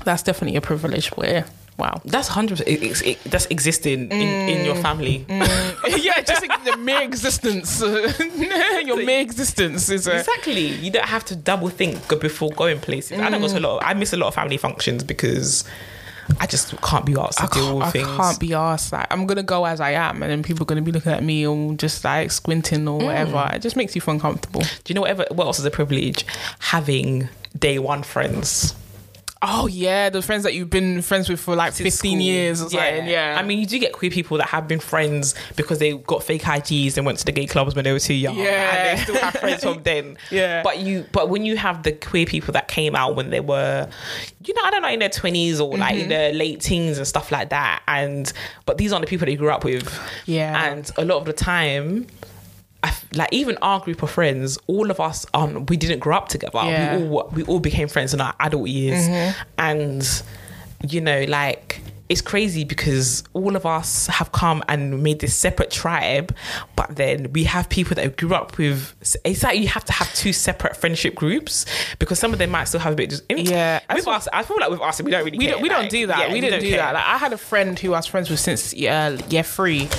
[0.04, 1.08] that's definitely a privilege.
[1.18, 1.46] Where
[1.78, 2.60] wow, That's hundred.
[3.26, 5.26] That's existing in, in your family.
[5.30, 7.82] yeah, just the mere existence,
[8.86, 10.68] your mere existence is a Exactly.
[10.68, 13.20] You don't have to double think before going places.
[13.20, 13.78] I don't go to a lot.
[13.78, 15.64] Of, I miss a lot of family functions because
[16.40, 18.08] I just can't be asked to I deal with I things.
[18.08, 18.92] can't be asked.
[18.92, 21.24] Like, I'm gonna go as I am, and then people are gonna be looking at
[21.24, 23.34] me or just like squinting or whatever.
[23.38, 23.56] Mm.
[23.56, 24.62] It just makes you feel uncomfortable.
[24.62, 25.26] Do you know whatever?
[25.32, 26.26] What else is a privilege?
[26.60, 28.76] Having day one friends.
[29.48, 32.22] Oh yeah, the friends that you've been friends with for like Since 15 school.
[32.22, 33.08] years or something.
[33.08, 33.36] Yeah.
[33.40, 36.42] I mean, you do get queer people that have been friends because they got fake
[36.42, 38.36] IGs and went to the gay clubs when they were too young.
[38.38, 38.76] Yeah.
[38.76, 40.18] And they still have friends from then.
[40.32, 40.64] Yeah.
[40.64, 43.88] But you but when you have the queer people that came out when they were,
[44.44, 46.02] you know, I don't know, in their twenties or like Mm-hmm.
[46.04, 47.84] in their late teens and stuff like that.
[47.88, 48.34] And
[48.66, 49.88] but these aren't the people that you grew up with.
[50.26, 50.72] Yeah.
[50.72, 52.08] And a lot of the time
[53.14, 56.60] like even our group of friends, all of us, um, we didn't grow up together.
[56.64, 56.98] Yeah.
[56.98, 59.08] We all we all became friends in our adult years,
[59.58, 60.24] and
[60.88, 65.72] you know, like it's crazy because all of us have come and made this separate
[65.72, 66.36] tribe,
[66.76, 68.94] but then we have people that grew up with.
[69.24, 71.66] It's like you have to have two separate friendship groups
[71.98, 73.10] because some of them might still have a bit.
[73.10, 73.80] Just, Yeah.
[73.94, 75.38] with us, I feel like with us, we don't really.
[75.40, 75.54] we care.
[75.54, 76.20] don't, we don't do that.
[76.28, 76.78] yeah, we didn't do care.
[76.78, 76.94] that.
[76.94, 79.90] Like I had a friend who I was friends with since uh, year three,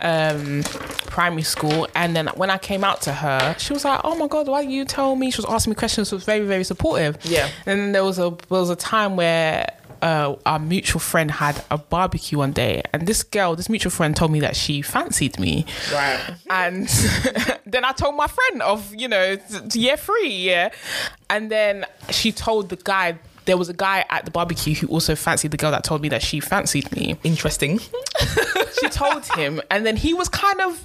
[0.00, 0.62] um,
[1.06, 4.26] primary school, and then when I came out to her, she was like, "Oh my
[4.26, 6.08] god, why you tell me?" She was asking me questions.
[6.08, 7.18] She was very very supportive.
[7.24, 7.48] Yeah.
[7.66, 9.66] And then there was a there was a time where.
[10.02, 14.16] Uh, our mutual friend had a barbecue one day, and this girl, this mutual friend,
[14.16, 15.64] told me that she fancied me.
[15.92, 16.20] Right.
[16.50, 16.88] and
[17.66, 19.38] then I told my friend of you know
[19.72, 20.70] year three, yeah,
[21.30, 25.14] and then she told the guy there was a guy at the barbecue who also
[25.14, 27.16] fancied the girl that told me that she fancied me.
[27.24, 27.80] Interesting.
[28.80, 30.84] She told him, and then he was kind of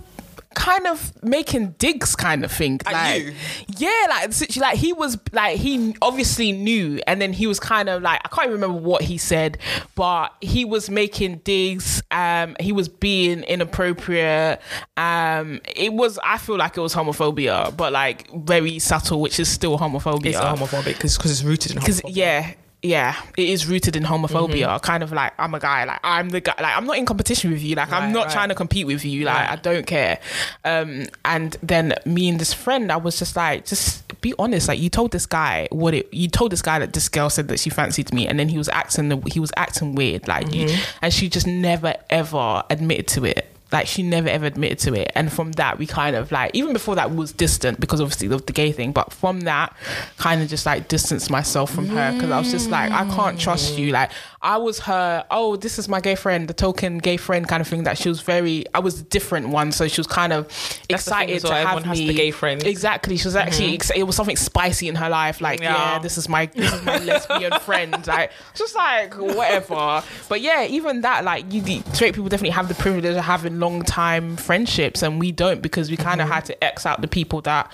[0.57, 2.79] kind of making digs kind of thing.
[2.85, 3.33] At like, you?
[3.77, 8.01] Yeah, like like he was like he obviously knew, and then he was kind of
[8.01, 9.59] like I can't even remember what he said,
[9.95, 12.01] but he was making digs.
[12.09, 14.59] Um, he was being inappropriate.
[14.97, 19.47] Um, it was I feel like it was homophobia, but like very subtle, which is
[19.47, 20.25] still homophobia.
[20.25, 22.01] It's homophobic because it's rooted in homophobia.
[22.07, 24.67] yeah, yeah, it is rooted in homophobia.
[24.67, 24.85] Mm-hmm.
[24.85, 27.51] Kind of like I'm a guy, like I'm the guy, like I'm not in competition
[27.51, 28.33] with you, like I'm not right.
[28.33, 29.49] trying to compete with you, like Right.
[29.51, 30.19] I don't care.
[30.63, 34.67] Um, and then me and this friend, I was just like, just be honest.
[34.67, 37.47] Like you told this guy what it, you told this guy that this girl said
[37.47, 40.81] that she fancied me, and then he was acting, he was acting weird, like Mm-hmm.
[41.01, 43.56] and she just never ever admitted to it.
[43.71, 46.73] Like she never ever admitted to it, and from that we kind of like even
[46.73, 48.91] before that was distant because obviously of the gay thing.
[48.91, 49.75] But from that,
[50.17, 53.39] kind of just like distanced myself from her because I was just like I can't
[53.39, 53.91] trust you.
[53.91, 54.11] Like
[54.41, 55.25] I was her.
[55.31, 57.83] Oh, this is my gay friend, the token gay friend kind of thing.
[57.83, 58.65] That she was very.
[58.73, 60.47] I was the different one, so she was kind of
[60.89, 62.07] That's excited to have everyone has me.
[62.07, 62.63] the gay friend.
[62.63, 63.17] Exactly.
[63.17, 63.67] She was actually.
[63.67, 63.73] Mm-hmm.
[63.75, 65.41] ex- It was something spicy in her life.
[65.41, 65.99] Like yeah, Yeah.
[65.99, 68.05] this is my this is my lesbian friend.
[68.05, 70.03] Like just like whatever.
[70.29, 73.59] But yeah, even that like you the straight people definitely have the privilege of having
[73.59, 76.35] long time friendships and we don't because we kind of mm-hmm.
[76.35, 77.71] had to X out the people that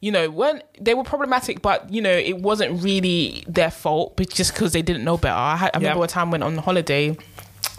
[0.00, 4.30] you know weren't they were problematic but you know it wasn't really their fault but
[4.30, 5.34] just because they didn't know better.
[5.34, 7.16] I, had, I remember A time went on holiday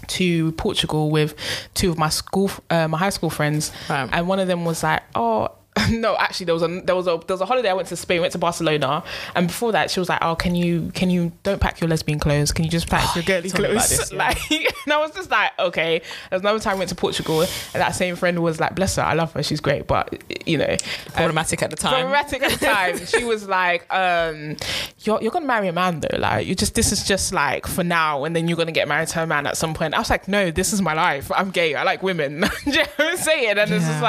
[0.07, 1.35] to Portugal with
[1.73, 4.10] two of my school, uh, my high school friends, Right.
[4.11, 5.49] and one of them was like, "Oh,
[5.91, 7.69] no, actually, there was a there was a there was a holiday.
[7.69, 9.03] I went to Spain, went to Barcelona,
[9.35, 12.18] and before that, she was like, "Oh, can you can you don't pack your lesbian
[12.18, 12.53] clothes?
[12.53, 14.18] Can you just pack your girly told me about clothes?" this, yeah.
[14.18, 17.49] Like, and I was just like, "Okay." There's another time I went to Portugal, and
[17.73, 20.65] that same friend was like, "Bless her, I love her, she's great," but you know,
[20.69, 21.93] um, Problematic at the time.
[21.93, 23.06] problematic at the time.
[23.06, 24.56] she was like, um,
[24.99, 26.18] "You're you're gonna marry a man though.
[26.18, 29.10] Like, you just this is just like for now, and then you're gonna get married
[29.10, 31.30] to a man at some point." I was like, "No, this is my life.
[31.35, 31.76] I'm gay.
[31.76, 33.57] I like women." Do you know what I'm saying?
[33.57, 34.02] And it's just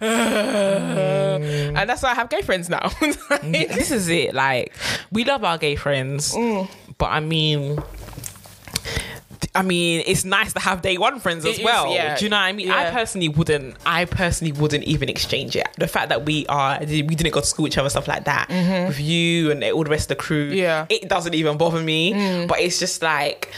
[0.00, 0.88] Yeah.
[0.94, 2.90] like, and that's why I have gay friends now.
[3.00, 4.34] Yeah, this is it.
[4.34, 4.72] Like,
[5.12, 6.68] we love our gay friends, Mm.
[6.98, 7.78] but I mean,
[9.56, 11.92] I mean, it's nice to have day one friends as It is, well.
[11.92, 12.16] yeah.
[12.16, 12.70] Do you know what I mean?
[12.70, 13.76] I personally wouldn't.
[13.86, 15.68] I personally wouldn't even exchange it.
[15.78, 18.24] The fact that we are, we didn't go to school with each other, stuff like
[18.24, 18.48] that,
[18.88, 20.48] with you and all the rest of the crew.
[20.48, 20.56] Mm-hmm.
[20.58, 20.86] Yeah.
[20.86, 21.02] Mm.
[21.02, 22.46] it doesn't even bother me.
[22.46, 23.52] But it's just like.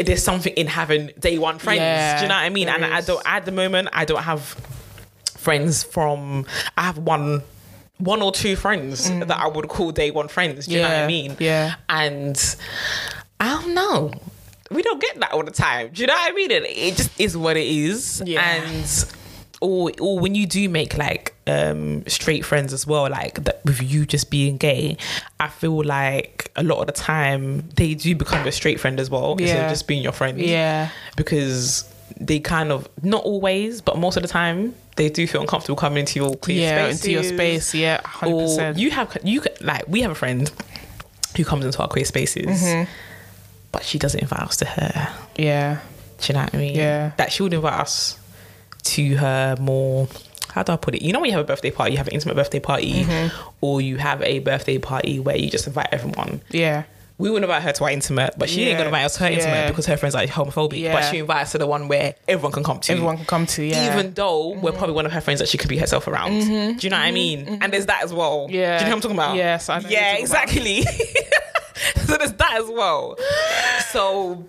[0.00, 1.80] There's something in having day one friends.
[1.80, 2.68] Yeah, Do you know what I mean?
[2.68, 4.54] And I don't at the moment I don't have
[5.38, 6.44] friends from
[6.76, 7.42] I have one
[7.98, 10.66] one or two friends that I would call day one friends.
[10.66, 11.04] Do you know what Mm.
[11.04, 11.36] I mean?
[11.40, 11.74] yeah.
[11.88, 12.56] And
[13.40, 14.12] I don't know.
[14.70, 15.90] We don't get that all the time.
[15.92, 16.52] Do you know what I mean?
[16.52, 18.22] And it just is what it is.
[18.24, 18.40] Yeah.
[18.44, 19.04] And
[19.60, 23.82] or or when you do make like um straight friends as well, like that with
[23.82, 24.96] you just being gay,
[25.40, 29.10] I feel like a lot of the time they do become a straight friend as
[29.10, 29.64] well instead Yeah.
[29.64, 31.84] of just being your friend yeah, because
[32.20, 35.98] they kind of not always, but most of the time they do feel uncomfortable coming
[36.00, 37.00] into your queer yeah, spaces.
[37.00, 37.74] into your space.
[37.74, 40.50] Yeah, hundred Or you have you like we have a friend
[41.36, 42.90] who comes into our queer spaces, Mm-hmm.
[43.72, 45.08] but she doesn't invite us to her.
[45.36, 45.78] Yeah,
[46.20, 46.74] Do you know what I mean?
[46.74, 47.12] Yeah.
[47.16, 48.18] That she would invite us
[48.84, 50.08] to her more.
[50.50, 51.02] How do I put it?
[51.02, 53.36] You know, when you have a birthday party, you have an intimate birthday party, Mm-hmm.
[53.60, 56.84] or you have a birthday party where you just invite everyone yeah,
[57.18, 58.68] we wouldn't invite her to our intimate, but she Yeah.
[58.68, 59.68] ain't gonna invite us to her intimate Yeah.
[59.68, 60.78] because her friends are homophobic.
[60.78, 60.92] Yeah.
[60.92, 62.92] But she invites us to the one where everyone can come to.
[62.92, 63.64] everyone can come to.
[63.64, 64.78] Yeah, Even though we're mm-hmm.
[64.78, 66.30] probably one of her friends that she could be herself around.
[66.30, 66.78] Mm-hmm.
[66.78, 67.14] Do you know what I mm-hmm.
[67.14, 67.58] mean?
[67.60, 68.46] And there's that as well.
[68.48, 68.78] Yeah.
[68.78, 69.36] Do you know what I'm talking about?
[69.36, 70.82] Yes, I know Yeah, exactly.
[72.06, 73.16] so there's that as well.
[73.90, 74.44] So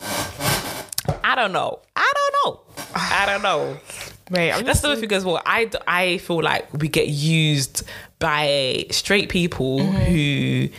[1.23, 1.79] I don't know.
[1.95, 2.61] I don't know.
[2.95, 3.79] I don't know.
[4.29, 5.41] Mate, I'm That's just, the thing as well.
[5.43, 7.81] I, I feel like we get used
[8.19, 9.97] by straight people Mm-hmm.
[9.97, 10.69] who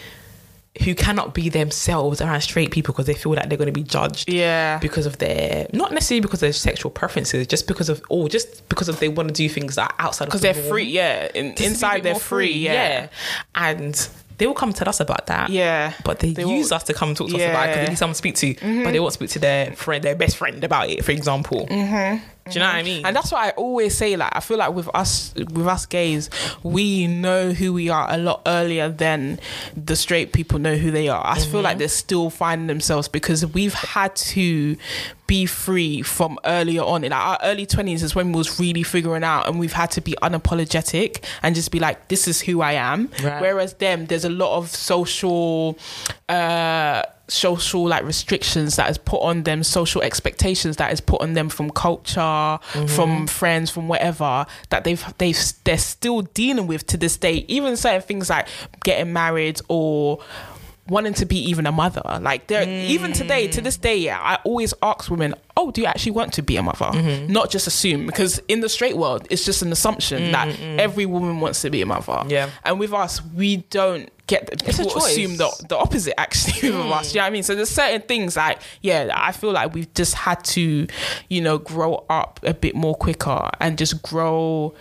[0.85, 3.83] who cannot be themselves around straight people because they feel like they're going to be
[3.83, 4.79] judged Yeah.
[4.79, 8.69] because of their not necessarily because of their sexual preferences just because of or just
[8.69, 10.69] because of they want to do things that are outside of because the they're norm.
[10.73, 10.85] free.
[10.85, 12.53] Yeah, In, Just to be a inside they're more free.
[12.53, 13.09] Yeah.
[13.55, 14.09] and
[14.39, 15.93] they will come tell us about that Yeah.
[16.05, 17.91] but they, They use will- us to come talk to us about it because they
[17.91, 18.55] need someone to speak to
[18.85, 22.25] but they won't speak to their friend their best friend about it for example mm-hmm.
[22.47, 24.59] Do you know what I mean And that's why I always say, like, I feel
[24.59, 26.31] like with us, with us gays,
[26.63, 29.39] we know who we are a lot earlier than
[29.77, 31.25] the straight people know who they are.
[31.25, 31.63] I feel Mm-hmm.
[31.65, 34.77] like they're still finding themselves because we've had to
[35.27, 37.05] be free from earlier on.
[37.05, 40.01] In our early twenties is when we was really figuring out, and we've had to
[40.01, 43.41] be unapologetic and just be like, "This is who I am." Right.
[43.41, 45.79] Whereas them, there's a lot of social.
[46.29, 51.35] Uh, social like restrictions that is put on them social expectations that is put on
[51.35, 52.87] them from culture mm-hmm.
[52.87, 57.45] from friends from whatever that they've they've they're still dealing with to this day.
[57.49, 58.49] Even certain things like
[58.83, 60.21] getting married or
[60.89, 62.03] wanting to be even a mother.
[62.21, 65.87] Like there, even today, to this day, yeah, I always ask women, "Oh, do you
[65.87, 67.33] actually want to be a mother?" Mm-hmm.
[67.33, 71.41] Not just assume, because in the straight world, it's just an assumption that every woman
[71.41, 72.13] wants to be a mother.
[72.13, 72.31] Mm-hmm.
[72.31, 72.51] Yeah.
[72.65, 74.93] and with us, we don't get the It's people.
[74.93, 75.07] Mm.
[75.07, 77.15] assume the the opposite actually with us.
[77.15, 77.43] You know what I mean?
[77.43, 80.87] So there's certain things like yeah, I feel like we've just had to,
[81.29, 84.73] you know, grow up a bit more quicker and just grow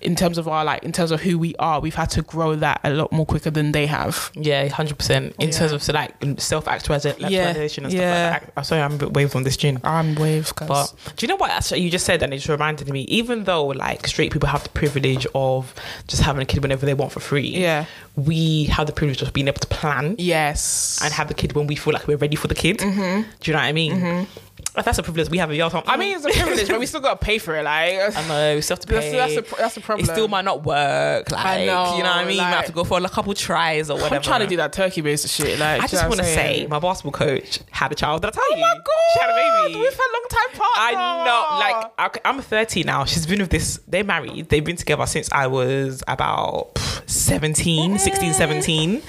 [0.00, 1.80] in terms of our like in terms of who we are.
[1.80, 4.30] We've had to grow that a lot more quicker than they have.
[4.34, 5.34] Yeah, hundred percent.
[5.38, 5.54] In Yeah.
[5.58, 8.30] terms of so like self actualization Yeah, and stuff yeah.
[8.32, 8.52] like that.
[8.56, 9.80] I'm sorry, I'm a bit waved on this gin.
[9.84, 10.52] I'm guys.
[10.52, 13.44] But do you know what actually you just said and it just reminded me, even
[13.44, 15.74] though like straight people have the privilege of
[16.08, 17.84] just having a kid whenever they want for free, Yeah.
[18.16, 21.66] we have the privilege of being able to plan yes, and have the kid when
[21.66, 22.78] we feel like we're ready for the kid.
[22.78, 23.22] Mm-hmm.
[23.40, 23.92] Do you know what I mean?
[23.92, 24.28] If
[24.76, 25.52] Oh, that's a privilege we have.
[25.52, 27.64] Y'all, I mean it's a privilege, but we still gotta pay for it.
[27.64, 29.10] Like I know we still have to pay.
[29.12, 30.08] that's a that's a problem.
[30.08, 31.30] it still might not work.
[31.30, 32.36] Like, I know, you know what I mean?
[32.36, 34.14] you might have to go for a couple tries or whatever.
[34.16, 35.58] I'm trying to do that turkey based shit.
[35.58, 38.22] Like I just want to say, my basketball coach had a child.
[38.22, 38.60] Did I tell Oh you?
[38.60, 38.84] my god,
[39.14, 39.34] She had a
[39.68, 39.80] baby.
[39.80, 40.98] We've had a long time partner.
[40.98, 43.04] I know, like I'm 30 now.
[43.04, 43.80] She's been with this.
[43.88, 44.48] They're married.
[44.48, 49.02] They've been together since I was about pff, 17, 16, 17,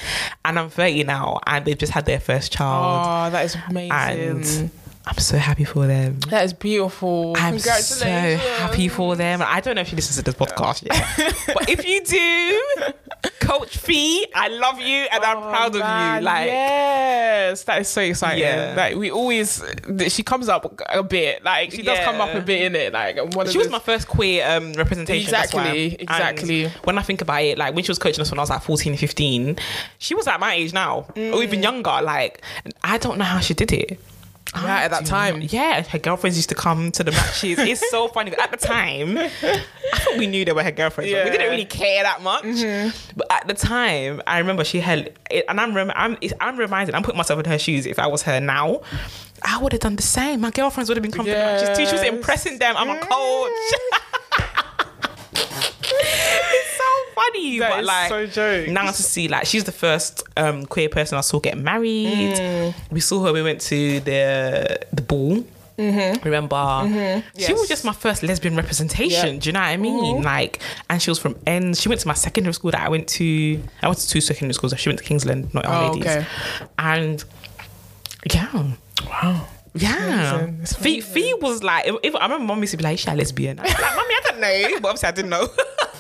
[0.46, 1.40] and I'm 30 now.
[1.46, 3.92] And they've just had their first child, Oh, that is amazing.
[3.92, 4.72] and
[5.06, 6.20] I'm so happy for them.
[6.30, 7.34] that is beautiful.
[7.38, 9.42] I'm so happy for them.
[9.44, 13.78] I don't know if she listens to this podcast yet, but if you do, Coach
[13.78, 16.26] Fee, I love you and I'm Oh, proud of you.
[16.26, 18.44] Like, yes, that is so exciting.
[18.44, 18.76] Yeah.
[18.78, 19.64] Like we always,
[20.10, 21.44] she comes up a bit.
[21.44, 22.94] Like she does come up a bit in it.
[22.94, 25.32] Like one of she was my first queer um, representation.
[25.34, 25.40] why.
[25.42, 26.68] Exactly, And exactly.
[26.84, 28.62] when I think about it, like when she was coaching us when I was like
[28.62, 29.58] 14, 15,
[29.98, 31.44] she was at my age now, or Mm.
[31.44, 32.00] even younger.
[32.04, 32.44] Like,
[32.84, 34.00] I don't know how she did it.
[34.54, 35.42] Right, at that time.
[35.42, 37.58] Yeah, her girlfriends used to come to the matches.
[37.60, 38.36] it's so funny.
[38.36, 39.30] At the time, I
[39.96, 41.10] thought we knew they were her girlfriends.
[41.12, 41.32] but We Mm-hmm.
[41.32, 42.44] didn't really care that much.
[43.16, 45.18] But at the time, I remember she had,
[45.48, 47.86] and I'm, I'm, it's- I'm reminded, I'm putting myself in her shoes.
[47.86, 48.82] If I was her now,
[49.44, 50.42] I would have done the same.
[50.42, 51.86] My girlfriends would have been coming to the matches too.
[51.86, 52.76] She was impressing them.
[52.78, 53.52] I'm a coach.
[55.94, 58.72] it's so funny, That but like so jokes.
[58.72, 62.38] now to see like she's the first um, queer person I saw get married.
[62.38, 62.74] Mm.
[62.92, 63.34] We saw her.
[63.34, 65.44] We went to the the ball.
[65.78, 67.28] Remember, she Mm-hmm.
[67.40, 67.52] Yes.
[67.54, 69.40] was just my first lesbian representation.
[69.40, 70.22] Do you know what I mean?
[70.22, 70.60] Like,
[70.92, 71.82] and she was from Ends.
[71.82, 73.60] She went to my secondary school that I went to.
[73.82, 74.76] I went to two secondary schools.
[74.78, 76.06] She went to Kingsland, not Our Oh, Ladies.
[76.06, 76.26] okay.
[76.78, 77.24] And
[78.32, 78.74] yeah,
[79.10, 79.48] Wow.
[79.74, 80.52] yeah.
[80.66, 83.10] Fee, Fee was like, if, if- I remember mom used to be like, "Is she
[83.10, 85.48] a lesbian?" I was like, "Mommy, I don't know," but obviously I didn't know.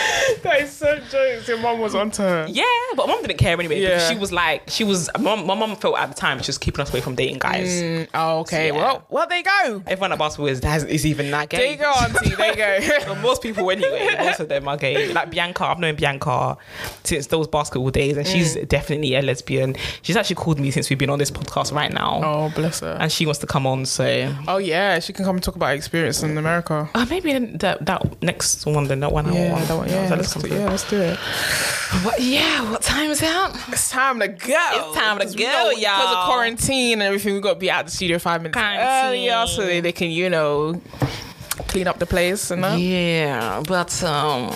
[0.42, 1.48] That is so jokes.
[1.48, 2.46] Your mom was onto her.
[2.48, 2.64] Yeah,
[2.96, 4.08] but mom didn't care anyway because Yeah.
[4.10, 5.10] she was like, she was.
[5.18, 7.68] Mom, my mom felt at the time she was keeping us away from dating guys.
[7.68, 8.68] Mm, oh, okay.
[8.68, 8.72] Yeah.
[8.76, 9.82] Well, well, there you go.
[9.86, 11.58] Everyone at basketball is, has- is even that gay.
[11.58, 12.34] There you go, auntie.
[12.34, 13.14] There you go.
[13.22, 15.12] Most people anyway, most of them are gay.
[15.12, 16.56] Like Bianca, I've known Bianca
[17.04, 18.68] since those basketball days, and she's Mm.
[18.68, 19.76] definitely a lesbian.
[20.02, 22.96] She's actually called me since we've been on this podcast right now, oh, bless her.
[23.00, 23.84] and she wants to come on.
[23.84, 26.88] So, Oh yeah, she can come and talk about her experience in America.
[26.94, 30.10] uh, maybe that that next one, then that one Yeah, that one, So yeah, let's
[30.10, 31.18] let's come do, yeah, let's do it.
[32.04, 33.28] What, yeah, what time is it?
[33.68, 34.36] It's time to go.
[34.46, 36.16] It's time to go, know Because y'all.
[36.16, 38.84] of quarantine and everything, we got to be out the studio five minutes Quarantine.
[39.08, 40.80] earlier so that they can, you know,
[41.68, 42.78] clean up the place and that.
[42.78, 44.50] Yeah, but um,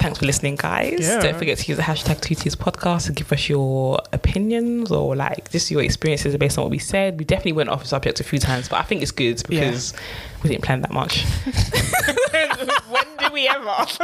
[0.00, 0.98] thanks for listening, guys.
[1.00, 1.20] Yeah.
[1.20, 5.50] Don't forget to use the hashtag TT's podcast to give us your opinions or like
[5.50, 7.18] just your experiences based on what we said.
[7.18, 9.94] We definitely went off the subject a few times, but I think it's good because
[10.42, 11.24] we didn't plan that much.
[12.90, 13.86] when did we ever?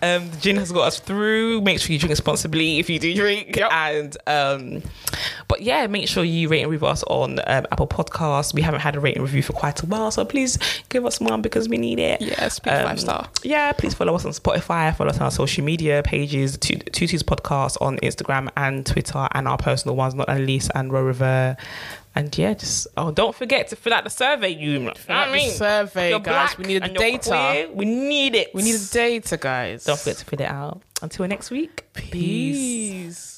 [0.00, 1.60] Um, the gin has got us through.
[1.60, 3.56] Make sure you drink responsibly if you do drink.
[3.56, 3.72] Yep.
[3.72, 4.82] And um,
[5.48, 8.54] but yeah, make sure you rate and review us on um, Apple Podcasts.
[8.54, 10.56] We haven't had a rating review for quite a while, so please
[10.88, 12.20] give us one because we need it.
[12.20, 13.28] Yes, please, five star.
[13.42, 14.94] Yeah, please follow us on Spotify.
[14.94, 19.58] Follow us on our social media pages, Tutu's podcast on Instagram and Twitter, and our
[19.58, 21.56] personal ones, not Annalise and Ro River.
[22.18, 24.48] And yeah, just oh, don't forget to fill out the survey.
[24.48, 26.58] You, know what I the mean, survey, You're guys.
[26.58, 27.70] We need the data.
[27.72, 28.52] We need it.
[28.52, 29.84] We need the data, guys.
[29.84, 30.82] Don't forget to fill it out.
[31.00, 31.86] Until next week.
[31.92, 32.10] Peace.
[32.10, 33.37] Peace.